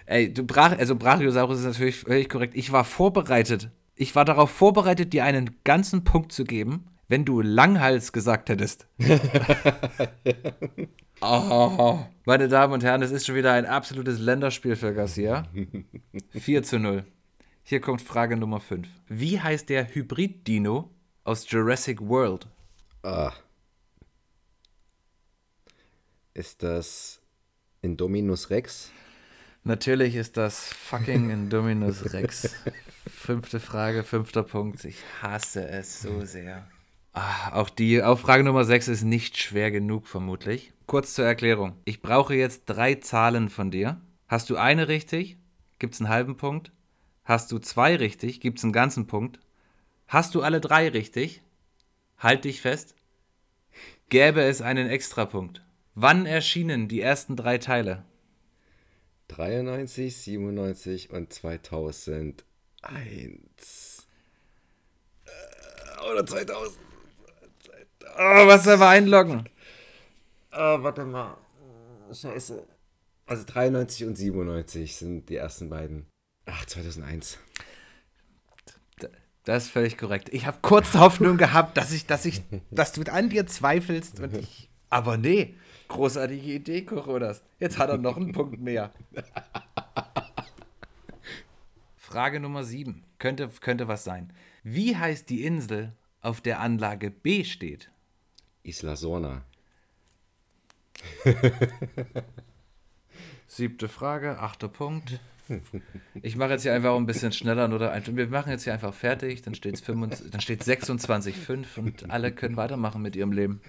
Ey, 0.06 0.34
du 0.34 0.44
Brach, 0.44 0.78
also 0.78 0.96
Brachiosaurus 0.96 1.60
ist 1.60 1.66
natürlich 1.66 1.98
völlig 1.98 2.30
korrekt. 2.30 2.56
Ich 2.56 2.72
war 2.72 2.84
vorbereitet. 2.84 3.70
Ich 3.96 4.16
war 4.16 4.26
darauf 4.26 4.50
vorbereitet, 4.50 5.14
dir 5.14 5.24
einen 5.24 5.58
ganzen 5.64 6.04
Punkt 6.04 6.32
zu 6.32 6.46
geben, 6.46 6.88
wenn 7.08 7.26
du 7.26 7.42
Langhals 7.42 8.12
gesagt 8.12 8.50
hättest. 8.50 8.88
oh, 11.22 12.00
meine 12.26 12.48
Damen 12.48 12.74
und 12.74 12.84
Herren, 12.84 13.02
es 13.02 13.12
ist 13.12 13.26
schon 13.26 13.36
wieder 13.36 13.54
ein 13.54 13.66
absolutes 13.66 14.20
Länderspiel 14.20 14.76
für 14.76 14.94
Garcia. 14.94 15.48
4 16.32 16.64
zu 16.64 16.80
0. 16.80 17.06
Hier 17.64 17.82
kommt 17.82 18.02
Frage 18.02 18.38
Nummer 18.38 18.60
5. 18.60 18.88
Wie 19.08 19.40
heißt 19.40 19.70
der 19.70 19.94
Hybrid-Dino 19.94 20.90
aus 21.24 21.50
Jurassic 21.50 22.02
World? 22.02 22.48
Ah. 23.04 23.34
Ist 26.34 26.64
das 26.64 27.22
Indominus 27.82 28.50
Rex? 28.50 28.92
Natürlich 29.64 30.16
ist 30.16 30.38
das 30.38 30.74
fucking 30.74 31.30
Indominus 31.32 32.14
Rex. 32.14 32.56
Fünfte 33.08 33.60
Frage, 33.60 34.04
fünfter 34.04 34.44
Punkt. 34.44 34.86
Ich 34.86 34.98
hasse 35.22 35.68
es 35.68 36.02
so 36.02 36.24
sehr. 36.26 36.68
Ah, 37.14 37.54
auch 37.54 37.70
die 37.70 38.02
auf 38.02 38.22
Frage 38.22 38.44
Nummer 38.44 38.64
6 38.64 38.88
ist 38.88 39.04
nicht 39.04 39.38
schwer 39.38 39.72
genug, 39.72 40.08
vermutlich. 40.08 40.74
Kurz 40.90 41.14
zur 41.14 41.26
Erklärung. 41.26 41.76
Ich 41.86 42.02
brauche 42.02 42.34
jetzt 42.34 42.64
drei 42.66 42.96
Zahlen 42.96 43.50
von 43.50 43.70
dir. 43.70 44.02
Hast 44.28 44.50
du 44.50 44.58
eine 44.58 44.88
richtig, 44.88 45.38
gibt 45.78 45.94
es 45.94 46.02
einen 46.02 46.10
halben 46.10 46.36
Punkt. 46.36 46.72
Hast 47.24 47.52
du 47.52 47.60
zwei 47.60 47.96
richtig, 47.96 48.42
gibt 48.42 48.58
es 48.58 48.64
einen 48.64 48.74
ganzen 48.74 49.06
Punkt. 49.06 49.40
Hast 50.08 50.34
du 50.34 50.42
alle 50.42 50.60
drei 50.60 50.90
richtig, 50.90 51.44
halt 52.18 52.44
dich 52.44 52.62
fest, 52.62 52.96
gäbe 54.10 54.42
es 54.42 54.64
einen 54.64 54.90
Extrapunkt. 54.90 55.64
Wann 55.94 56.26
erschienen 56.26 56.88
die 56.88 57.02
ersten 57.02 57.36
drei 57.36 57.60
Teile? 57.60 58.04
93, 59.28 60.18
97 60.18 61.12
und 61.12 61.32
2001. 61.32 64.08
Äh, 65.26 66.12
oder 66.12 66.26
2000. 66.26 66.80
Oh, 68.18 68.48
was 68.48 68.64
soll 68.64 68.80
wir 68.80 68.88
einloggen? 68.88 69.48
Oh, 70.52 70.84
warte 70.84 71.06
mal. 71.06 71.38
Scheiße. 72.12 72.66
Also 73.26 73.44
93 73.46 74.08
und 74.08 74.16
97 74.16 74.96
sind 74.96 75.30
die 75.30 75.36
ersten 75.36 75.70
beiden. 75.70 76.08
Ach, 76.46 76.66
2001. 76.66 77.38
Das 79.44 79.66
ist 79.66 79.72
völlig 79.72 79.98
korrekt. 79.98 80.30
Ich 80.32 80.46
habe 80.46 80.60
kurz 80.62 80.94
Hoffnung 80.96 81.38
gehabt, 81.38 81.78
dass 81.78 81.92
ich, 81.92 82.06
dass 82.06 82.26
ich, 82.26 82.42
dass 82.72 82.92
du 82.92 83.02
an 83.12 83.30
dir 83.30 83.48
zweifelst 83.48 84.20
und 84.20 84.36
ich. 84.36 84.70
Aber 84.90 85.18
nee, 85.18 85.56
großartige 85.88 86.54
Idee, 86.54 86.84
Kochodas. 86.84 87.44
Jetzt 87.60 87.78
hat 87.78 87.90
er 87.90 87.98
noch 87.98 88.18
einen 88.18 88.32
Punkt 88.32 88.60
mehr. 88.60 88.92
Frage 91.96 92.40
Nummer 92.40 92.64
7. 92.64 93.04
Könnte, 93.20 93.50
könnte 93.62 93.88
was 93.88 94.04
sein. 94.04 94.34
Wie 94.64 94.96
heißt 94.98 95.30
die 95.30 95.44
Insel, 95.44 95.94
auf 96.22 96.42
der 96.42 96.60
Anlage 96.60 97.12
B 97.12 97.44
steht? 97.44 97.92
Isla 98.64 98.96
Sorna. 98.96 99.46
Siebte 103.48 103.88
Frage, 103.88 104.40
achter 104.40 104.68
Punkt. 104.68 105.20
Ich 106.22 106.36
mache 106.36 106.52
jetzt 106.52 106.64
hier 106.64 106.74
einfach 106.74 106.96
ein 106.96 107.06
bisschen 107.06 107.32
schneller. 107.32 107.68
Nur 107.68 107.80
wir 107.80 108.28
machen 108.28 108.52
jetzt 108.52 108.64
hier 108.64 108.74
einfach 108.74 108.94
fertig. 108.94 109.42
Dann 109.42 109.56
steht 109.56 109.76
es 109.76 109.88
26,5 109.88 111.80
und 111.80 112.10
alle 112.10 112.32
können 112.32 112.58
weitermachen 112.58 113.02
mit 113.02 113.16
ihrem 113.16 113.32
Leben. 113.32 113.62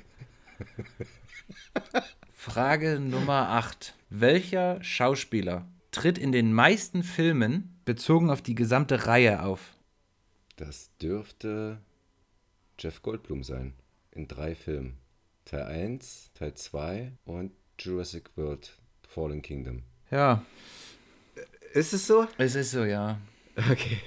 Frage 2.33 3.01
Nummer 3.01 3.51
8. 3.51 3.95
Welcher 4.11 4.83
Schauspieler 4.83 5.67
tritt 5.91 6.19
in 6.19 6.33
den 6.33 6.53
meisten 6.53 7.03
Filmen 7.03 7.81
bezogen 7.85 8.31
auf 8.31 8.43
die 8.43 8.55
gesamte 8.55 9.07
Reihe 9.07 9.43
auf? 9.43 9.75
Das 10.57 10.91
dürfte 10.99 11.81
Jeff 12.79 13.03
Goldblum 13.03 13.45
sein. 13.45 13.75
In 14.11 14.29
drei 14.29 14.55
Filmen. 14.55 14.99
Teil 15.51 15.65
1, 15.65 16.31
Teil 16.35 16.55
2 16.55 17.11
und 17.25 17.51
Jurassic 17.77 18.31
World 18.37 18.79
Fallen 19.03 19.43
Kingdom. 19.43 19.83
Ja. 20.13 20.45
Ist 21.73 21.93
es 21.93 22.07
so? 22.07 22.29
Es 22.39 22.55
ist 22.55 22.71
so, 22.71 22.85
ja. 22.85 23.19
Okay. 23.57 23.99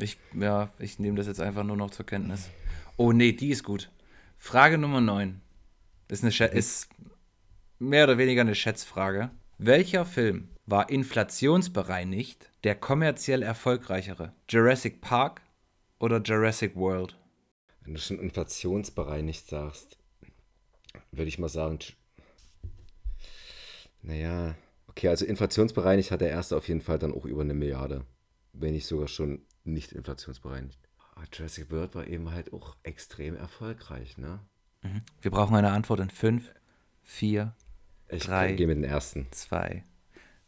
Ich, 0.00 0.18
ja, 0.34 0.70
ich 0.80 0.98
nehme 0.98 1.18
das 1.18 1.28
jetzt 1.28 1.40
einfach 1.40 1.62
nur 1.62 1.76
noch 1.76 1.90
zur 1.90 2.04
Kenntnis. 2.04 2.50
Oh 2.96 3.12
nee, 3.12 3.30
die 3.30 3.50
ist 3.50 3.62
gut. 3.62 3.92
Frage 4.36 4.76
Nummer 4.76 5.00
9. 5.00 5.40
Ist, 6.08 6.24
eine, 6.24 6.48
ist 6.48 6.88
mehr 7.78 8.02
oder 8.02 8.18
weniger 8.18 8.40
eine 8.40 8.56
Schätzfrage. 8.56 9.30
Welcher 9.58 10.04
Film 10.04 10.48
war 10.66 10.90
inflationsbereinigt 10.90 12.50
der 12.64 12.74
kommerziell 12.74 13.44
erfolgreichere? 13.44 14.32
Jurassic 14.48 15.00
Park 15.00 15.42
oder 16.00 16.20
Jurassic 16.20 16.74
World? 16.74 17.16
Wenn 17.82 17.94
du 17.94 18.00
schon 18.00 18.18
inflationsbereinigt 18.18 19.46
sagst, 19.46 19.95
würde 21.12 21.28
ich 21.28 21.38
mal 21.38 21.48
sagen, 21.48 21.78
naja, 24.02 24.54
okay, 24.88 25.08
also 25.08 25.24
inflationsbereinigt 25.24 26.10
hat 26.10 26.20
der 26.20 26.30
erste 26.30 26.56
auf 26.56 26.68
jeden 26.68 26.80
Fall 26.80 26.98
dann 26.98 27.12
auch 27.12 27.24
über 27.24 27.42
eine 27.42 27.54
Milliarde. 27.54 28.04
Wenn 28.52 28.72
nicht 28.72 28.86
sogar 28.86 29.08
schon 29.08 29.42
nicht 29.64 29.92
inflationsbereinigt. 29.92 30.78
Aber 31.14 31.24
ah, 31.24 31.28
Jurassic 31.32 31.70
World 31.70 31.94
war 31.94 32.06
eben 32.06 32.30
halt 32.30 32.52
auch 32.52 32.76
extrem 32.82 33.36
erfolgreich, 33.36 34.18
ne? 34.18 34.40
Mhm. 34.82 35.02
Wir 35.20 35.30
brauchen 35.30 35.56
eine 35.56 35.72
Antwort 35.72 36.00
in 36.00 36.10
5, 36.10 36.52
4, 37.02 37.54
ich 38.08 38.24
3, 38.24 38.52
gehe 38.52 38.66
mit 38.66 38.76
dem 38.76 38.84
ersten. 38.84 39.26
2. 39.30 39.82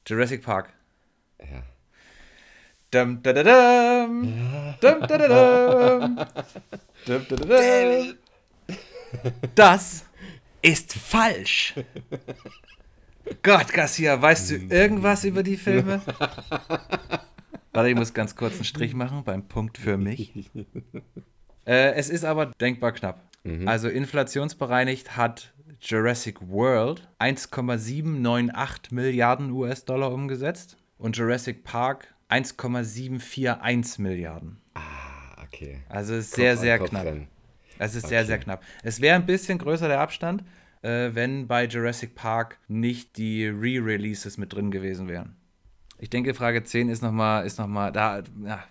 Jurassic 0.06 0.42
Park. 0.42 0.72
Ja. 1.40 1.62
Dum, 2.90 3.22
da, 3.22 3.32
da, 3.32 3.42
dum. 4.06 4.22
Dum, 4.80 5.00
da, 5.00 5.18
da, 5.18 5.98
dum. 5.98 6.16
Dum, 7.06 7.26
da, 7.28 7.36
da, 7.36 8.02
dum. 8.02 8.14
Das 9.54 10.04
ist 10.62 10.92
falsch. 10.92 11.74
Gott, 13.42 13.72
Garcia, 13.72 14.20
weißt 14.20 14.50
du 14.50 14.54
irgendwas 14.70 15.24
über 15.24 15.42
die 15.42 15.56
Filme? 15.56 16.00
Warte, 17.72 17.90
ich 17.90 17.96
muss 17.96 18.14
ganz 18.14 18.34
kurz 18.34 18.54
einen 18.54 18.64
Strich 18.64 18.94
machen 18.94 19.22
beim 19.24 19.46
Punkt 19.46 19.78
für 19.78 19.96
mich. 19.96 20.50
Äh, 21.66 21.96
es 21.96 22.08
ist 22.08 22.24
aber 22.24 22.46
denkbar 22.46 22.92
knapp. 22.92 23.20
Mhm. 23.44 23.68
Also 23.68 23.90
inflationsbereinigt 23.90 25.18
hat 25.18 25.52
Jurassic 25.82 26.40
World 26.48 27.06
1,798 27.18 28.90
Milliarden 28.90 29.50
US-Dollar 29.50 30.10
umgesetzt 30.10 30.78
und 30.96 31.18
Jurassic 31.18 31.64
Park 31.64 32.14
1,741 32.28 33.98
Milliarden. 33.98 34.62
Ah, 34.72 35.42
okay. 35.44 35.82
Also 35.90 36.14
ist 36.14 36.34
sehr, 36.34 36.54
Kopf 36.54 36.62
sehr 36.62 36.78
knapp. 36.78 37.04
Rennen. 37.04 37.28
Es 37.78 37.94
ist 37.94 38.04
okay. 38.04 38.14
sehr, 38.14 38.26
sehr 38.26 38.38
knapp. 38.38 38.62
Es 38.82 39.00
wäre 39.00 39.16
ein 39.16 39.26
bisschen 39.26 39.58
größer 39.58 39.88
der 39.88 40.00
Abstand, 40.00 40.44
äh, 40.82 41.10
wenn 41.14 41.46
bei 41.46 41.66
Jurassic 41.66 42.14
Park 42.14 42.58
nicht 42.68 43.16
die 43.16 43.46
Re-Releases 43.46 44.36
mit 44.38 44.52
drin 44.52 44.70
gewesen 44.70 45.08
wären. 45.08 45.36
Ich 45.98 46.10
denke, 46.10 46.34
Frage 46.34 46.62
10 46.62 46.88
ist 46.88 47.02
nochmal, 47.02 47.46
ist 47.46 47.58
nochmal, 47.58 47.92
da, 47.92 48.22
ja, 48.44 48.64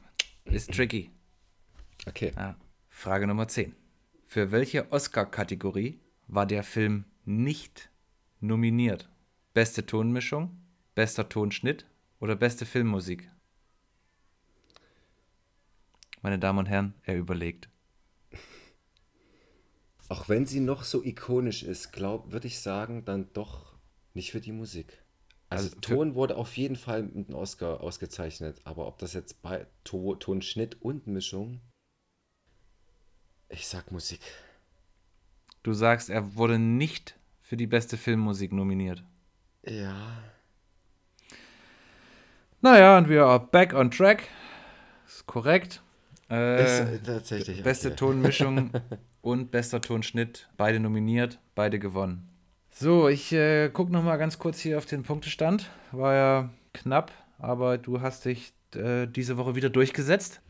ist 0.45 0.73
tricky. 0.73 1.11
Okay. 2.05 2.31
Ja. 2.35 2.55
Frage 2.89 3.27
Nummer 3.27 3.47
10. 3.47 3.75
Für 4.25 4.51
welche 4.51 4.91
Oscar-Kategorie 4.91 5.99
war 6.27 6.45
der 6.45 6.63
Film 6.63 7.05
nicht 7.25 7.89
nominiert? 8.39 9.09
Beste 9.53 9.85
Tonmischung, 9.85 10.57
bester 10.95 11.27
Tonschnitt 11.27 11.85
oder 12.19 12.35
beste 12.35 12.65
Filmmusik? 12.65 13.29
Meine 16.21 16.39
Damen 16.39 16.59
und 16.59 16.65
Herren, 16.67 16.93
er 17.03 17.17
überlegt. 17.17 17.69
Auch 20.09 20.29
wenn 20.29 20.45
sie 20.45 20.59
noch 20.59 20.83
so 20.83 21.03
ikonisch 21.03 21.63
ist, 21.63 21.91
glaube 21.91 22.31
würde 22.31 22.47
ich 22.47 22.59
sagen, 22.59 23.03
dann 23.05 23.31
doch 23.33 23.73
nicht 24.13 24.31
für 24.31 24.41
die 24.41 24.53
Musik. 24.53 25.03
Also, 25.49 25.67
Also, 25.69 25.79
Ton 25.81 26.15
wurde 26.15 26.37
auf 26.37 26.55
jeden 26.57 26.75
Fall 26.75 27.03
mit 27.03 27.27
einem 27.27 27.37
Oscar 27.37 27.81
ausgezeichnet, 27.81 28.61
aber 28.63 28.87
ob 28.87 28.99
das 28.99 29.13
jetzt 29.13 29.41
bei 29.41 29.67
to 29.83 30.15
Tonschnitt 30.15 30.81
und 30.81 31.07
Mischung, 31.07 31.61
ich 33.49 33.67
sag 33.67 33.91
Musik. 33.91 34.19
Du 35.63 35.73
sagst, 35.73 36.09
er 36.09 36.35
wurde 36.35 36.59
nicht 36.59 37.17
für 37.41 37.57
die 37.57 37.67
beste 37.67 37.97
Filmmusik 37.97 38.51
nominiert. 38.51 39.03
Ja. 39.65 40.23
Naja, 42.61 42.97
und 42.97 43.07
wir 43.09 43.25
are 43.25 43.39
back 43.39 43.73
on 43.73 43.91
track. 43.91 44.27
Ist 45.05 45.25
korrekt. 45.27 45.81
Äh, 46.29 46.95
Ist 46.95 47.05
tatsächlich. 47.05 47.63
beste 47.63 47.89
okay. 47.89 47.97
Tonmischung 47.97 48.71
und 49.21 49.51
bester 49.51 49.81
Tonschnitt. 49.81 50.49
Beide 50.57 50.79
nominiert, 50.79 51.39
beide 51.55 51.79
gewonnen. 51.79 52.27
So, 52.69 53.07
ich 53.07 53.31
äh, 53.31 53.69
gucke 53.69 53.91
nochmal 53.91 54.17
ganz 54.17 54.37
kurz 54.37 54.59
hier 54.59 54.77
auf 54.77 54.85
den 54.85 55.03
Punktestand. 55.03 55.69
War 55.91 56.13
ja 56.13 56.49
knapp, 56.73 57.11
aber 57.39 57.77
du 57.77 58.01
hast 58.01 58.25
dich 58.25 58.53
äh, 58.75 59.07
diese 59.07 59.37
Woche 59.37 59.55
wieder 59.55 59.69
durchgesetzt. 59.69 60.41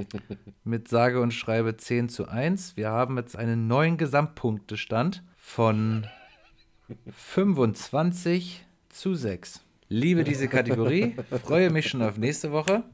Mit 0.64 0.88
sage 0.88 1.20
und 1.20 1.32
schreibe 1.32 1.76
10 1.76 2.08
zu 2.08 2.28
1. 2.28 2.76
Wir 2.76 2.90
haben 2.90 3.16
jetzt 3.18 3.36
einen 3.36 3.66
neuen 3.66 3.98
Gesamtpunktestand 3.98 5.22
von 5.36 6.06
25 7.12 8.64
zu 8.88 9.14
6. 9.14 9.62
Liebe 9.88 10.24
diese 10.24 10.48
Kategorie, 10.48 11.16
freue 11.44 11.70
mich 11.70 11.88
schon 11.88 12.02
auf 12.02 12.16
nächste 12.16 12.52
Woche. 12.52 12.84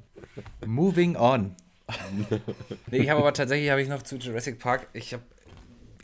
Moving 0.67 1.17
on. 1.17 1.55
Nee, 2.91 2.99
ich 2.99 3.11
habe 3.11 3.21
aber 3.21 3.33
tatsächlich 3.33 3.71
habe 3.71 3.83
ich 3.83 3.89
noch 3.89 4.03
zu 4.03 4.17
Jurassic 4.17 4.59
Park. 4.59 4.89
Ich 4.93 5.13
habe 5.13 5.23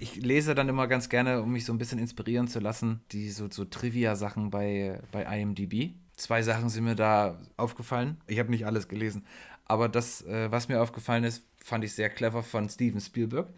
ich 0.03 0.17
lese 0.17 0.57
dann 0.57 0.69
immer 0.69 0.89
ganz 0.89 1.09
gerne, 1.09 1.41
um 1.43 1.53
mich 1.53 1.65
so 1.65 1.73
ein 1.73 1.79
bisschen 1.79 2.01
inspirieren 2.01 2.49
zu 2.49 2.59
lassen, 2.59 3.03
die 3.13 3.31
so, 3.31 3.49
so 3.49 3.65
Trivia-Sachen 3.65 4.51
bei, 4.51 5.01
bei 5.13 5.23
IMDb. 5.23 5.95
Zwei 6.17 6.43
Sachen 6.43 6.69
sind 6.69 6.85
mir 6.85 6.97
da 6.97 7.41
aufgefallen. 7.57 8.21
Ich 8.27 8.41
habe 8.41 8.51
nicht 8.51 8.67
alles 8.67 8.89
gelesen, 8.89 9.25
aber 9.65 9.89
das, 9.89 10.23
äh, 10.27 10.51
was 10.51 10.69
mir 10.69 10.83
aufgefallen 10.83 11.23
ist, 11.23 11.45
fand 11.57 11.85
ich 11.85 11.93
sehr 11.95 12.11
clever 12.11 12.43
von 12.43 12.69
Steven 12.69 13.01
Spielberg, 13.01 13.49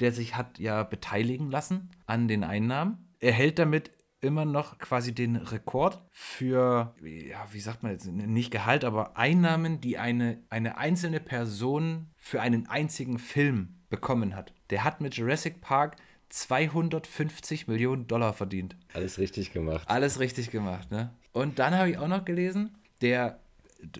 der 0.00 0.12
sich 0.12 0.36
hat 0.36 0.58
ja 0.58 0.82
beteiligen 0.82 1.50
lassen 1.50 1.90
an 2.06 2.28
den 2.28 2.44
Einnahmen. 2.44 3.08
Er 3.20 3.32
hält 3.32 3.58
damit 3.58 3.90
immer 4.24 4.44
noch 4.44 4.78
quasi 4.78 5.14
den 5.14 5.36
Rekord 5.36 6.02
für, 6.10 6.94
ja, 7.02 7.46
wie 7.52 7.60
sagt 7.60 7.82
man 7.82 7.92
jetzt, 7.92 8.06
nicht 8.06 8.50
Gehalt, 8.50 8.84
aber 8.84 9.16
Einnahmen, 9.16 9.80
die 9.80 9.98
eine, 9.98 10.38
eine 10.50 10.78
einzelne 10.78 11.20
Person 11.20 12.08
für 12.16 12.40
einen 12.40 12.66
einzigen 12.68 13.18
Film 13.18 13.76
bekommen 13.90 14.34
hat. 14.34 14.52
Der 14.70 14.82
hat 14.82 15.00
mit 15.00 15.14
Jurassic 15.16 15.60
Park 15.60 15.96
250 16.30 17.68
Millionen 17.68 18.06
Dollar 18.06 18.32
verdient. 18.32 18.76
Alles 18.92 19.18
richtig 19.18 19.52
gemacht. 19.52 19.88
Alles 19.88 20.18
richtig 20.18 20.50
gemacht, 20.50 20.90
ne? 20.90 21.10
Und 21.32 21.58
dann 21.58 21.74
habe 21.74 21.90
ich 21.90 21.98
auch 21.98 22.08
noch 22.08 22.24
gelesen, 22.24 22.76
der 23.02 23.38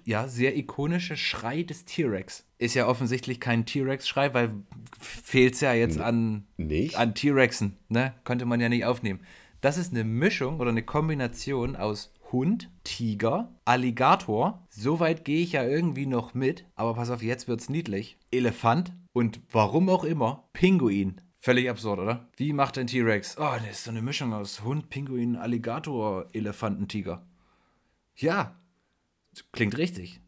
ja, 0.05 0.29
sehr 0.29 0.57
ikonische 0.57 1.17
Schrei 1.17 1.63
des 1.63 1.85
T-Rex. 1.85 2.47
Ist 2.59 2.75
ja 2.75 2.87
offensichtlich 2.87 3.41
kein 3.41 3.67
T-Rex-Schrei, 3.67 4.33
weil 4.35 4.53
fehlt 5.01 5.55
es 5.55 5.61
ja 5.61 5.75
jetzt 5.75 6.01
an, 6.01 6.47
Nicht? 6.57 6.97
an 6.97 7.15
T-Rexen, 7.15 7.77
ne? 7.89 8.15
Konnte 8.25 8.47
man 8.47 8.61
ja 8.61 8.69
nicht 8.69 8.85
aufnehmen. 8.85 9.21
Das 9.65 9.79
ist 9.79 9.93
eine 9.95 10.05
Mischung 10.05 10.61
oder 10.61 10.69
eine 10.69 10.83
Kombination 10.83 11.75
aus 11.75 12.13
Hund, 12.31 12.71
Tiger, 12.85 13.51
Alligator. 13.65 14.63
Soweit 14.69 15.25
gehe 15.25 15.43
ich 15.43 15.53
ja 15.53 15.65
irgendwie 15.65 16.05
noch 16.05 16.35
mit, 16.35 16.67
aber 16.75 16.93
pass 16.93 17.09
auf, 17.09 17.23
jetzt 17.23 17.49
wird's 17.49 17.71
niedlich. 17.71 18.19
Elefant 18.31 18.93
und 19.15 19.41
warum 19.51 19.89
auch 19.89 20.05
immer, 20.05 20.51
Pinguin. 20.53 21.19
Völlig 21.39 21.71
absurd, 21.71 21.99
oder? 21.99 22.29
Wie 22.37 22.53
macht 22.53 22.77
ein 22.77 22.89
T-Rex? 22.89 23.39
Oh, 23.39 23.55
das 23.57 23.71
ist 23.71 23.85
so 23.85 23.91
eine 23.91 24.03
Mischung 24.03 24.35
aus 24.35 24.63
Hund, 24.63 24.91
Pinguin, 24.91 25.35
Alligator, 25.35 26.27
Elefanten, 26.35 26.87
Tiger. 26.87 27.25
Ja, 28.17 28.61
klingt 29.53 29.79
richtig. 29.79 30.21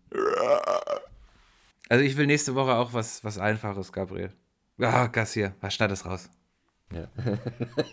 Also 1.91 2.03
ich 2.03 2.16
will 2.16 2.26
nächste 2.26 2.55
Woche 2.55 2.74
auch 2.76 2.95
was, 2.95 3.22
was 3.22 3.37
Einfaches, 3.37 3.93
Gabriel. 3.93 4.32
Ah, 4.78 5.09
Gas 5.09 5.34
hier, 5.34 5.55
was 5.61 5.74
schneid 5.74 5.91
das 5.91 6.07
raus? 6.07 6.30
Ja. 6.93 7.09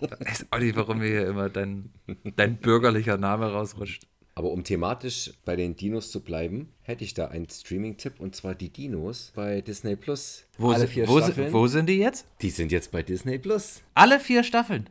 Ich 0.02 0.12
weiß 0.12 0.46
auch 0.52 0.60
nicht, 0.60 0.76
warum 0.76 1.00
mir 1.00 1.08
hier 1.08 1.28
immer 1.28 1.50
dein, 1.50 1.92
dein 2.36 2.58
bürgerlicher 2.58 3.18
Name 3.18 3.52
rausrutscht. 3.52 4.04
Aber 4.36 4.52
um 4.52 4.64
thematisch 4.64 5.32
bei 5.46 5.56
den 5.56 5.76
Dinos 5.76 6.10
zu 6.12 6.22
bleiben, 6.24 6.70
hätte 6.82 7.04
ich 7.04 7.14
da 7.14 7.28
einen 7.28 7.48
Streaming-Tipp 7.50 8.20
und 8.20 8.36
zwar 8.36 8.56
die 8.56 8.70
Dinos 8.70 9.32
bei 9.36 9.62
Disney 9.62 9.96
Plus. 9.96 10.46
Wo, 10.58 10.70
Alle 10.70 10.80
sind, 10.82 10.90
vier 10.90 11.08
wo, 11.08 11.18
Staffeln. 11.20 11.48
sind, 11.48 11.54
wo 11.54 11.68
sind 11.68 11.88
die 11.88 11.98
jetzt? 11.98 12.26
Die 12.42 12.50
sind 12.50 12.72
jetzt 12.72 12.92
bei 12.92 13.04
Disney 13.04 13.38
Plus. 13.38 13.82
Alle 13.94 14.20
vier 14.20 14.44
Staffeln. 14.44 14.90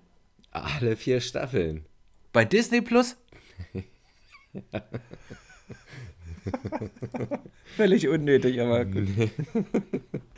Alle 0.53 0.97
vier 0.97 1.21
Staffeln. 1.21 1.85
Bei 2.33 2.45
Disney 2.45 2.83
Plus? 2.83 3.17
Völlig 7.77 8.09
unnötig, 8.09 8.61
aber 8.61 8.85
gut. 8.85 9.09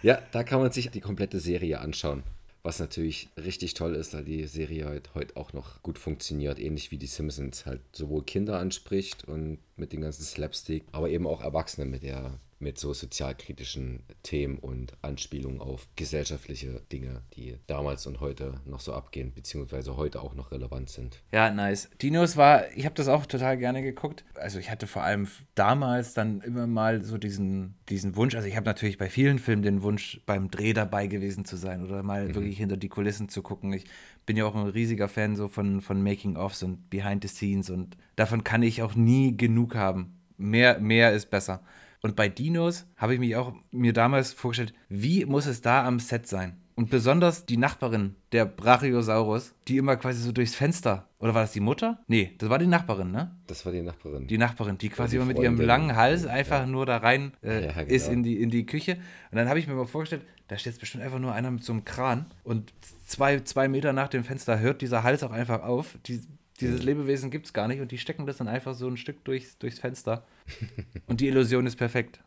Ja, 0.02 0.18
da 0.32 0.44
kann 0.44 0.60
man 0.60 0.70
sich 0.70 0.90
die 0.90 1.00
komplette 1.00 1.40
Serie 1.40 1.80
anschauen. 1.80 2.24
Was 2.66 2.78
natürlich 2.78 3.28
richtig 3.36 3.74
toll 3.74 3.94
ist, 3.94 4.14
da 4.14 4.22
die 4.22 4.46
Serie 4.46 4.88
heute, 4.88 5.10
heute 5.14 5.36
auch 5.36 5.52
noch 5.52 5.82
gut 5.82 5.98
funktioniert, 5.98 6.58
ähnlich 6.58 6.90
wie 6.90 6.96
die 6.96 7.06
Simpsons 7.06 7.66
halt 7.66 7.82
sowohl 7.92 8.24
Kinder 8.24 8.58
anspricht 8.58 9.24
und 9.24 9.58
mit 9.76 9.92
dem 9.92 10.00
ganzen 10.00 10.22
Slapstick, 10.22 10.84
aber 10.90 11.10
eben 11.10 11.26
auch 11.26 11.42
Erwachsene 11.42 11.84
mit 11.84 12.02
der 12.02 12.40
mit 12.58 12.78
so 12.78 12.92
sozialkritischen 12.92 14.02
Themen 14.22 14.58
und 14.58 14.92
Anspielungen 15.02 15.60
auf 15.60 15.88
gesellschaftliche 15.96 16.80
Dinge, 16.92 17.22
die 17.34 17.58
damals 17.66 18.06
und 18.06 18.20
heute 18.20 18.60
noch 18.64 18.80
so 18.80 18.92
abgehen, 18.92 19.32
beziehungsweise 19.34 19.96
heute 19.96 20.22
auch 20.22 20.34
noch 20.34 20.50
relevant 20.50 20.90
sind. 20.90 21.22
Ja, 21.32 21.50
nice. 21.50 21.90
Dinos 22.00 22.36
war, 22.36 22.70
ich 22.74 22.84
habe 22.84 22.94
das 22.94 23.08
auch 23.08 23.26
total 23.26 23.58
gerne 23.58 23.82
geguckt. 23.82 24.24
Also 24.34 24.58
ich 24.58 24.70
hatte 24.70 24.86
vor 24.86 25.02
allem 25.02 25.28
damals 25.54 26.14
dann 26.14 26.40
immer 26.40 26.66
mal 26.66 27.02
so 27.02 27.18
diesen, 27.18 27.74
diesen 27.88 28.16
Wunsch, 28.16 28.34
also 28.34 28.48
ich 28.48 28.56
habe 28.56 28.66
natürlich 28.66 28.98
bei 28.98 29.08
vielen 29.08 29.38
Filmen 29.38 29.62
den 29.62 29.82
Wunsch, 29.82 30.20
beim 30.26 30.50
Dreh 30.50 30.72
dabei 30.72 31.06
gewesen 31.06 31.44
zu 31.44 31.56
sein 31.56 31.84
oder 31.84 32.02
mal 32.02 32.34
wirklich 32.34 32.58
hinter 32.58 32.76
die 32.76 32.88
Kulissen 32.88 33.28
zu 33.28 33.42
gucken. 33.42 33.72
Ich 33.72 33.84
bin 34.26 34.36
ja 34.36 34.46
auch 34.46 34.54
ein 34.54 34.66
riesiger 34.66 35.08
Fan 35.08 35.36
so 35.36 35.48
von, 35.48 35.80
von 35.80 36.02
Making-ofs 36.02 36.62
und 36.62 36.88
Behind 36.90 37.22
the 37.22 37.28
Scenes 37.28 37.70
und 37.70 37.96
davon 38.16 38.44
kann 38.44 38.62
ich 38.62 38.82
auch 38.82 38.94
nie 38.94 39.36
genug 39.36 39.74
haben. 39.74 40.18
Mehr, 40.36 40.78
mehr 40.80 41.12
ist 41.12 41.30
besser. 41.30 41.62
Und 42.04 42.16
bei 42.16 42.28
Dinos 42.28 42.84
habe 42.98 43.14
ich 43.14 43.18
mich 43.18 43.34
auch 43.34 43.54
mir 43.70 43.94
damals 43.94 44.34
vorgestellt, 44.34 44.74
wie 44.90 45.24
muss 45.24 45.46
es 45.46 45.62
da 45.62 45.86
am 45.86 45.98
Set 45.98 46.26
sein? 46.26 46.58
Und 46.74 46.90
besonders 46.90 47.46
die 47.46 47.56
Nachbarin, 47.56 48.14
der 48.32 48.44
Brachiosaurus, 48.44 49.54
die 49.68 49.78
immer 49.78 49.96
quasi 49.96 50.20
so 50.20 50.30
durchs 50.30 50.54
Fenster. 50.54 51.08
Oder 51.18 51.32
war 51.34 51.40
das 51.40 51.52
die 51.52 51.60
Mutter? 51.60 52.00
Nee, 52.06 52.34
das 52.36 52.50
war 52.50 52.58
die 52.58 52.66
Nachbarin, 52.66 53.10
ne? 53.10 53.34
Das 53.46 53.64
war 53.64 53.72
die 53.72 53.80
Nachbarin. 53.80 54.26
Die 54.26 54.36
Nachbarin, 54.36 54.76
die 54.76 54.90
quasi 54.90 55.12
die 55.12 55.16
immer 55.16 55.24
mit 55.24 55.38
ihrem 55.38 55.58
langen 55.58 55.96
Hals 55.96 56.26
einfach 56.26 56.66
nur 56.66 56.84
da 56.84 56.98
rein 56.98 57.32
äh, 57.42 57.68
Ja, 57.68 57.72
genau. 57.72 57.86
ist 57.86 58.08
in 58.08 58.22
die, 58.22 58.42
in 58.42 58.50
die 58.50 58.66
Küche. 58.66 58.98
Und 59.30 59.38
dann 59.38 59.48
habe 59.48 59.58
ich 59.58 59.66
mir 59.66 59.72
mal 59.72 59.86
vorgestellt, 59.86 60.26
da 60.48 60.58
steht 60.58 60.74
jetzt 60.74 60.80
bestimmt 60.80 61.04
einfach 61.04 61.20
nur 61.20 61.32
einer 61.32 61.50
mit 61.50 61.64
so 61.64 61.72
einem 61.72 61.86
Kran 61.86 62.26
und 62.42 62.74
zwei, 63.06 63.40
zwei 63.40 63.66
Meter 63.66 63.94
nach 63.94 64.08
dem 64.08 64.24
Fenster 64.24 64.58
hört 64.58 64.82
dieser 64.82 65.04
Hals 65.04 65.22
auch 65.22 65.32
einfach 65.32 65.62
auf. 65.62 65.96
Die, 66.04 66.20
dieses 66.60 66.82
Lebewesen 66.82 67.30
gibt 67.30 67.46
es 67.46 67.52
gar 67.52 67.68
nicht 67.68 67.80
und 67.80 67.90
die 67.90 67.98
stecken 67.98 68.26
das 68.26 68.36
dann 68.36 68.48
einfach 68.48 68.74
so 68.74 68.88
ein 68.88 68.96
Stück 68.96 69.24
durchs, 69.24 69.58
durchs 69.58 69.78
Fenster. 69.78 70.26
und 71.06 71.20
die 71.20 71.28
Illusion 71.28 71.66
ist 71.66 71.76
perfekt. 71.76 72.20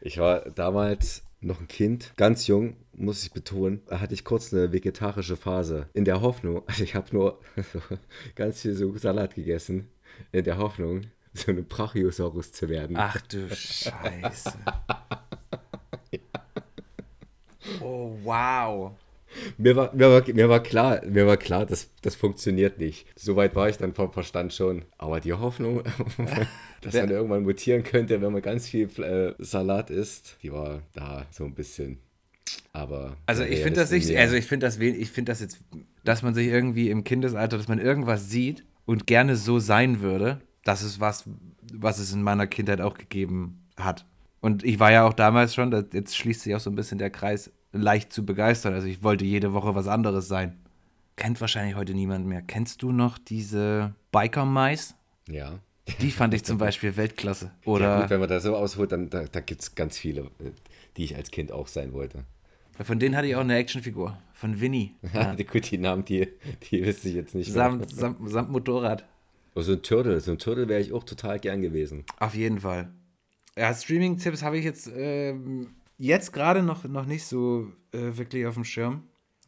Ich 0.00 0.18
war 0.18 0.50
damals 0.50 1.24
noch 1.40 1.60
ein 1.60 1.68
Kind, 1.68 2.12
ganz 2.16 2.46
jung, 2.46 2.76
muss 2.92 3.22
ich 3.22 3.32
betonen. 3.32 3.82
Da 3.86 4.00
hatte 4.00 4.14
ich 4.14 4.24
kurz 4.24 4.52
eine 4.52 4.72
vegetarische 4.72 5.36
Phase. 5.36 5.88
In 5.92 6.04
der 6.04 6.20
Hoffnung, 6.20 6.62
also 6.66 6.84
ich 6.84 6.94
habe 6.94 7.14
nur 7.14 7.40
so 7.72 7.80
ganz 8.34 8.60
viel 8.60 8.74
so 8.74 8.96
Salat 8.96 9.34
gegessen, 9.34 9.88
in 10.32 10.44
der 10.44 10.58
Hoffnung, 10.58 11.02
so 11.32 11.52
ein 11.52 11.64
Brachiosaurus 11.64 12.52
zu 12.52 12.68
werden. 12.68 12.96
Ach 12.96 13.20
du 13.22 13.48
Scheiße. 13.54 14.58
Oh, 17.80 18.16
wow. 18.22 18.92
Mir, 19.58 19.76
war, 19.76 19.94
mir, 19.94 20.10
war, 20.10 20.22
mir 20.32 20.48
war 20.48 20.62
klar, 20.62 21.00
mir 21.06 21.26
war 21.26 21.36
klar, 21.36 21.66
das, 21.66 21.90
das 22.02 22.14
funktioniert 22.14 22.78
nicht. 22.78 23.06
Soweit 23.16 23.54
war 23.54 23.68
ich 23.68 23.76
dann 23.76 23.94
vom 23.94 24.12
Verstand 24.12 24.52
schon. 24.52 24.82
Aber 24.98 25.20
die 25.20 25.32
Hoffnung, 25.32 25.82
dass 26.82 26.94
man 26.94 27.10
irgendwann 27.10 27.42
mutieren 27.42 27.82
könnte, 27.82 28.20
wenn 28.20 28.32
man 28.32 28.42
ganz 28.42 28.68
viel 28.68 28.88
äh, 29.02 29.34
Salat 29.38 29.90
isst, 29.90 30.36
die 30.42 30.52
war 30.52 30.82
da 30.92 31.26
so 31.30 31.44
ein 31.44 31.54
bisschen. 31.54 31.98
Aber 32.72 33.16
Also 33.26 33.42
ich 33.42 33.60
finde 33.60 33.80
das 33.80 33.90
nicht, 33.90 34.16
also 34.16 34.36
ich 34.36 34.46
finde 34.46 34.66
das 34.66 34.78
ich 34.78 35.10
finde 35.10 35.32
das 35.32 35.40
jetzt, 35.40 35.60
dass 36.04 36.22
man 36.22 36.34
sich 36.34 36.48
irgendwie 36.48 36.90
im 36.90 37.04
Kindesalter, 37.04 37.56
dass 37.56 37.68
man 37.68 37.80
irgendwas 37.80 38.30
sieht 38.30 38.64
und 38.86 39.06
gerne 39.06 39.36
so 39.36 39.58
sein 39.58 40.00
würde, 40.00 40.40
das 40.64 40.82
ist 40.82 41.00
was, 41.00 41.24
was 41.72 41.98
es 41.98 42.12
in 42.12 42.22
meiner 42.22 42.46
Kindheit 42.46 42.80
auch 42.80 42.96
gegeben 42.96 43.66
hat. 43.76 44.06
Und 44.40 44.64
ich 44.64 44.78
war 44.78 44.90
ja 44.90 45.04
auch 45.06 45.12
damals 45.12 45.54
schon, 45.54 45.72
jetzt 45.92 46.16
schließt 46.16 46.42
sich 46.42 46.54
auch 46.54 46.60
so 46.60 46.70
ein 46.70 46.76
bisschen 46.76 46.98
der 46.98 47.10
Kreis, 47.10 47.50
leicht 47.72 48.12
zu 48.12 48.24
begeistern. 48.24 48.74
Also 48.74 48.86
ich 48.86 49.02
wollte 49.02 49.24
jede 49.24 49.52
Woche 49.52 49.74
was 49.74 49.86
anderes 49.86 50.28
sein. 50.28 50.58
Kennt 51.16 51.40
wahrscheinlich 51.40 51.76
heute 51.76 51.94
niemand 51.94 52.26
mehr. 52.26 52.42
Kennst 52.42 52.82
du 52.82 52.92
noch 52.92 53.18
diese 53.18 53.94
Biker-Mais? 54.12 54.94
Ja. 55.28 55.58
Die 56.00 56.10
fand 56.10 56.34
ich 56.34 56.44
zum 56.44 56.58
Beispiel 56.58 56.96
Weltklasse. 56.96 57.46
ja 57.64 57.72
Oder 57.72 58.00
gut, 58.00 58.10
wenn 58.10 58.20
man 58.20 58.28
da 58.28 58.40
so 58.40 58.56
ausholt, 58.56 58.92
dann 58.92 59.10
da, 59.10 59.24
da 59.24 59.40
gibt 59.40 59.62
es 59.62 59.74
ganz 59.74 59.98
viele, 59.98 60.22
äh, 60.22 60.52
die 60.96 61.04
ich 61.04 61.16
als 61.16 61.30
Kind 61.30 61.52
auch 61.52 61.66
sein 61.66 61.92
wollte. 61.92 62.24
von 62.82 62.98
denen 62.98 63.16
hatte 63.16 63.26
ich 63.28 63.36
auch 63.36 63.40
eine 63.40 63.56
Actionfigur. 63.56 64.16
Von 64.32 64.60
Winnie. 64.60 64.94
Ja. 65.12 65.34
Die, 65.34 65.44
gut, 65.44 65.70
die 65.70 65.78
Namen, 65.78 66.04
die, 66.04 66.28
die 66.70 66.84
wüsste 66.84 67.08
ich 67.08 67.14
jetzt 67.14 67.34
nicht. 67.34 67.48
mehr. 67.48 67.54
Samt, 67.54 67.90
samt, 67.90 68.30
samt 68.30 68.50
Motorrad. 68.50 69.04
Oh, 69.54 69.62
so 69.62 69.72
ein 69.72 69.82
Turtle, 69.82 70.20
so 70.20 70.30
ein 70.30 70.38
Turtle 70.38 70.68
wäre 70.68 70.80
ich 70.80 70.92
auch 70.92 71.04
total 71.04 71.38
gern 71.40 71.60
gewesen. 71.60 72.04
Auf 72.18 72.34
jeden 72.34 72.60
Fall. 72.60 72.90
Ja, 73.58 73.74
Streaming-Tipps 73.74 74.42
habe 74.42 74.58
ich 74.58 74.64
jetzt, 74.64 74.88
ähm, 74.94 75.74
jetzt 76.00 76.32
gerade 76.32 76.62
noch, 76.62 76.84
noch 76.84 77.06
nicht 77.06 77.24
so 77.24 77.70
äh, 77.92 78.16
wirklich 78.16 78.46
auf 78.46 78.54
dem 78.54 78.64
Schirm. 78.64 79.04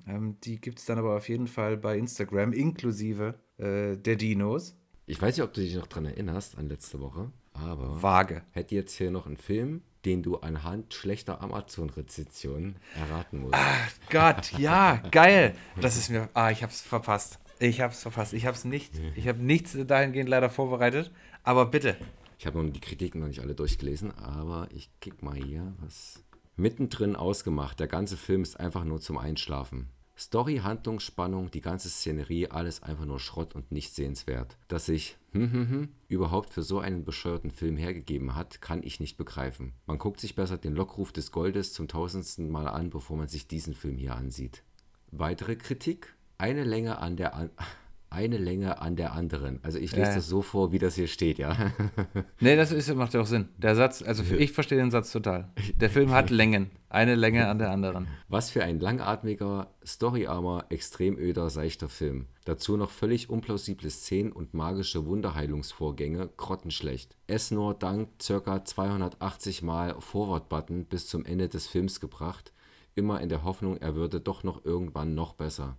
Ähm, 0.06 0.36
die 0.44 0.60
gibt 0.60 0.78
es 0.78 0.84
dann 0.84 0.98
aber 0.98 1.16
auf 1.16 1.28
jeden 1.28 1.46
Fall 1.46 1.76
bei 1.76 1.96
Instagram, 1.96 2.52
inklusive 2.52 3.34
äh, 3.58 3.96
der 3.96 4.16
Dinos. 4.16 4.76
Ich 5.06 5.20
weiß 5.20 5.36
nicht, 5.36 5.44
ob 5.44 5.52
du 5.52 5.60
dich 5.60 5.74
noch 5.74 5.86
dran 5.86 6.04
erinnerst 6.04 6.58
an 6.58 6.68
letzte 6.68 7.00
Woche, 7.00 7.32
aber 7.54 8.02
Vage. 8.02 8.42
hätte 8.52 8.74
jetzt 8.74 8.96
hier 8.96 9.10
noch 9.10 9.26
einen 9.26 9.36
Film, 9.36 9.82
den 10.04 10.22
du 10.22 10.36
anhand 10.36 10.94
schlechter 10.94 11.40
Amazon-Rezensionen 11.40 12.76
erraten 12.96 13.40
musst. 13.40 13.54
Ach 13.54 13.90
Gott, 14.10 14.52
ja, 14.58 15.02
geil. 15.10 15.54
Das 15.80 15.96
ist 15.96 16.10
mir, 16.10 16.28
ah, 16.34 16.50
ich 16.50 16.62
hab's 16.62 16.80
verpasst. 16.80 17.38
Ich 17.58 17.80
hab's 17.80 18.02
verpasst. 18.02 18.32
Ich 18.32 18.46
hab's 18.46 18.64
nicht, 18.64 18.92
ich 19.14 19.28
habe 19.28 19.42
nichts 19.42 19.76
dahingehend 19.86 20.28
leider 20.28 20.50
vorbereitet. 20.50 21.12
Aber 21.44 21.66
bitte. 21.66 21.96
Ich 22.38 22.46
habe 22.46 22.68
die 22.70 22.80
Kritiken 22.80 23.20
noch 23.20 23.28
nicht 23.28 23.40
alle 23.40 23.54
durchgelesen, 23.54 24.10
aber 24.18 24.68
ich 24.74 24.90
kick 25.00 25.22
mal 25.22 25.36
hier 25.36 25.72
was. 25.80 26.24
Mittendrin 26.56 27.16
ausgemacht. 27.16 27.80
Der 27.80 27.88
ganze 27.88 28.16
Film 28.16 28.42
ist 28.42 28.60
einfach 28.60 28.84
nur 28.84 29.00
zum 29.00 29.18
Einschlafen. 29.18 29.88
Story, 30.16 30.58
Handlung, 30.62 31.00
Spannung, 31.00 31.50
die 31.50 31.62
ganze 31.62 31.88
Szenerie, 31.88 32.48
alles 32.48 32.82
einfach 32.82 33.06
nur 33.06 33.18
Schrott 33.18 33.54
und 33.54 33.72
nicht 33.72 33.94
sehenswert. 33.94 34.58
Dass 34.68 34.86
sich 34.86 35.16
hm, 35.32 35.52
hm, 35.52 35.70
hm, 35.70 35.88
überhaupt 36.08 36.52
für 36.52 36.62
so 36.62 36.78
einen 36.78 37.04
bescheuerten 37.04 37.50
Film 37.50 37.76
hergegeben 37.76 38.36
hat, 38.36 38.60
kann 38.60 38.82
ich 38.82 39.00
nicht 39.00 39.16
begreifen. 39.16 39.72
Man 39.86 39.98
guckt 39.98 40.20
sich 40.20 40.34
besser 40.34 40.58
den 40.58 40.74
Lockruf 40.74 41.12
des 41.12 41.32
Goldes 41.32 41.72
zum 41.72 41.88
tausendsten 41.88 42.50
Mal 42.50 42.68
an, 42.68 42.90
bevor 42.90 43.16
man 43.16 43.28
sich 43.28 43.48
diesen 43.48 43.74
Film 43.74 43.96
hier 43.96 44.14
ansieht. 44.14 44.62
Weitere 45.10 45.56
Kritik? 45.56 46.14
Eine 46.38 46.64
Länge 46.64 46.98
an 46.98 47.16
der 47.16 47.34
an 47.34 47.50
eine 48.12 48.38
Länge 48.38 48.80
an 48.80 48.96
der 48.96 49.12
anderen. 49.12 49.58
Also 49.62 49.78
ich 49.78 49.92
lese 49.92 50.10
Ja. 50.10 50.14
das 50.16 50.26
so 50.28 50.42
vor, 50.42 50.72
wie 50.72 50.78
das 50.78 50.94
hier 50.94 51.06
steht, 51.08 51.38
ja. 51.38 51.72
Nee, 52.40 52.56
das 52.56 52.72
ist, 52.72 52.94
macht 52.94 53.14
ja 53.14 53.20
auch 53.20 53.26
Sinn. 53.26 53.48
Der 53.56 53.74
Satz, 53.74 54.02
also 54.02 54.22
ich 54.34 54.52
verstehe 54.52 54.78
den 54.78 54.90
Satz 54.90 55.10
total. 55.12 55.50
Der 55.76 55.90
Film 55.90 56.10
hat 56.10 56.30
Längen. 56.30 56.70
Eine 56.88 57.14
Länge 57.14 57.48
an 57.48 57.58
der 57.58 57.70
anderen. 57.70 58.06
Was 58.28 58.50
für 58.50 58.62
ein 58.64 58.78
langatmiger, 58.78 59.70
storyarmer, 59.84 60.66
extrem 60.68 61.16
öder, 61.16 61.48
seichter 61.48 61.88
Film. 61.88 62.26
Dazu 62.44 62.76
noch 62.76 62.90
völlig 62.90 63.30
unplausible 63.30 63.88
Szenen 63.88 64.30
und 64.30 64.52
magische 64.52 65.06
Wunderheilungsvorgänge, 65.06 66.28
grottenschlecht. 66.36 67.16
Es 67.26 67.50
nur 67.50 67.72
dank 67.74 68.10
ca. 68.18 68.64
280 68.64 69.62
Mal 69.62 69.96
Forward-Button 70.00 70.84
bis 70.84 71.06
zum 71.06 71.24
Ende 71.24 71.48
des 71.48 71.66
Films 71.66 71.98
gebracht, 72.00 72.52
immer 72.94 73.20
in 73.22 73.30
der 73.30 73.42
Hoffnung, 73.44 73.78
er 73.78 73.94
würde 73.94 74.20
doch 74.20 74.44
noch 74.44 74.64
irgendwann 74.66 75.14
noch 75.14 75.32
besser. 75.32 75.78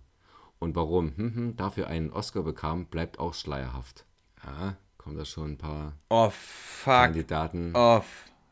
Und 0.58 0.76
warum 0.76 1.12
hm, 1.16 1.34
hm, 1.34 1.56
dafür 1.56 1.88
einen 1.88 2.10
Oscar 2.10 2.42
bekam, 2.42 2.86
bleibt 2.86 3.18
auch 3.18 3.34
schleierhaft. 3.34 4.06
Ja, 4.44 4.76
kommen 4.98 5.16
da 5.16 5.24
schon 5.24 5.52
ein 5.52 5.58
paar 5.58 5.92
Oh, 6.08 6.30
fuck 6.30 6.94
Kandidaten. 6.94 7.74
off. 7.74 8.06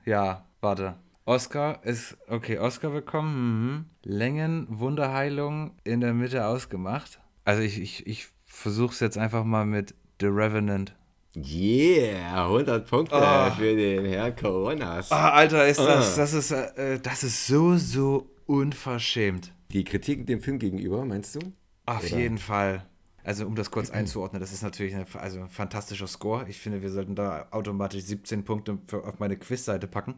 Ja, 0.04 0.44
warte. 0.60 0.96
Oscar 1.24 1.84
ist, 1.84 2.16
okay, 2.28 2.58
Oscar 2.58 2.90
bekommen. 2.90 3.34
Mhm. 3.74 3.84
Längen, 4.02 4.66
Wunderheilung 4.68 5.76
in 5.84 6.00
der 6.00 6.12
Mitte 6.14 6.46
ausgemacht. 6.46 7.20
Also 7.44 7.62
ich, 7.62 7.80
ich, 7.80 8.06
ich 8.06 8.28
versuche 8.44 8.92
es 8.92 9.00
jetzt 9.00 9.16
einfach 9.18 9.44
mal 9.44 9.64
mit 9.64 9.94
The 10.20 10.26
Revenant. 10.26 10.94
Yeah, 11.34 12.44
100 12.46 12.86
Punkte 12.88 13.14
Ah. 13.14 13.50
für 13.52 13.74
den 13.74 14.04
Herr 14.04 14.32
Coronas. 14.32 15.10
Ah, 15.10 15.30
Alter, 15.30 15.66
ist 15.66 15.78
das, 15.80 16.16
das 16.16 16.32
ist, 16.34 16.50
äh, 16.50 16.98
das 17.00 17.22
ist 17.24 17.46
so, 17.46 17.76
so 17.76 18.28
unverschämt. 18.46 19.52
Die 19.70 19.84
Kritik 19.84 20.26
dem 20.26 20.40
Film 20.42 20.58
gegenüber, 20.58 21.04
meinst 21.04 21.34
du? 21.36 21.40
Auf 21.86 22.04
Oder? 22.04 22.18
jeden 22.18 22.38
Fall. 22.38 22.86
Also 23.24 23.46
um 23.46 23.54
das 23.54 23.70
kurz 23.70 23.90
einzuordnen, 23.90 24.40
das 24.40 24.52
ist 24.52 24.62
natürlich 24.62 24.94
eine, 24.94 25.06
also 25.14 25.40
ein 25.40 25.48
fantastischer 25.48 26.08
Score. 26.08 26.48
Ich 26.48 26.58
finde, 26.58 26.82
wir 26.82 26.90
sollten 26.90 27.14
da 27.14 27.46
automatisch 27.52 28.02
17 28.02 28.44
Punkte 28.44 28.78
für, 28.88 29.04
auf 29.06 29.20
meine 29.20 29.36
Quizseite 29.36 29.86
packen. 29.86 30.16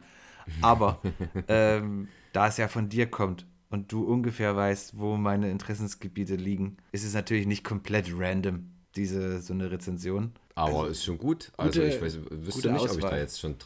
Aber 0.62 1.00
ähm, 1.48 2.08
da 2.32 2.48
es 2.48 2.56
ja 2.56 2.68
von 2.68 2.88
dir 2.88 3.06
kommt 3.10 3.46
und 3.70 3.92
du 3.92 4.04
ungefähr 4.04 4.56
weißt, 4.56 4.98
wo 4.98 5.16
meine 5.16 5.50
Interessensgebiete 5.50 6.36
liegen, 6.36 6.78
ist 6.92 7.04
es 7.04 7.14
natürlich 7.14 7.46
nicht 7.46 7.64
komplett 7.64 8.10
random, 8.14 8.70
diese 8.96 9.40
so 9.42 9.52
eine 9.52 9.70
Rezension. 9.70 10.32
Aber 10.56 10.88
ist 10.88 11.04
schon 11.04 11.18
gut. 11.18 11.50
Also 11.56 11.80
gute- 11.80 11.92
ich 11.92 12.00
weiß, 12.00 12.18
wüsste 12.30 12.70
nicht, 12.72 12.88
ob 12.88 12.96
ich, 12.98 13.04
da 13.04 13.16
jetzt 13.18 13.40
schon, 13.40 13.56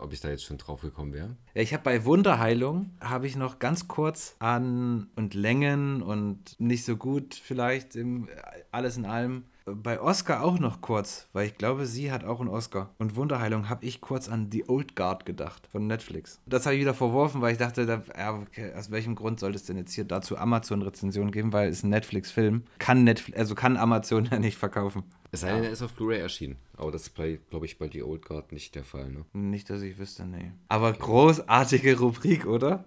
ob 0.00 0.12
ich 0.12 0.20
da 0.20 0.30
jetzt 0.30 0.42
schon 0.44 0.58
drauf 0.58 0.80
gekommen 0.80 1.12
wäre. 1.12 1.36
Ja, 1.54 1.62
ich 1.62 1.72
habe 1.72 1.84
bei 1.84 2.04
Wunderheilung 2.04 2.90
habe 3.00 3.26
ich 3.28 3.36
noch 3.36 3.60
ganz 3.60 3.86
kurz 3.86 4.34
an 4.40 5.08
und 5.14 5.34
Längen 5.34 6.02
und 6.02 6.58
nicht 6.58 6.84
so 6.84 6.96
gut 6.96 7.34
vielleicht 7.34 7.94
im 7.94 8.28
alles 8.72 8.96
in 8.96 9.06
allem. 9.06 9.44
Bei 9.66 9.98
Oscar 9.98 10.44
auch 10.44 10.58
noch 10.58 10.82
kurz, 10.82 11.26
weil 11.32 11.46
ich 11.46 11.56
glaube, 11.56 11.86
sie 11.86 12.12
hat 12.12 12.22
auch 12.22 12.40
einen 12.40 12.50
Oscar. 12.50 12.90
Und 12.98 13.16
Wunderheilung 13.16 13.70
habe 13.70 13.86
ich 13.86 14.02
kurz 14.02 14.28
an 14.28 14.50
The 14.52 14.68
Old 14.68 14.94
Guard 14.94 15.24
gedacht 15.24 15.66
von 15.68 15.86
Netflix. 15.86 16.38
Das 16.44 16.66
habe 16.66 16.74
ich 16.74 16.82
wieder 16.82 16.92
verworfen, 16.92 17.40
weil 17.40 17.52
ich 17.52 17.58
dachte, 17.58 17.86
da, 17.86 18.02
ja, 18.14 18.34
okay, 18.34 18.74
aus 18.74 18.90
welchem 18.90 19.14
Grund 19.14 19.40
sollte 19.40 19.56
es 19.56 19.64
denn 19.64 19.78
jetzt 19.78 19.94
hier 19.94 20.04
dazu 20.04 20.36
Amazon-Rezension 20.36 21.30
geben, 21.30 21.54
weil 21.54 21.70
es 21.70 21.82
ein 21.82 21.88
Netflix-Film. 21.88 22.64
Kann 22.78 23.04
Netflix, 23.04 23.38
also 23.38 23.54
kann 23.54 23.78
Amazon 23.78 24.26
ja 24.30 24.38
nicht 24.38 24.58
verkaufen. 24.58 25.02
Es 25.32 25.40
sei 25.40 25.52
denn, 25.54 25.64
er 25.64 25.70
ist 25.70 25.80
auf 25.80 25.94
Blu-ray 25.94 26.20
erschienen. 26.20 26.56
Aber 26.76 26.92
das 26.92 27.04
ist 27.04 27.14
bei, 27.14 27.40
glaube 27.48 27.64
ich, 27.64 27.78
bei 27.78 27.88
The 27.90 28.02
Old 28.02 28.26
Guard 28.26 28.52
nicht 28.52 28.74
der 28.74 28.84
Fall, 28.84 29.10
ne? 29.10 29.24
Nicht, 29.32 29.70
dass 29.70 29.80
ich 29.80 29.96
wüsste, 29.98 30.26
nee. 30.26 30.52
Aber 30.68 30.92
großartige 30.92 31.98
Rubrik, 31.98 32.44
oder? 32.44 32.84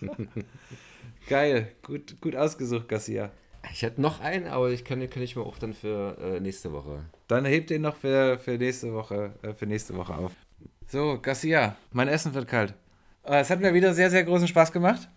Geil, 1.28 1.72
gut, 1.82 2.18
gut 2.22 2.34
ausgesucht, 2.34 2.88
Garcia. 2.88 3.30
Ich 3.72 3.82
hätte 3.82 4.00
noch 4.00 4.20
einen, 4.20 4.46
aber 4.46 4.70
ich 4.70 4.84
kann, 4.84 5.08
kann 5.10 5.22
ich 5.22 5.36
mir 5.36 5.42
auch 5.42 5.58
dann 5.58 5.74
für 5.74 6.16
äh, 6.20 6.40
nächste 6.40 6.72
Woche. 6.72 7.04
Dann 7.28 7.44
hebt 7.44 7.70
den 7.70 7.82
noch 7.82 7.96
für, 7.96 8.38
für 8.38 8.52
nächste 8.58 8.92
Woche, 8.94 9.32
äh, 9.42 9.52
für 9.54 9.66
nächste 9.66 9.94
Woche 9.96 10.14
auf. 10.14 10.32
So, 10.88 11.18
Garcia, 11.20 11.76
mein 11.92 12.08
Essen 12.08 12.34
wird 12.34 12.48
kalt. 12.48 12.74
Äh, 13.22 13.40
Es 13.40 13.50
hat 13.50 13.60
mir 13.60 13.72
wieder 13.74 13.94
sehr, 13.94 14.10
sehr 14.10 14.24
großen 14.24 14.48
Spaß 14.48 14.72
gemacht. 14.72 15.08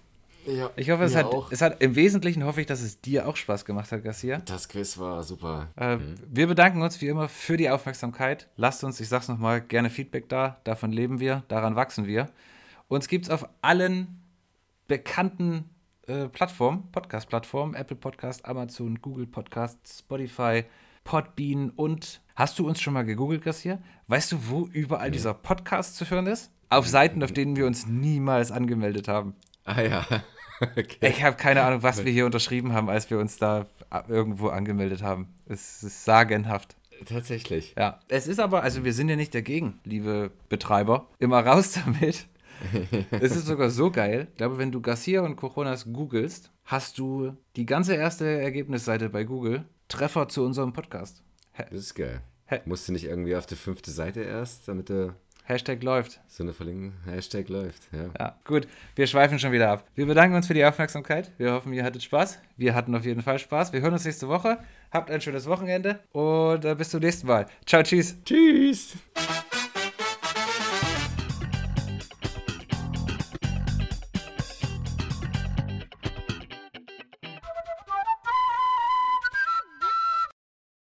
Ja, 0.46 0.70
Ich 0.76 0.90
hoffe, 0.92 1.06
es 1.06 1.16
hat, 1.16 1.26
auch. 1.28 1.52
es 1.54 1.62
hat, 1.62 1.82
im 1.82 1.96
Wesentlichen 1.96 2.44
hoffe 2.44 2.60
ich, 2.60 2.68
dass 2.68 2.82
es 2.82 3.00
dir 3.00 3.28
auch 3.30 3.38
Spaß 3.38 3.64
gemacht 3.64 3.90
hat, 3.94 4.04
Garcia. 4.04 4.40
Das 4.46 4.68
Quiz 4.68 4.98
war 5.00 5.24
super. 5.24 5.70
Äh, 5.78 5.98
Wir 6.30 6.48
bedanken 6.48 6.82
uns 6.82 7.00
wie 7.02 7.08
immer 7.08 7.30
für 7.30 7.56
die 7.56 7.70
Aufmerksamkeit. 7.70 8.50
Lasst 8.58 8.84
uns, 8.84 9.00
ich 9.00 9.08
sag's 9.08 9.30
nochmal, 9.30 9.62
gerne 9.62 9.90
Feedback 9.90 10.28
da. 10.28 10.60
Davon 10.66 10.92
leben 10.92 11.22
wir, 11.22 11.44
daran 11.48 11.78
wachsen 11.78 12.08
wir. 12.08 12.30
Uns 12.90 13.08
gibt's 13.08 13.30
auf 13.30 13.48
allen 13.62 14.22
bekannten 14.88 15.70
äh, 16.08 16.28
Plattformen, 16.28 16.92
Podcast-Plattformen, 16.92 17.76
Apple 17.76 17.96
Podcast, 17.96 18.46
Amazon, 18.46 19.00
Google 19.02 19.28
Podcast, 19.28 19.80
Spotify, 19.88 20.66
Podbean 21.04 21.70
und 21.70 22.22
hast 22.36 22.60
du 22.60 22.68
uns 22.68 22.82
schon 22.82 22.94
mal 22.94 23.04
gegoogelt, 23.04 23.44
Garcia? 23.44 23.80
Weißt 24.08 24.32
du, 24.32 24.50
wo 24.50 24.68
überall 24.68 25.12
dieser 25.12 25.34
Podcast 25.34 25.96
zu 25.96 26.10
hören 26.10 26.28
ist? 26.28 26.52
Auf 26.70 26.88
Seiten, 26.88 27.24
auf 27.24 27.32
denen 27.32 27.56
wir 27.56 27.66
uns 27.66 27.88
niemals 27.88 28.52
angemeldet 28.52 29.08
haben. 29.08 29.36
Ah 29.64 29.82
ja. 29.82 30.06
okay. 30.62 30.98
Ich 31.02 31.24
habe 31.24 31.38
keine 31.38 31.64
Ahnung, 31.64 31.84
was 31.84 32.04
wir 32.04 32.12
hier 32.12 32.26
unterschrieben 32.26 32.74
haben, 32.74 32.90
als 32.90 33.10
wir 33.10 33.20
uns 33.20 33.38
da 33.38 33.68
irgendwo 34.08 34.50
angemeldet 34.50 35.04
haben. 35.04 35.28
Es 35.46 35.84
ist 35.84 36.04
sagenhaft. 36.04 36.76
Tatsächlich. 37.06 37.76
Ja, 37.78 38.00
es 38.08 38.28
ist 38.28 38.40
aber, 38.40 38.64
also 38.64 38.84
wir 38.84 38.94
sind 38.94 39.10
ja 39.10 39.16
nicht 39.16 39.36
dagegen, 39.36 39.80
liebe 39.84 40.32
Betreiber. 40.50 41.08
Immer 41.20 41.46
raus 41.46 41.80
damit. 41.86 42.28
Es 43.12 43.36
ist 43.36 43.46
sogar 43.46 43.70
so 43.70 43.92
geil. 43.92 44.28
Ich 44.32 44.38
glaube, 44.38 44.58
wenn 44.58 44.72
du 44.72 44.82
Garcia 44.82 45.22
und 45.22 45.36
Coronas 45.36 45.86
googelst, 45.92 46.52
hast 46.66 46.98
du 46.98 47.36
die 47.56 47.66
ganze 47.66 47.96
erste 47.96 48.26
Ergebnisseite 48.26 49.10
bei 49.10 49.24
Google 49.24 49.66
Treffer 49.88 50.28
zu 50.28 50.44
unserem 50.44 50.74
Podcast. 50.74 51.24
Ha 51.58 51.66
Das 51.70 51.80
ist 51.80 51.96
geil. 51.96 52.22
Hä? 52.46 52.62
Musst 52.66 52.88
du 52.88 52.94
nicht 52.94 53.06
irgendwie 53.06 53.36
auf 53.36 53.46
die 53.46 53.56
fünfte 53.56 53.92
Seite 53.92 54.22
erst, 54.22 54.68
damit 54.68 54.90
du 54.90 55.14
Hashtag 55.46 55.84
läuft. 55.84 56.22
so 56.28 56.42
eine 56.44 56.54
Verlinkung, 56.54 56.94
Hashtag 57.06 57.50
läuft. 57.50 57.84
Ja. 57.92 58.10
Ja, 58.18 58.40
gut. 58.46 58.66
Wir 58.96 59.08
schweifen 59.08 59.40
schon 59.40 59.52
wieder 59.52 59.72
ab. 59.72 59.86
Wir 59.94 60.06
bedanken 60.06 60.36
uns 60.38 60.48
für 60.48 60.54
die 60.54 60.64
Aufmerksamkeit. 60.64 61.32
Wir 61.38 61.52
hoffen, 61.52 61.74
ihr 61.74 61.84
hattet 61.84 62.02
Spaß. 62.02 62.40
Wir 62.56 62.74
hatten 62.74 62.96
auf 62.96 63.04
jeden 63.06 63.22
Fall 63.22 63.40
Spaß. 63.40 63.74
Wir 63.74 63.82
hören 63.82 63.94
uns 63.94 64.06
nächste 64.06 64.30
Woche. 64.30 64.60
Habt 64.92 65.12
ein 65.12 65.20
schönes 65.20 65.46
Wochenende 65.48 66.00
und 66.14 66.64
äh, 66.64 66.76
bis 66.76 66.92
zum 66.92 67.02
nächsten 67.02 67.28
Mal. 67.28 67.46
Ciao, 67.66 67.84
tschüss. 67.84 68.16
Tschüss. 68.24 68.94